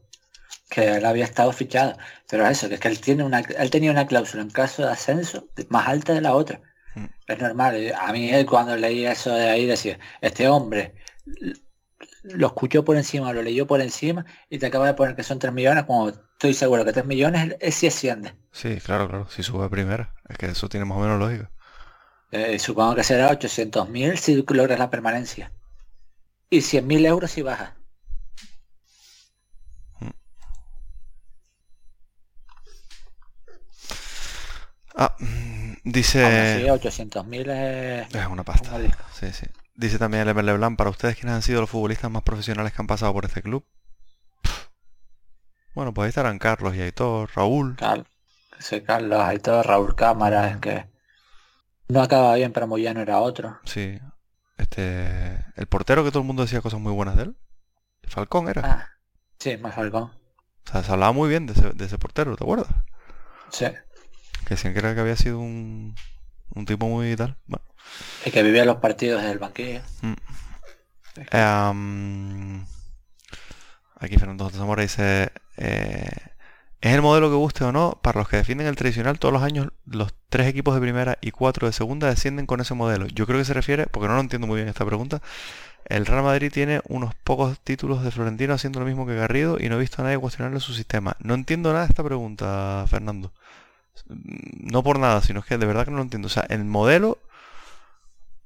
[0.69, 1.97] que él había estado fichado,
[2.29, 4.91] pero eso, que es que él tiene una él tenía una cláusula en caso de
[4.91, 6.61] ascenso más alta de la otra.
[6.95, 7.05] Mm.
[7.27, 7.93] Es normal.
[7.99, 10.95] A mí él cuando leí eso de ahí decía, este hombre
[12.23, 15.39] lo escuchó por encima, lo leyó por encima y te acaba de poner que son
[15.39, 18.33] 3 millones, como estoy seguro que 3 millones es si asciende.
[18.51, 20.13] Sí, claro, claro, si sube a primera.
[20.27, 21.49] Es que eso tiene más o menos lógica.
[22.31, 25.51] Eh, supongo que será 800.000 si logras la permanencia.
[26.49, 27.75] Y 100.000 euros si baja.
[34.95, 36.71] Ah, mm, dice...
[36.71, 38.13] 800.000 es...
[38.15, 38.71] Es una pasta.
[39.13, 39.45] Sí, sí.
[39.75, 42.87] Dice también Lemerle Blanc, para ustedes quiénes han sido los futbolistas más profesionales que han
[42.87, 43.63] pasado por este club.
[44.41, 44.69] Pff.
[45.75, 47.75] Bueno, pues ahí estarán Carlos y Aitor, Raúl.
[47.75, 48.07] Cal-
[48.57, 50.85] sí, Carlos, todo Raúl Cámara, es que
[51.89, 53.59] no acaba bien, pero Moyano era otro.
[53.65, 53.99] Sí.
[54.57, 55.45] Este...
[55.55, 57.37] El portero que todo el mundo decía cosas muy buenas de él.
[58.07, 58.61] Falcón era.
[58.63, 58.89] Ah,
[59.39, 60.03] sí, más Falcón.
[60.03, 62.67] O sea, se hablaba muy bien de ese, de ese portero, ¿te acuerdas?
[63.49, 63.65] Sí.
[64.45, 65.95] Que decían que era que había sido un,
[66.49, 67.37] un tipo muy tal.
[67.45, 67.65] Bueno.
[68.25, 69.81] Y que vivía los partidos desde el banquillo.
[70.01, 70.13] mm.
[71.31, 72.65] Em,
[73.99, 74.49] aquí Fernando.
[74.49, 76.09] Zamora dice, eh,
[76.81, 77.99] ¿es el modelo que guste o no?
[78.01, 81.31] Para los que defienden el tradicional, todos los años los tres equipos de primera y
[81.31, 83.07] cuatro de segunda descienden con ese modelo.
[83.07, 85.21] Yo creo que se refiere, porque no lo entiendo muy bien esta pregunta,
[85.85, 89.69] el Real Madrid tiene unos pocos títulos de Florentino haciendo lo mismo que Garrido y
[89.69, 91.15] no he visto a nadie cuestionarle su sistema.
[91.19, 93.31] No entiendo nada de esta pregunta, Fernando.
[94.07, 96.27] No por nada, sino que de verdad que no lo entiendo.
[96.27, 97.19] O sea, el modelo,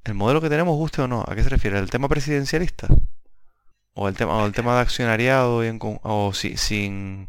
[0.04, 1.80] el modelo que tenemos, guste o no, ¿a qué se refiere?
[1.80, 2.88] ¿El tema presidencialista?
[3.94, 7.28] ¿O el tema, o el tema de accionariado y en o si- sin,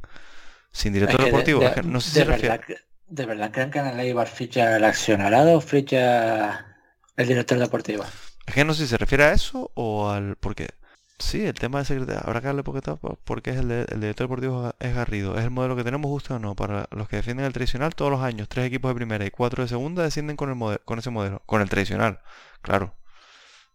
[0.73, 1.61] sin director Es que de- deportivo?
[1.61, 2.77] de- Es que no sé si de se verdad, que-
[3.09, 6.77] ¿De verdad creen que en el Eibar ficha el accionarado o ficha
[7.17, 8.05] el director deportivo?
[8.47, 10.37] Es que no sé si se refiere a eso o al...
[10.37, 10.71] Porque
[11.19, 14.25] sí, el tema de secretario, habrá que darle poquito porque es el, de- el director
[14.29, 15.37] deportivo es Garrido.
[15.39, 16.55] ¿Es el modelo que tenemos justo o no?
[16.57, 19.63] Para los que defienden el tradicional, todos los años, tres equipos de primera y cuatro
[19.63, 21.43] de segunda descienden con el mode- con ese modelo.
[21.45, 22.21] Con el tradicional,
[22.63, 22.97] claro.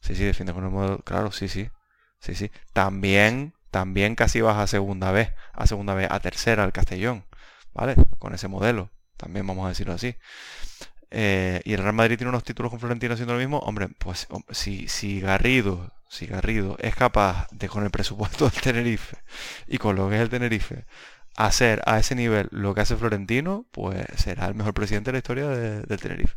[0.01, 1.69] Sí, sí, defienden con el modelo, claro, sí, sí.
[2.19, 2.49] Sí, sí.
[2.73, 7.25] También, también casi vas a segunda vez, a segunda vez, a tercera, al Castellón.
[7.73, 7.95] ¿Vale?
[8.19, 8.91] Con ese modelo.
[9.17, 10.15] También vamos a decirlo así.
[11.09, 14.27] Eh, y el Real Madrid tiene unos títulos con Florentino haciendo lo mismo, hombre, pues
[14.51, 19.17] si, si Garrido, si Garrido es capaz de con el presupuesto del Tenerife
[19.67, 20.85] y con lo que es el Tenerife
[21.37, 25.19] hacer a ese nivel lo que hace Florentino, pues será el mejor presidente de la
[25.19, 26.35] historia de- del Tenerife.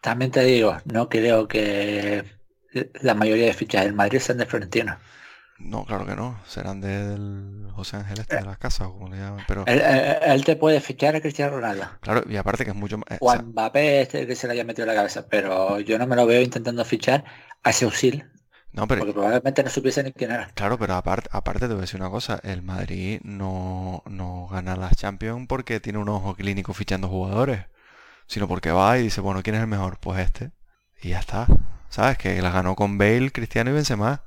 [0.00, 2.24] También te digo, no creo que
[3.02, 4.98] la mayoría de fichas del Madrid sean de Florentino.
[5.58, 6.38] No, claro que no.
[6.46, 9.44] Serán del José Ángel este, de las casas, como le llaman.
[9.46, 11.86] Pero Él, él- él te puede fichar a Cristiano Ronaldo.
[12.00, 13.06] claro, y aparte que es mucho más.
[13.10, 15.26] eh, O a Mbappé este que se le haya metido en la cabeza.
[15.28, 17.24] Pero yo no me lo veo intentando fichar
[17.62, 18.24] a Seusil.
[18.72, 20.54] no, pero Porque probablemente no supiese ni quién era.
[20.54, 24.76] claro, pero aparte, aparte te voy a decir una cosa, el Madrid no, no gana
[24.76, 27.66] las Champions porque tiene un ojo clínico fichando jugadores,
[28.26, 29.98] sino porque va y dice, bueno, ¿quién es el mejor?
[30.00, 30.52] Pues este.
[31.02, 31.46] Y ya está.
[31.90, 32.18] ¿Sabes?
[32.18, 34.22] Que las ganó con Bale, Cristiano y Benzema.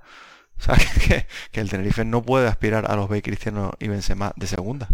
[0.65, 0.87] ¿Sabes?
[1.07, 4.89] Que, que el Tenerife no puede aspirar a los Bale, Cristiano y Benzema de segunda.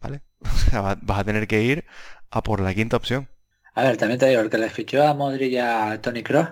[0.00, 0.22] ¿Vale?
[0.42, 1.84] O sea, va- vas a tener que ir
[2.30, 3.28] a por la quinta opción.
[3.74, 6.50] A ver, también te digo, el que le fichó a Modric y a Tony Cross,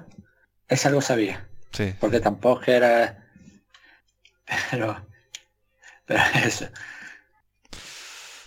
[0.68, 1.48] es algo sabía.
[1.72, 1.94] Sí.
[2.00, 3.24] Porque tampoco era...
[4.70, 4.96] Pero...
[6.06, 6.66] Pero eso.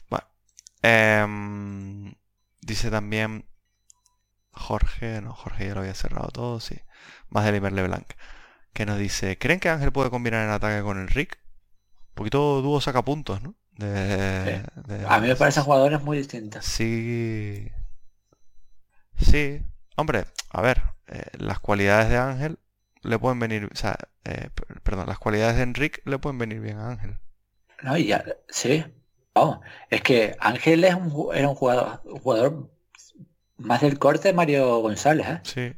[0.10, 0.26] Bueno.
[0.82, 2.16] Em,
[2.62, 3.46] dice también
[4.54, 6.80] Jorge, no, Jorge ya lo había cerrado todo, sí.
[7.30, 8.08] Más de Limer Leblanc.
[8.74, 11.40] Que nos dice, ¿creen que Ángel puede combinar el ataque con el Rick?
[12.12, 13.56] Un poquito dúo sacapuntos, ¿no?
[13.78, 16.66] De, de- A mí me parecen jugadores muy distintos.
[16.66, 17.70] Sí.
[19.20, 19.62] Sí.
[19.96, 22.60] Hombre, a ver, eh, las cualidades de Ángel
[23.04, 24.50] le pueden venir, o sea, eh,
[24.84, 27.18] perdón, las cualidades de Enrique le pueden venir bien a Ángel.
[27.84, 28.84] No, y ya, sí.
[29.34, 32.70] Vamos, es que Ángel es un, era un jugador, un jugador
[33.58, 35.42] más del corte de Mario González, ¿eh?
[35.44, 35.74] Sí,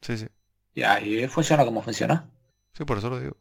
[0.00, 0.26] sí, sí.
[0.74, 2.30] Y ahí funciona como funcionó.
[2.76, 3.36] Sí, por eso lo digo.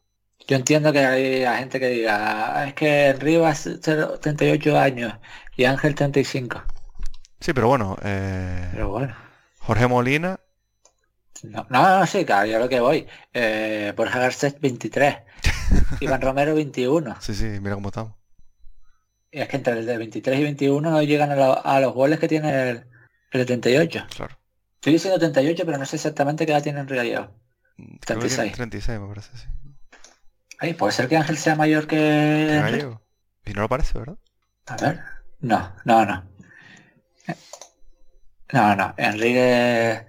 [0.48, 3.68] Yo entiendo que hay gente que diga, "Ah, es que Rivas
[4.22, 5.14] 38 años
[5.56, 6.64] y Ángel 35.
[7.40, 9.16] Sí, pero bueno, eh, Pero bueno.
[9.60, 10.40] Jorge Molina,
[11.44, 13.08] No, no, no, sí, claro, yo lo que voy.
[13.34, 15.18] Eh, Borja Garcés 23.
[16.00, 17.18] Iván Romero 21.
[17.20, 18.14] sí, sí, mira cómo estamos.
[19.32, 21.94] Y es que entre el de 23 y 21 no llegan a, lo- a los
[21.94, 22.86] goles que tiene el,
[23.32, 24.06] el 38.
[24.16, 24.38] Claro.
[24.76, 27.32] Estoy diciendo 38, pero no sé exactamente qué edad tiene en realidad.
[27.78, 28.54] Mm, Creo que tiene 36.
[28.54, 29.48] 36, me parece, sí.
[30.60, 32.60] Ay, puede ser que Ángel sea mayor que...
[32.62, 33.02] Gallego.
[33.46, 34.18] Y no lo parece, ¿verdad?
[34.68, 35.02] A ver.
[35.40, 36.24] No, no, no.
[38.54, 38.94] No, no.
[38.98, 40.08] Enrique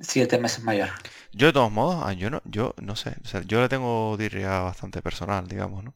[0.00, 0.90] siete meses mayor.
[1.32, 4.16] Yo de todos modos, ah, yo no, yo no sé, o sea, yo le tengo
[4.16, 5.94] dirria bastante personal, digamos, ¿no?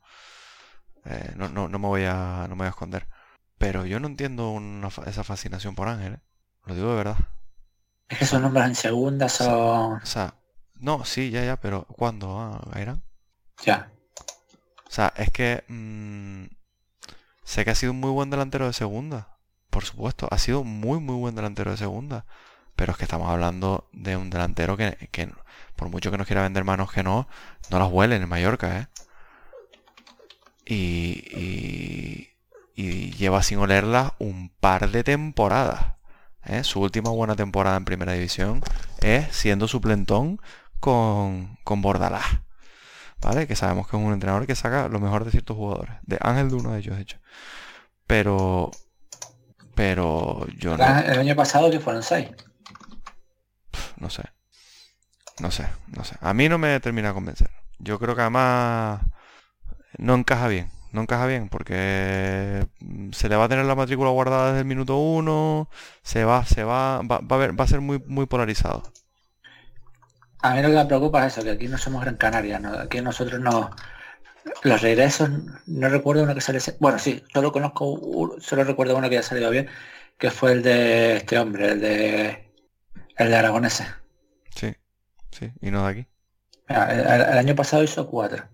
[1.04, 3.08] Eh, no, no, no me voy a, no me voy a esconder.
[3.58, 6.20] Pero yo no entiendo una esa fascinación por Ángel, ¿eh?
[6.64, 7.16] Lo digo de verdad.
[8.08, 9.94] Es que sus números en segunda son...
[9.94, 10.34] O sea,
[10.84, 12.60] no, sí, ya, ya, pero ¿cuándo, ah?
[13.64, 13.90] Ya.
[14.86, 16.44] O sea, es que mm,
[17.42, 19.38] sé que ha sido un muy buen delantero de segunda.
[19.70, 22.26] Por supuesto, ha sido muy, muy buen delantero de segunda.
[22.76, 25.32] Pero es que estamos hablando de un delantero que, que
[25.74, 27.28] por mucho que nos quiera vender manos que no,
[27.70, 28.88] no las huele en el Mallorca, ¿eh?
[30.66, 30.74] Y,
[31.34, 32.30] y,
[32.74, 35.94] y lleva sin olerlas un par de temporadas.
[36.44, 36.64] ¿eh?
[36.64, 38.62] Su última buena temporada en primera división
[39.00, 40.40] es siendo suplentón
[40.80, 42.40] con, con Bordalás.
[43.20, 43.46] ¿Vale?
[43.46, 45.94] Que sabemos que es un entrenador que saca lo mejor de ciertos jugadores.
[46.02, 47.18] De Ángel de uno de ellos, de hecho.
[48.06, 48.70] Pero.
[49.74, 52.28] Pero yo no, El año pasado que fueron seis.
[53.96, 54.22] no sé.
[55.40, 56.16] No sé, no sé.
[56.20, 57.50] A mí no me termina de convencer.
[57.78, 59.00] Yo creo que además
[59.98, 60.70] no encaja bien.
[60.92, 62.66] No encaja bien porque
[63.12, 65.68] se le va a tener la matrícula guardada desde el minuto uno.
[66.02, 68.82] Se va, se va, va, va a, ver, va a ser muy, muy polarizado.
[70.44, 72.78] A mí lo que me preocupa es eso, que aquí no somos Gran Canaria, ¿no?
[72.78, 73.70] aquí nosotros no...
[74.62, 75.30] Los regresos,
[75.66, 76.58] no recuerdo uno que sale...
[76.80, 79.68] Bueno, sí, solo conozco, solo recuerdo uno que ha salido bien,
[80.18, 82.52] que fue el de este hombre, el de...
[83.16, 83.86] El de Aragonese.
[84.54, 84.74] Sí,
[85.30, 85.50] sí.
[85.62, 86.06] Y no de aquí.
[86.68, 88.44] Mira, el, el- el año pasado hizo cuatro.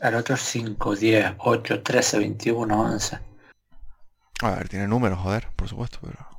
[0.00, 3.18] El otro 5, 10, 8, 13, 21, 11.
[4.42, 6.33] A ver, tiene números, joder, por supuesto, pero...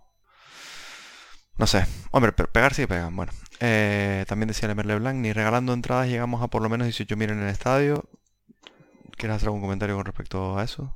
[1.58, 1.86] No sé.
[2.12, 3.16] Hombre, pe- pegar sí pegan.
[3.16, 3.32] Bueno.
[3.62, 7.42] Eh, también decía Lemer Leblanc, ni regalando entradas llegamos a por lo menos 18.000 en
[7.44, 8.04] el estadio.
[9.18, 10.94] ¿Quieres hacer algún comentario con respecto a eso?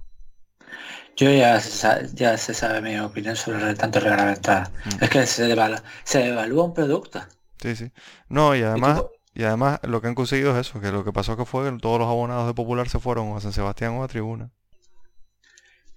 [1.16, 4.72] Yo ya se, ya se sabe mi opinión sobre el tanto regalar entradas.
[4.86, 5.04] Mm.
[5.04, 7.22] Es que se, devalúa, se devalúa un producto.
[7.62, 7.92] Sí, sí.
[8.28, 9.04] No, y además,
[9.34, 11.78] y además lo que han conseguido es eso, que lo que pasó que fue que
[11.78, 14.52] todos los abonados de Popular se fueron a San Sebastián o a Tribuna.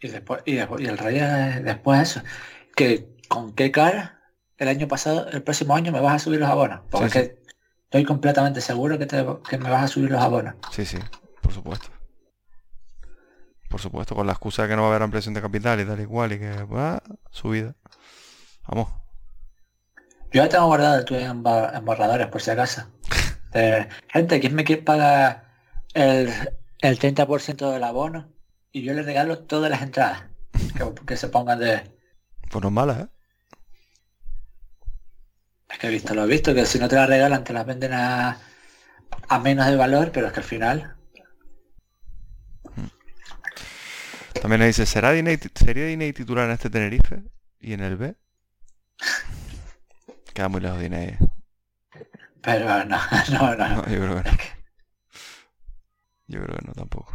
[0.00, 2.22] Y después, y después, y el rey es- después eso.
[2.74, 4.21] Que con qué cara
[4.62, 6.80] el año pasado, el próximo año me vas a subir los abonos.
[6.90, 7.42] Porque Sí, es que
[7.84, 10.54] estoy completamente seguro que, te- que me vas a subir los abonos.
[10.70, 10.98] Sí, sí,
[11.42, 11.88] por supuesto.
[13.68, 15.84] Por supuesto, con la excusa de que no va a haber ampliación de capital y
[15.86, 17.74] tal y cual, y que, va, subida.
[18.68, 18.88] Vamos.
[20.30, 22.82] Yo ya tengo guardado el tuyo en, borradores por si acaso.
[23.54, 25.44] Eh, gente, ¿quién me quiere pagar
[25.92, 26.32] el,
[26.80, 28.32] el 30% del abono?
[28.72, 30.22] Y yo le regalo todas las entradas.
[30.74, 31.82] Que, que se pongan de...
[32.50, 33.08] Pues no es mala, ¿eh?
[35.72, 37.66] Es que he visto, lo he visto, que si no te las regalan te las
[37.66, 38.38] venden a,
[39.28, 40.96] a menos de valor, pero es que al final...
[44.40, 47.22] También le dice, ¿será Diney, ¿sería Diney titular en este Tenerife
[47.60, 48.16] y en el B?
[50.34, 51.16] Queda muy lejos Diney.
[52.40, 52.98] Pero no,
[53.30, 53.68] no, no.
[53.68, 54.36] No, yo creo que no.
[56.26, 57.12] Yo creo que no tampoco.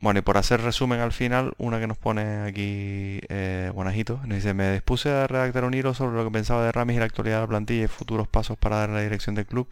[0.00, 4.36] Bueno, y por hacer resumen al final, una que nos pone aquí eh, Guanajito, nos
[4.36, 7.04] dice, me dispuse a redactar un hilo sobre lo que pensaba de Ramis y la
[7.04, 9.68] actualidad de la plantilla y futuros pasos para dar la dirección del club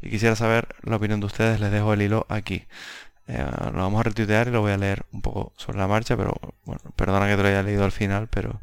[0.00, 2.66] y quisiera saber la opinión de ustedes, les dejo el hilo aquí.
[3.28, 6.16] Eh, lo vamos a retuitear y lo voy a leer un poco sobre la marcha,
[6.16, 6.34] pero
[6.64, 8.62] bueno, perdona que te lo haya leído al final, pero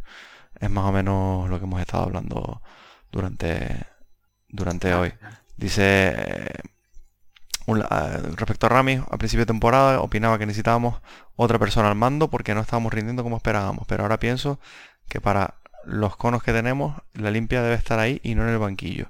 [0.60, 2.62] es más o menos lo que hemos estado hablando
[3.12, 3.86] durante,
[4.50, 5.14] durante hoy.
[5.58, 6.48] Dice, eh,
[7.66, 11.02] un- a- respecto a Rami, a principio de temporada opinaba que necesitábamos
[11.36, 14.60] otra persona al mando porque no estábamos rindiendo como esperábamos, pero ahora pienso
[15.08, 18.58] que para los conos que tenemos, la limpia debe estar ahí y no en el
[18.60, 19.10] banquillo.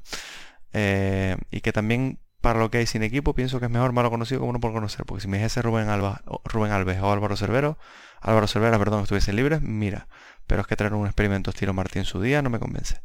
[0.74, 4.10] Eh, y que también para lo que hay sin equipo, pienso que es mejor malo
[4.10, 7.38] conocido como no por conocer, porque si me dijese Rubén, Alba, Rubén Alves o Álvaro
[7.38, 7.78] Cervero,
[8.20, 10.08] Álvaro Cervera, perdón, estuviesen libres, mira,
[10.46, 13.00] pero es que traer un experimento estilo Martín su día no me convence.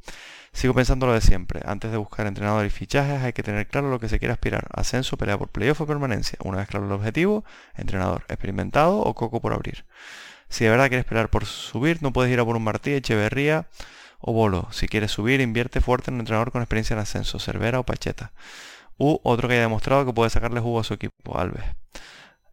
[0.52, 1.60] Sigo pensando lo de siempre.
[1.64, 4.66] Antes de buscar entrenador y fichajes hay que tener claro lo que se quiere aspirar.
[4.72, 6.38] Ascenso, pelea por playoff o permanencia.
[6.42, 7.44] Una vez claro el objetivo,
[7.76, 9.84] entrenador experimentado o coco por abrir.
[10.48, 13.66] Si de verdad quieres pelear por subir, no puedes ir a por un Martí, Echeverría
[14.20, 14.68] o Bolo.
[14.72, 18.32] Si quieres subir, invierte fuerte en un entrenador con experiencia en ascenso, Cervera o Pacheta.
[18.96, 21.64] U otro que haya demostrado que puede sacarle jugo a su equipo, Alves.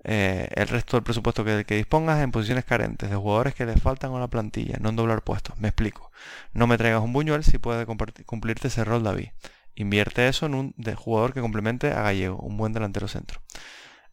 [0.08, 4.14] Eh, el resto del presupuesto que, dispongas en posiciones carentes, de jugadores que les faltan
[4.14, 5.58] a la plantilla, no en doblar puestos.
[5.58, 6.12] Me explico.
[6.54, 9.30] No me traigas un Buñuel si puede cumplirte ese rol David.
[9.74, 13.42] Invierte eso en un jugador que complemente a Gallego, un buen delantero centro.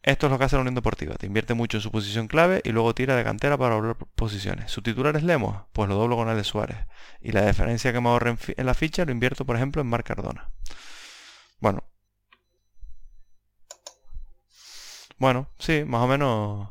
[0.01, 1.15] Esto es lo que hace la Unión Deportiva.
[1.15, 4.71] Te invierte mucho en su posición clave y luego tira de cantera para doblar posiciones.
[4.71, 5.63] ¿Su titular es Lemos?
[5.73, 6.77] Pues lo doblo con el de Suárez.
[7.21, 10.07] Y la diferencia que me ahorre en la ficha lo invierto, por ejemplo, en Marc
[10.07, 10.49] Cardona.
[11.59, 11.83] Bueno.
[15.17, 16.69] Bueno, sí, más o menos.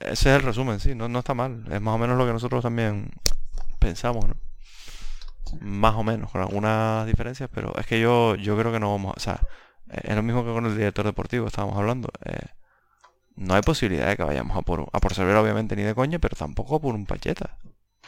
[0.00, 1.64] Ese es el resumen, sí, no, no está mal.
[1.72, 3.10] Es más o menos lo que nosotros también
[3.80, 4.34] pensamos, ¿no?
[5.60, 9.14] Más o menos, con algunas diferencias, pero es que yo, yo creo que no vamos,
[9.16, 9.40] o sea,
[9.90, 12.08] es lo mismo que con el director deportivo estábamos hablando.
[12.24, 12.38] eh,
[13.36, 15.94] no hay posibilidad de que vayamos a por, un- a por Cervera, obviamente, ni de
[15.94, 17.58] coña, pero tampoco por un Pacheta.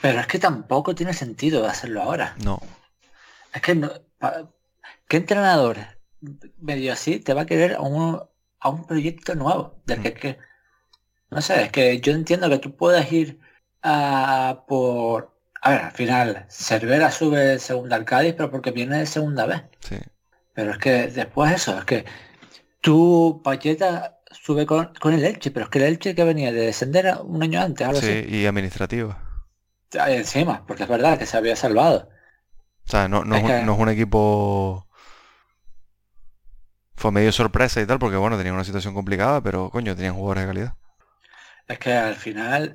[0.02, 2.36] Pero es que tampoco tiene sentido hacerlo ahora.
[2.44, 2.60] No,
[3.52, 3.90] Es que no,
[5.08, 5.78] ¿qué entrenador
[6.58, 8.20] medio así te va a querer a un,
[8.60, 9.80] a un proyecto nuevo?
[9.86, 10.38] Del que, que-
[11.30, 13.40] no sé, es que yo entiendo que tú puedas ir
[13.82, 15.36] a por...
[15.62, 19.62] A ver, al final, Cervera sube segunda al Cádiz, pero porque viene de segunda vez.
[19.80, 19.96] sí.
[20.54, 22.04] Pero es que después eso, es que
[22.82, 26.62] tú, Pacheta, sube con, con el Elche, pero es que el Elche que venía de
[26.66, 29.20] descender un año antes, algo Sí, y administrativa.
[29.92, 29.98] así.
[29.98, 32.08] Ahí encima, porque es verdad que se había salvado.
[32.86, 34.86] O sea, no, no, es, Es un, que- no es un equipo...
[37.00, 40.42] Fue medio sorpresa y tal, porque bueno, tenían una situación complicada, pero coño, tenían jugadores
[40.44, 40.74] de calidad.
[41.68, 42.74] Es que al final,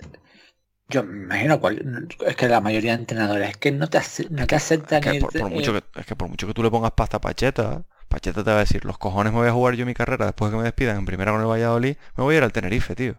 [0.89, 4.47] yo me imagino, cual- es que la mayoría de entrenadores es que no te, no
[4.47, 6.71] te aceptan Que por, irte- por mucho que, es que por mucho que tú le
[6.71, 9.75] pongas pasta a Pacheta, Pacheta te va a decir, los cojones me voy a jugar
[9.75, 12.35] yo mi carrera después de que me despidan en primera con el Valladolid, me voy
[12.35, 13.15] a ir al Tenerife, tío.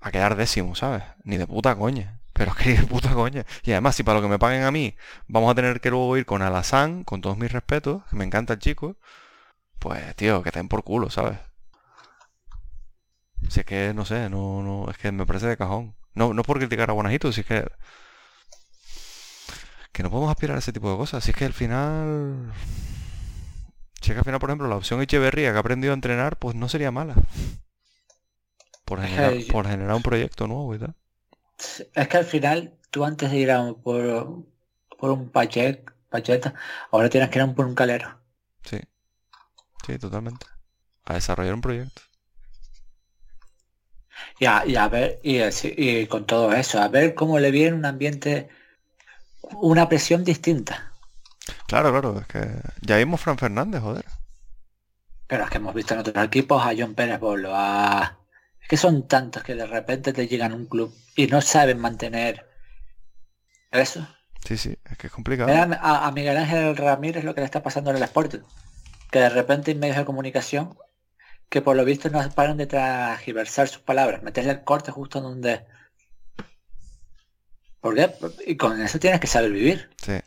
[0.00, 1.02] A quedar décimo, ¿sabes?
[1.24, 2.20] Ni de puta coña.
[2.32, 3.44] Pero es que ni de puta coña.
[3.64, 4.96] Y además, si para lo que me paguen a mí,
[5.28, 8.54] vamos a tener que luego ir con Alazán, con todos mis respetos, que me encanta
[8.54, 8.96] el chico,
[9.82, 11.38] pues, tío, que te den por culo, ¿sabes?
[13.48, 15.94] Si es que, no sé, no, no, es que me parece de cajón.
[16.14, 17.64] No, no por criticar a Guanajito, si es que
[19.92, 21.22] que no podemos aspirar a ese tipo de cosas.
[21.24, 22.52] Si es que al final...
[24.02, 26.36] Si es que al final, por ejemplo, la opción Echeverría que ha aprendido a entrenar,
[26.38, 27.14] pues no sería mala.
[28.84, 30.94] Por generar, por generar un proyecto nuevo y tal.
[31.94, 34.44] Es que al final, tú antes de ir a por,
[34.98, 36.54] por un Pachet, Pacheta,
[36.90, 38.18] ahora tienes que ir a un- por un calero.
[38.64, 38.78] Sí.
[39.86, 40.46] Sí, totalmente.
[41.04, 42.02] A desarrollar un proyecto.
[44.38, 47.76] Y a, y a ver, y, y con todo eso, a ver cómo le viene
[47.76, 48.48] un ambiente,
[49.60, 50.92] una presión distinta.
[51.66, 54.04] Claro, claro, es que ya vimos Fran Fernández, joder.
[55.26, 58.18] Pero es que hemos visto en otros equipos a John Pérez Bolo, a...
[58.60, 61.80] Es que son tantos que de repente te llegan a un club y no saben
[61.80, 62.46] mantener
[63.70, 64.06] eso.
[64.44, 65.50] Sí, sí, es que es complicado.
[65.80, 68.40] A, a Miguel Ángel Ramírez lo que le está pasando en el Sporting.
[69.12, 70.76] Que de repente en medios de comunicación,
[71.48, 75.64] que por lo visto no paran de transgiversar sus palabras, meterle el corte justo donde...
[77.80, 78.12] ¿Por qué?
[78.46, 79.90] Y con eso tienes que saber vivir.
[80.02, 80.18] Sí,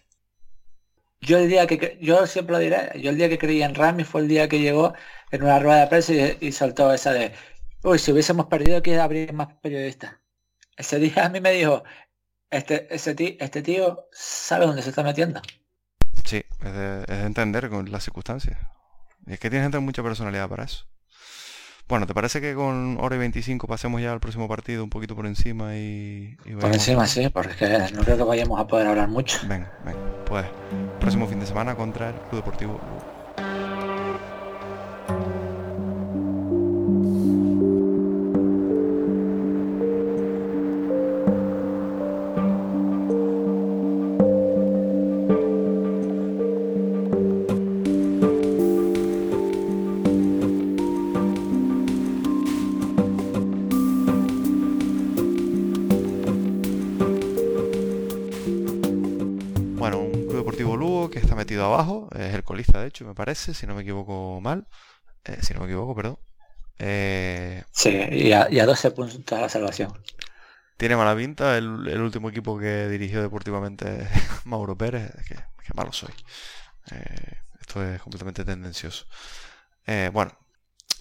[1.21, 4.03] Yo el día que yo siempre lo diré, yo el día que creí en Rami
[4.03, 4.93] fue el día que llegó
[5.31, 7.33] en una rueda de prensa y, y soltó esa de
[7.83, 10.15] uy, si hubiésemos perdido aquí habría más periodistas.
[10.77, 11.83] Ese día a mí me dijo,
[12.49, 15.41] este, ese tío, este tío sabe dónde se está metiendo.
[16.25, 18.57] sí, es de, es de entender con las circunstancias.
[19.27, 20.85] Y es que tiene gente con mucha personalidad para eso.
[21.87, 25.15] Bueno, ¿te parece que con hora y 25 pasemos ya al próximo partido un poquito
[25.15, 26.35] por encima y...
[26.59, 29.39] por encima, sí, porque no creo que vayamos a poder hablar mucho.
[29.47, 29.99] Venga, venga.
[30.25, 30.45] Pues
[30.99, 32.81] próximo fin de semana contra el Club Deportivo
[63.03, 64.67] me parece, si no me equivoco mal.
[65.23, 66.19] Eh, si no me equivoco, perdón.
[66.77, 69.93] Eh, sí, y a, 12 puntos a la salvación.
[70.77, 74.07] Tiene mala pinta el, último equipo que dirigió deportivamente
[74.45, 75.11] Mauro Pérez.
[75.27, 76.13] Que, que malo soy.
[76.91, 79.05] Eh, esto es completamente tendencioso.
[80.13, 80.37] bueno,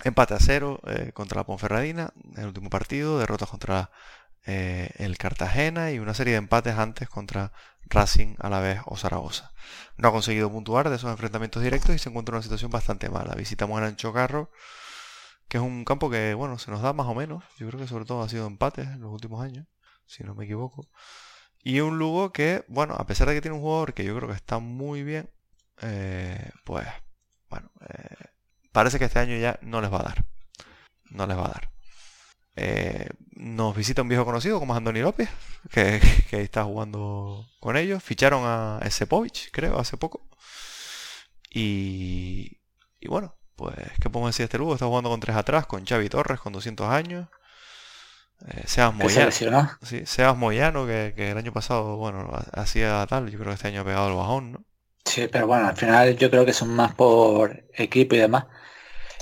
[0.03, 0.81] empate a cero
[1.13, 3.91] contra la Ponferradina en el último partido, derrotas contra
[4.45, 7.53] el Cartagena y una serie de empates antes contra
[7.87, 9.53] Racing a la vez o Zaragoza.
[9.97, 13.09] No ha conseguido puntuar de esos enfrentamientos directos y se encuentra en una situación bastante
[13.09, 13.35] mala.
[13.35, 14.51] Visitamos el Ancho Carro,
[15.49, 17.45] que es un campo que, bueno, se nos da más o menos.
[17.59, 19.67] Yo creo que sobre todo ha sido empates en los últimos años,
[20.07, 20.89] si no me equivoco.
[21.63, 24.29] Y un Lugo que, bueno, a pesar de que tiene un jugador que yo creo
[24.29, 25.31] que está muy bien,
[25.81, 26.87] eh, pues,
[27.49, 28.27] bueno, eh,
[28.73, 30.25] parece que este año ya no les va a dar.
[31.11, 31.74] No les va a dar.
[32.57, 35.29] Eh, nos visita un viejo conocido como es Andoni López,
[35.71, 36.01] que,
[36.31, 38.03] que está jugando con ellos.
[38.03, 40.29] Ficharon a Sepovich, creo, hace poco.
[41.51, 42.59] Y,
[43.01, 44.75] y bueno, pues, ¿qué podemos decir de este Lugo?
[44.75, 47.29] Está jugando con tres atrás, con Xavi Torres, con 200 años.
[48.49, 49.31] Eh, Sebas Moyano,
[49.83, 53.69] sí, Sebas Moyano, que, que, el año pasado, bueno, hacía tal, yo creo que este
[53.69, 54.65] año ha pegado el bajón, ¿no?
[55.05, 58.47] Sí, pero bueno, al final yo creo que son más por equipo y demás.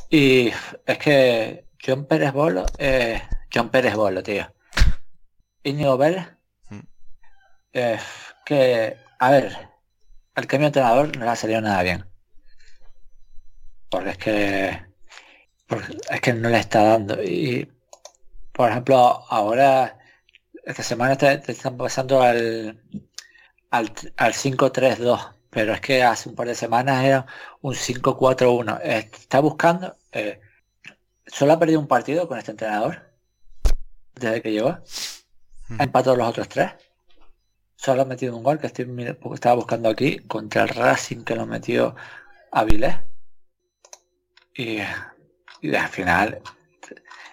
[0.08, 0.52] Y
[0.86, 3.20] es que John Pérez Bolo, eh,
[3.52, 4.52] John Pérez Bolo, tío.
[5.64, 6.26] Íñigo Vélez,
[6.70, 6.80] mm.
[7.72, 7.98] eh,
[8.44, 9.56] que, a ver,
[10.34, 12.04] al cambio de entrenador no le ha salido nada bien.
[13.90, 14.82] Porque es que,
[16.10, 17.22] es que no le está dando.
[17.22, 17.70] Y,
[18.52, 18.96] por ejemplo,
[19.28, 19.98] ahora,
[20.64, 22.80] esta semana te, están pasando al,
[23.70, 27.26] al, al 5-3-2 pero es que hace un par de semanas era
[27.60, 28.80] un 5-4-1.
[28.82, 30.40] Está buscando, eh,
[31.26, 33.12] Solo ha perdido un partido con este entrenador.
[34.14, 34.78] Desde que llegó.
[35.78, 36.72] Ha empatado los otros tres.
[37.76, 38.86] Solo ha metido un gol que estoy,
[39.32, 40.18] estaba buscando aquí.
[40.20, 41.94] Contra el Racing que lo metió
[42.50, 42.96] a Vilés.
[44.54, 44.78] Y,
[45.60, 46.42] y al final.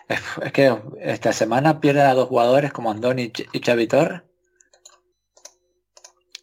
[0.08, 0.22] Es,
[0.52, 4.22] que esta semana pierde a dos jugadores como Andoni y Xavi Torres.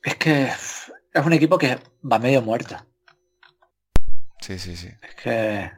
[0.04, 0.92] Es que es
[1.24, 2.76] un equipo que va medio muerto.
[4.40, 4.88] Sí, sí, sí.
[5.02, 5.72] Es que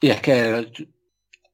[0.00, 0.72] y es que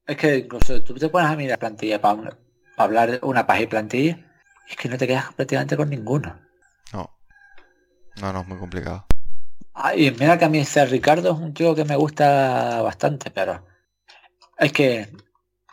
[0.07, 2.37] es que incluso tú te pones a mirar plantilla para,
[2.77, 4.19] hablar de una página y plantilla,
[4.67, 6.41] y es que no te quedas prácticamente con ninguno.
[6.93, 7.17] No.
[8.21, 9.07] No, no, es muy complicado.
[9.75, 13.31] Ah, y mira que a mí ese Ricardo es un tío que me gusta bastante,
[13.31, 13.65] pero
[14.59, 15.09] es que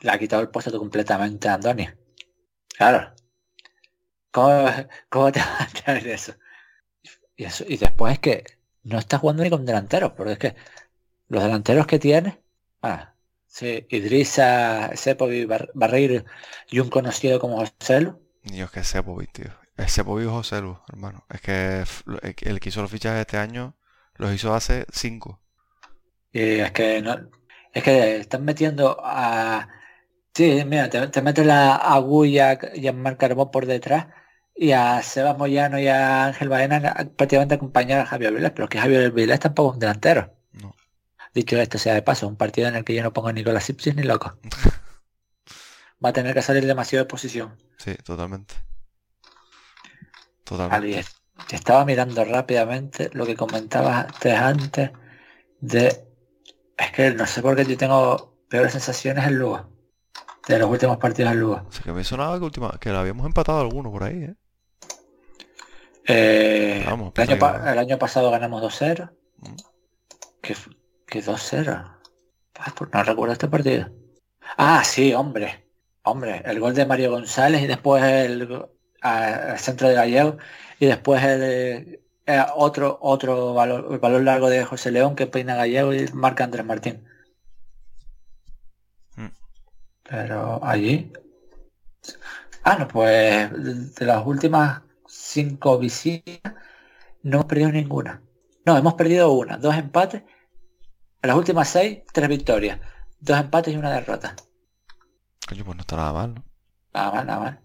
[0.02, 1.89] le ha quitado el puesto completamente a Andoni.
[2.77, 3.14] Claro.
[4.31, 6.34] ¿Cómo, te va a traer eso?
[7.35, 7.65] Y, eso?
[7.68, 8.44] y después es que
[8.84, 10.56] no está jugando ni con delanteros, porque es que
[11.27, 12.39] los delanteros que tiene
[12.88, 13.15] Ah,
[13.45, 16.23] sí, Idrisa, Sepovic, Barreiro
[16.69, 18.19] y un conocido como Joselu.
[18.43, 19.51] Dios, que Sepovic, tío.
[19.76, 21.26] Es Sepovic o Joselu, hermano.
[21.30, 21.84] Es que
[22.43, 23.76] el que hizo los fichajes este año
[24.15, 25.41] los hizo hace cinco.
[26.31, 27.15] Y es que no,
[27.73, 29.69] es que están metiendo a
[30.38, 34.07] Sí, mira, te, metes la agulla y a Marc Carbón por detrás
[34.55, 38.77] y a Sebas Moyano y a Ángel Baena prácticamente acompañar a Javier Vilés, pero que
[38.80, 40.36] Javier Vilés tampoco es un delantero.
[41.38, 43.65] Dicho esto sea de paso, un partido en el que yo no pongo a Nicolás
[43.65, 44.39] Sipsis ni loco.
[46.03, 47.55] Va a tener que salir demasiado de posición.
[47.77, 48.55] Sí, totalmente.
[50.43, 51.05] Totalmente.
[51.47, 54.89] te estaba mirando rápidamente lo que comentabas antes
[55.59, 56.07] de...
[56.76, 59.69] Es que no sé por qué yo tengo peores sensaciones en Lugo.
[60.47, 61.69] De los últimos partidos en Lugo.
[61.84, 64.35] que me sonaba que, última, que lo habíamos empatado alguno por ahí, ¿eh?
[66.07, 69.11] eh el, año, pasado ganamos 2-0.
[69.38, 69.55] Mm.
[70.41, 70.55] Que
[71.07, 71.99] ¿Qué dos era?
[72.75, 73.89] Pues no recuerdo este partido.
[74.57, 75.65] Ah, sí, hombre.
[76.03, 78.65] Hombre, el gol de Mario González y después el,
[79.57, 80.38] centro de Gallego
[80.79, 85.55] y después el, eh, otro otro valor, el valor largo de José León que peina
[85.55, 87.05] Gallego y marca Andrés Martín.
[89.15, 89.27] Mm.
[90.03, 91.11] Pero allí.
[92.63, 96.53] Ah, no, pues de las últimas cinco visitas
[97.23, 98.21] no hemos perdido ninguna.
[98.65, 100.23] No, hemos perdido una, dos empates
[101.22, 102.80] En las últimas seis, tres victorias,
[103.19, 104.35] dos empates y una derrota.
[105.48, 106.44] Coño, pues no está nada mal, ¿no?
[106.94, 107.60] Nada mal, nada mal.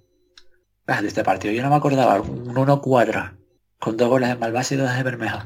[0.87, 3.37] Ah, de este partido yo no me acordaba, un 1-4,
[3.79, 5.39] con dos goles de Malvasi y dos de Bermejo.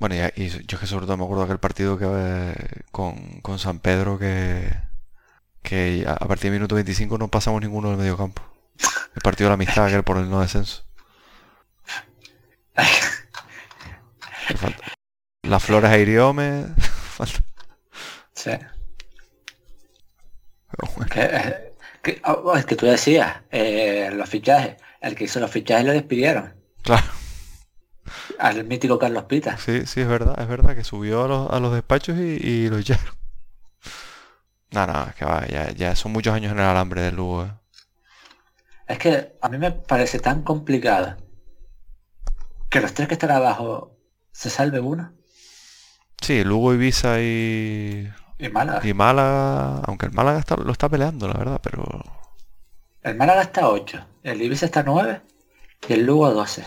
[0.00, 3.58] Bueno, y, y yo que sobre todo me acuerdo aquel partido que eh, con, con
[3.58, 4.70] San Pedro que,
[5.62, 8.42] que a a partir del minuto 25 no pasamos ninguno del medio campo.
[9.14, 10.84] El partido de la amistad, aquel por el no descenso.
[14.48, 14.93] Que falta-
[15.44, 16.66] Las flores a Iriome.
[17.16, 17.42] falta-
[18.34, 18.50] Sí.
[20.96, 21.10] bueno.
[21.10, 21.72] Que, eh,
[22.02, 25.92] que- oh, es que tú decías, eh, los fichajes, el que hizo los fichajes lo
[25.92, 26.54] despidieron.
[26.82, 27.04] Claro,
[28.38, 29.56] Al mítico Carlos Pita.
[29.56, 32.68] sí, sí, es verdad, es verdad que subió a los, a los despachos y, y
[32.68, 33.14] lo echaron.
[34.72, 37.44] No, no, es que va, ya, ya son muchos años en el alambre del Lugo.
[37.44, 37.52] eh.
[38.88, 41.16] Es que a mí me parece tan complicado
[42.68, 43.96] que los tres que están abajo
[44.32, 45.14] se salve uno
[46.20, 48.86] Sí, Lugo, Ibiza y, y Málaga.
[48.86, 51.84] y Málaga, aunque el Málaga está- lo está peleando, la verdad, pero
[53.02, 55.20] El Málaga está 8, el Ibiza está 9
[55.88, 56.64] y el Lugo 12.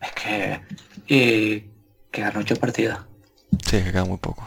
[0.00, 0.60] Es que...
[1.06, 1.60] Y
[2.10, 2.98] que ganó 8 partidos.
[3.64, 4.46] sí, que queda muy poco.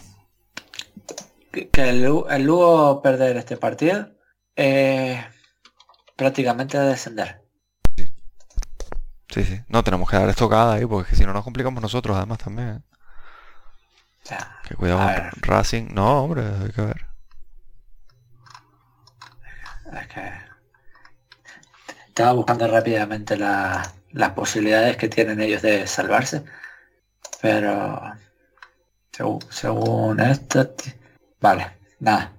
[1.51, 4.09] Que, que el, Lu- el Lugo perder este partido
[4.55, 5.23] eh,
[6.15, 7.41] prácticamente de descender.
[9.29, 9.59] Sí, sí.
[9.69, 12.69] No, tenemos que dar estocada ahí, porque si no nos complicamos nosotros además también.
[12.69, 12.81] ¿eh?
[14.68, 14.99] Que cuidado
[15.31, 15.41] con.
[15.41, 15.88] Racing.
[15.93, 17.06] No, hombre, hay que ver.
[19.99, 20.31] es que...
[22.07, 26.43] Estaba buscando rápidamente la- las posibilidades que tienen ellos de salvarse.
[27.41, 28.02] Pero...
[29.11, 30.73] Según, según esto...
[31.39, 32.31] Vale, nada.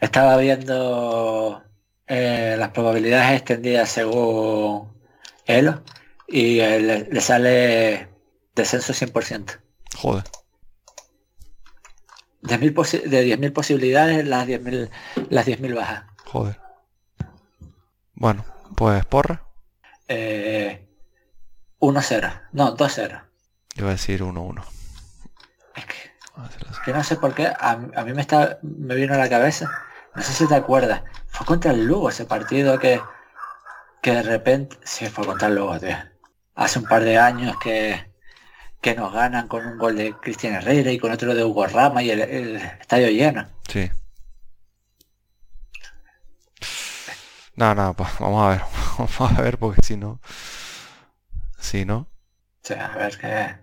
[0.00, 1.62] Estaba viendo
[2.06, 4.92] eh, las probabilidades extendidas según
[5.46, 5.82] Elo
[6.28, 8.08] y eh, le, le sale
[8.54, 9.58] descenso 100%.
[9.96, 10.24] Joder.
[12.42, 14.90] 10.000 posi- de 10.000 posibilidades, las 10.000
[15.30, 16.04] las 10.000 bajas.
[16.26, 16.58] Joder.
[18.14, 18.44] Bueno,
[18.76, 19.42] pues porra.
[20.08, 20.86] Eh,
[21.80, 22.40] 1-0.
[22.52, 23.22] No, 2-0.
[23.74, 24.62] Yo voy a decir 1-1.
[25.74, 25.94] Es que,
[26.84, 27.46] que no sé por qué.
[27.46, 29.70] A, a mí me está me vino a la cabeza.
[30.14, 31.02] No sé si te acuerdas.
[31.28, 33.00] Fue contra el Lugo ese partido que,
[34.02, 34.76] que de repente...
[34.84, 35.96] Sí, fue contra el Lugo, tío.
[36.54, 38.11] Hace un par de años que,
[38.82, 42.02] que nos ganan con un gol de Cristian Herrera y con otro de Hugo Rama
[42.02, 43.46] y el, el estadio lleno.
[43.68, 43.90] Sí.
[47.54, 48.60] No, no, pues vamos a ver.
[48.98, 50.20] Vamos a ver, porque si no...
[51.58, 52.08] Si no...
[52.62, 53.54] Sea, a ver qué.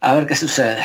[0.00, 0.82] A ver qué sucede.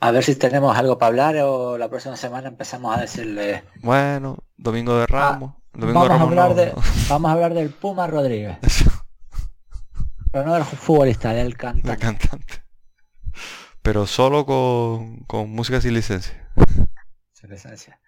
[0.00, 3.64] A ver si tenemos algo para hablar o la próxima semana empezamos a decirle.
[3.82, 5.54] Bueno, Domingo de Ramos.
[5.72, 6.54] Domingo Vamos de a Ramos hablar no.
[6.56, 6.72] de.
[7.08, 8.58] Vamos a hablar del Puma Rodríguez.
[10.34, 11.96] Pero no del futbolista, del de cantante.
[11.96, 12.64] cantante.
[13.82, 16.50] Pero solo con, con música sin licencia.
[17.32, 18.00] Sin licencia.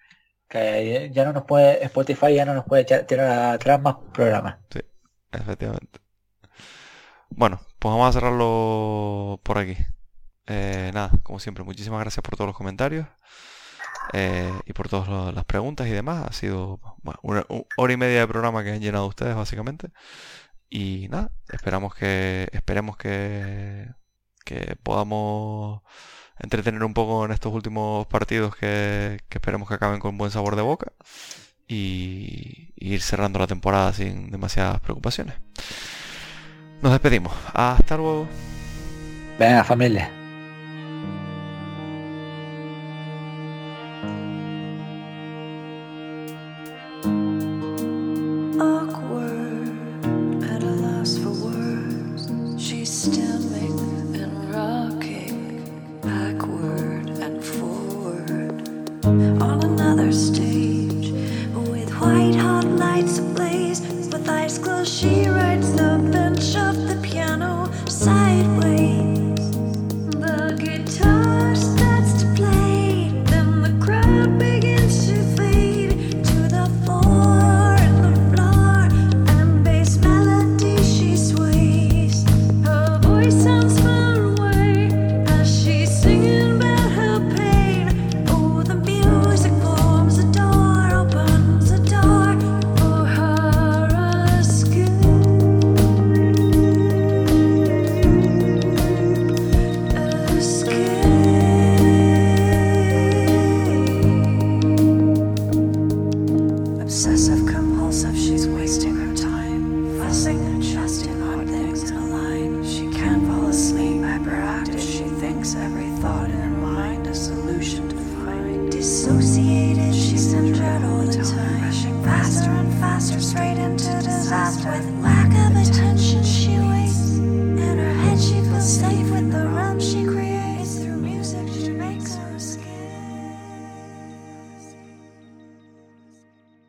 [0.49, 1.85] Que ya no nos puede.
[1.85, 4.57] Spotify ya no nos puede echar, tirar atrás más programas.
[5.31, 6.01] Efectivamente.
[7.31, 9.77] Bueno, pues vamos a cerrarlo por aquí.
[10.49, 13.07] Eh, nada, como siempre, muchísimas gracias por todos los comentarios
[14.13, 16.27] eh, y por todas las preguntas y demás.
[16.29, 17.47] Ha sido bueno, una
[17.77, 19.93] hora y media de programa que han llenado ustedes, básicamente.
[20.69, 23.89] Y nada, esperamos que, esperemos que,
[24.45, 25.83] que podamos
[26.39, 30.63] entretener un poco en estos últimos partidos que, esperemos que acaben con buen sabor de
[30.63, 30.93] boca
[31.69, 35.37] y, y ir cerrando la temporada sin demasiadas preocupaciones.
[36.83, 37.33] Nos despedimos.
[37.55, 38.29] Hasta luego.
[39.39, 40.26] Venga, familia.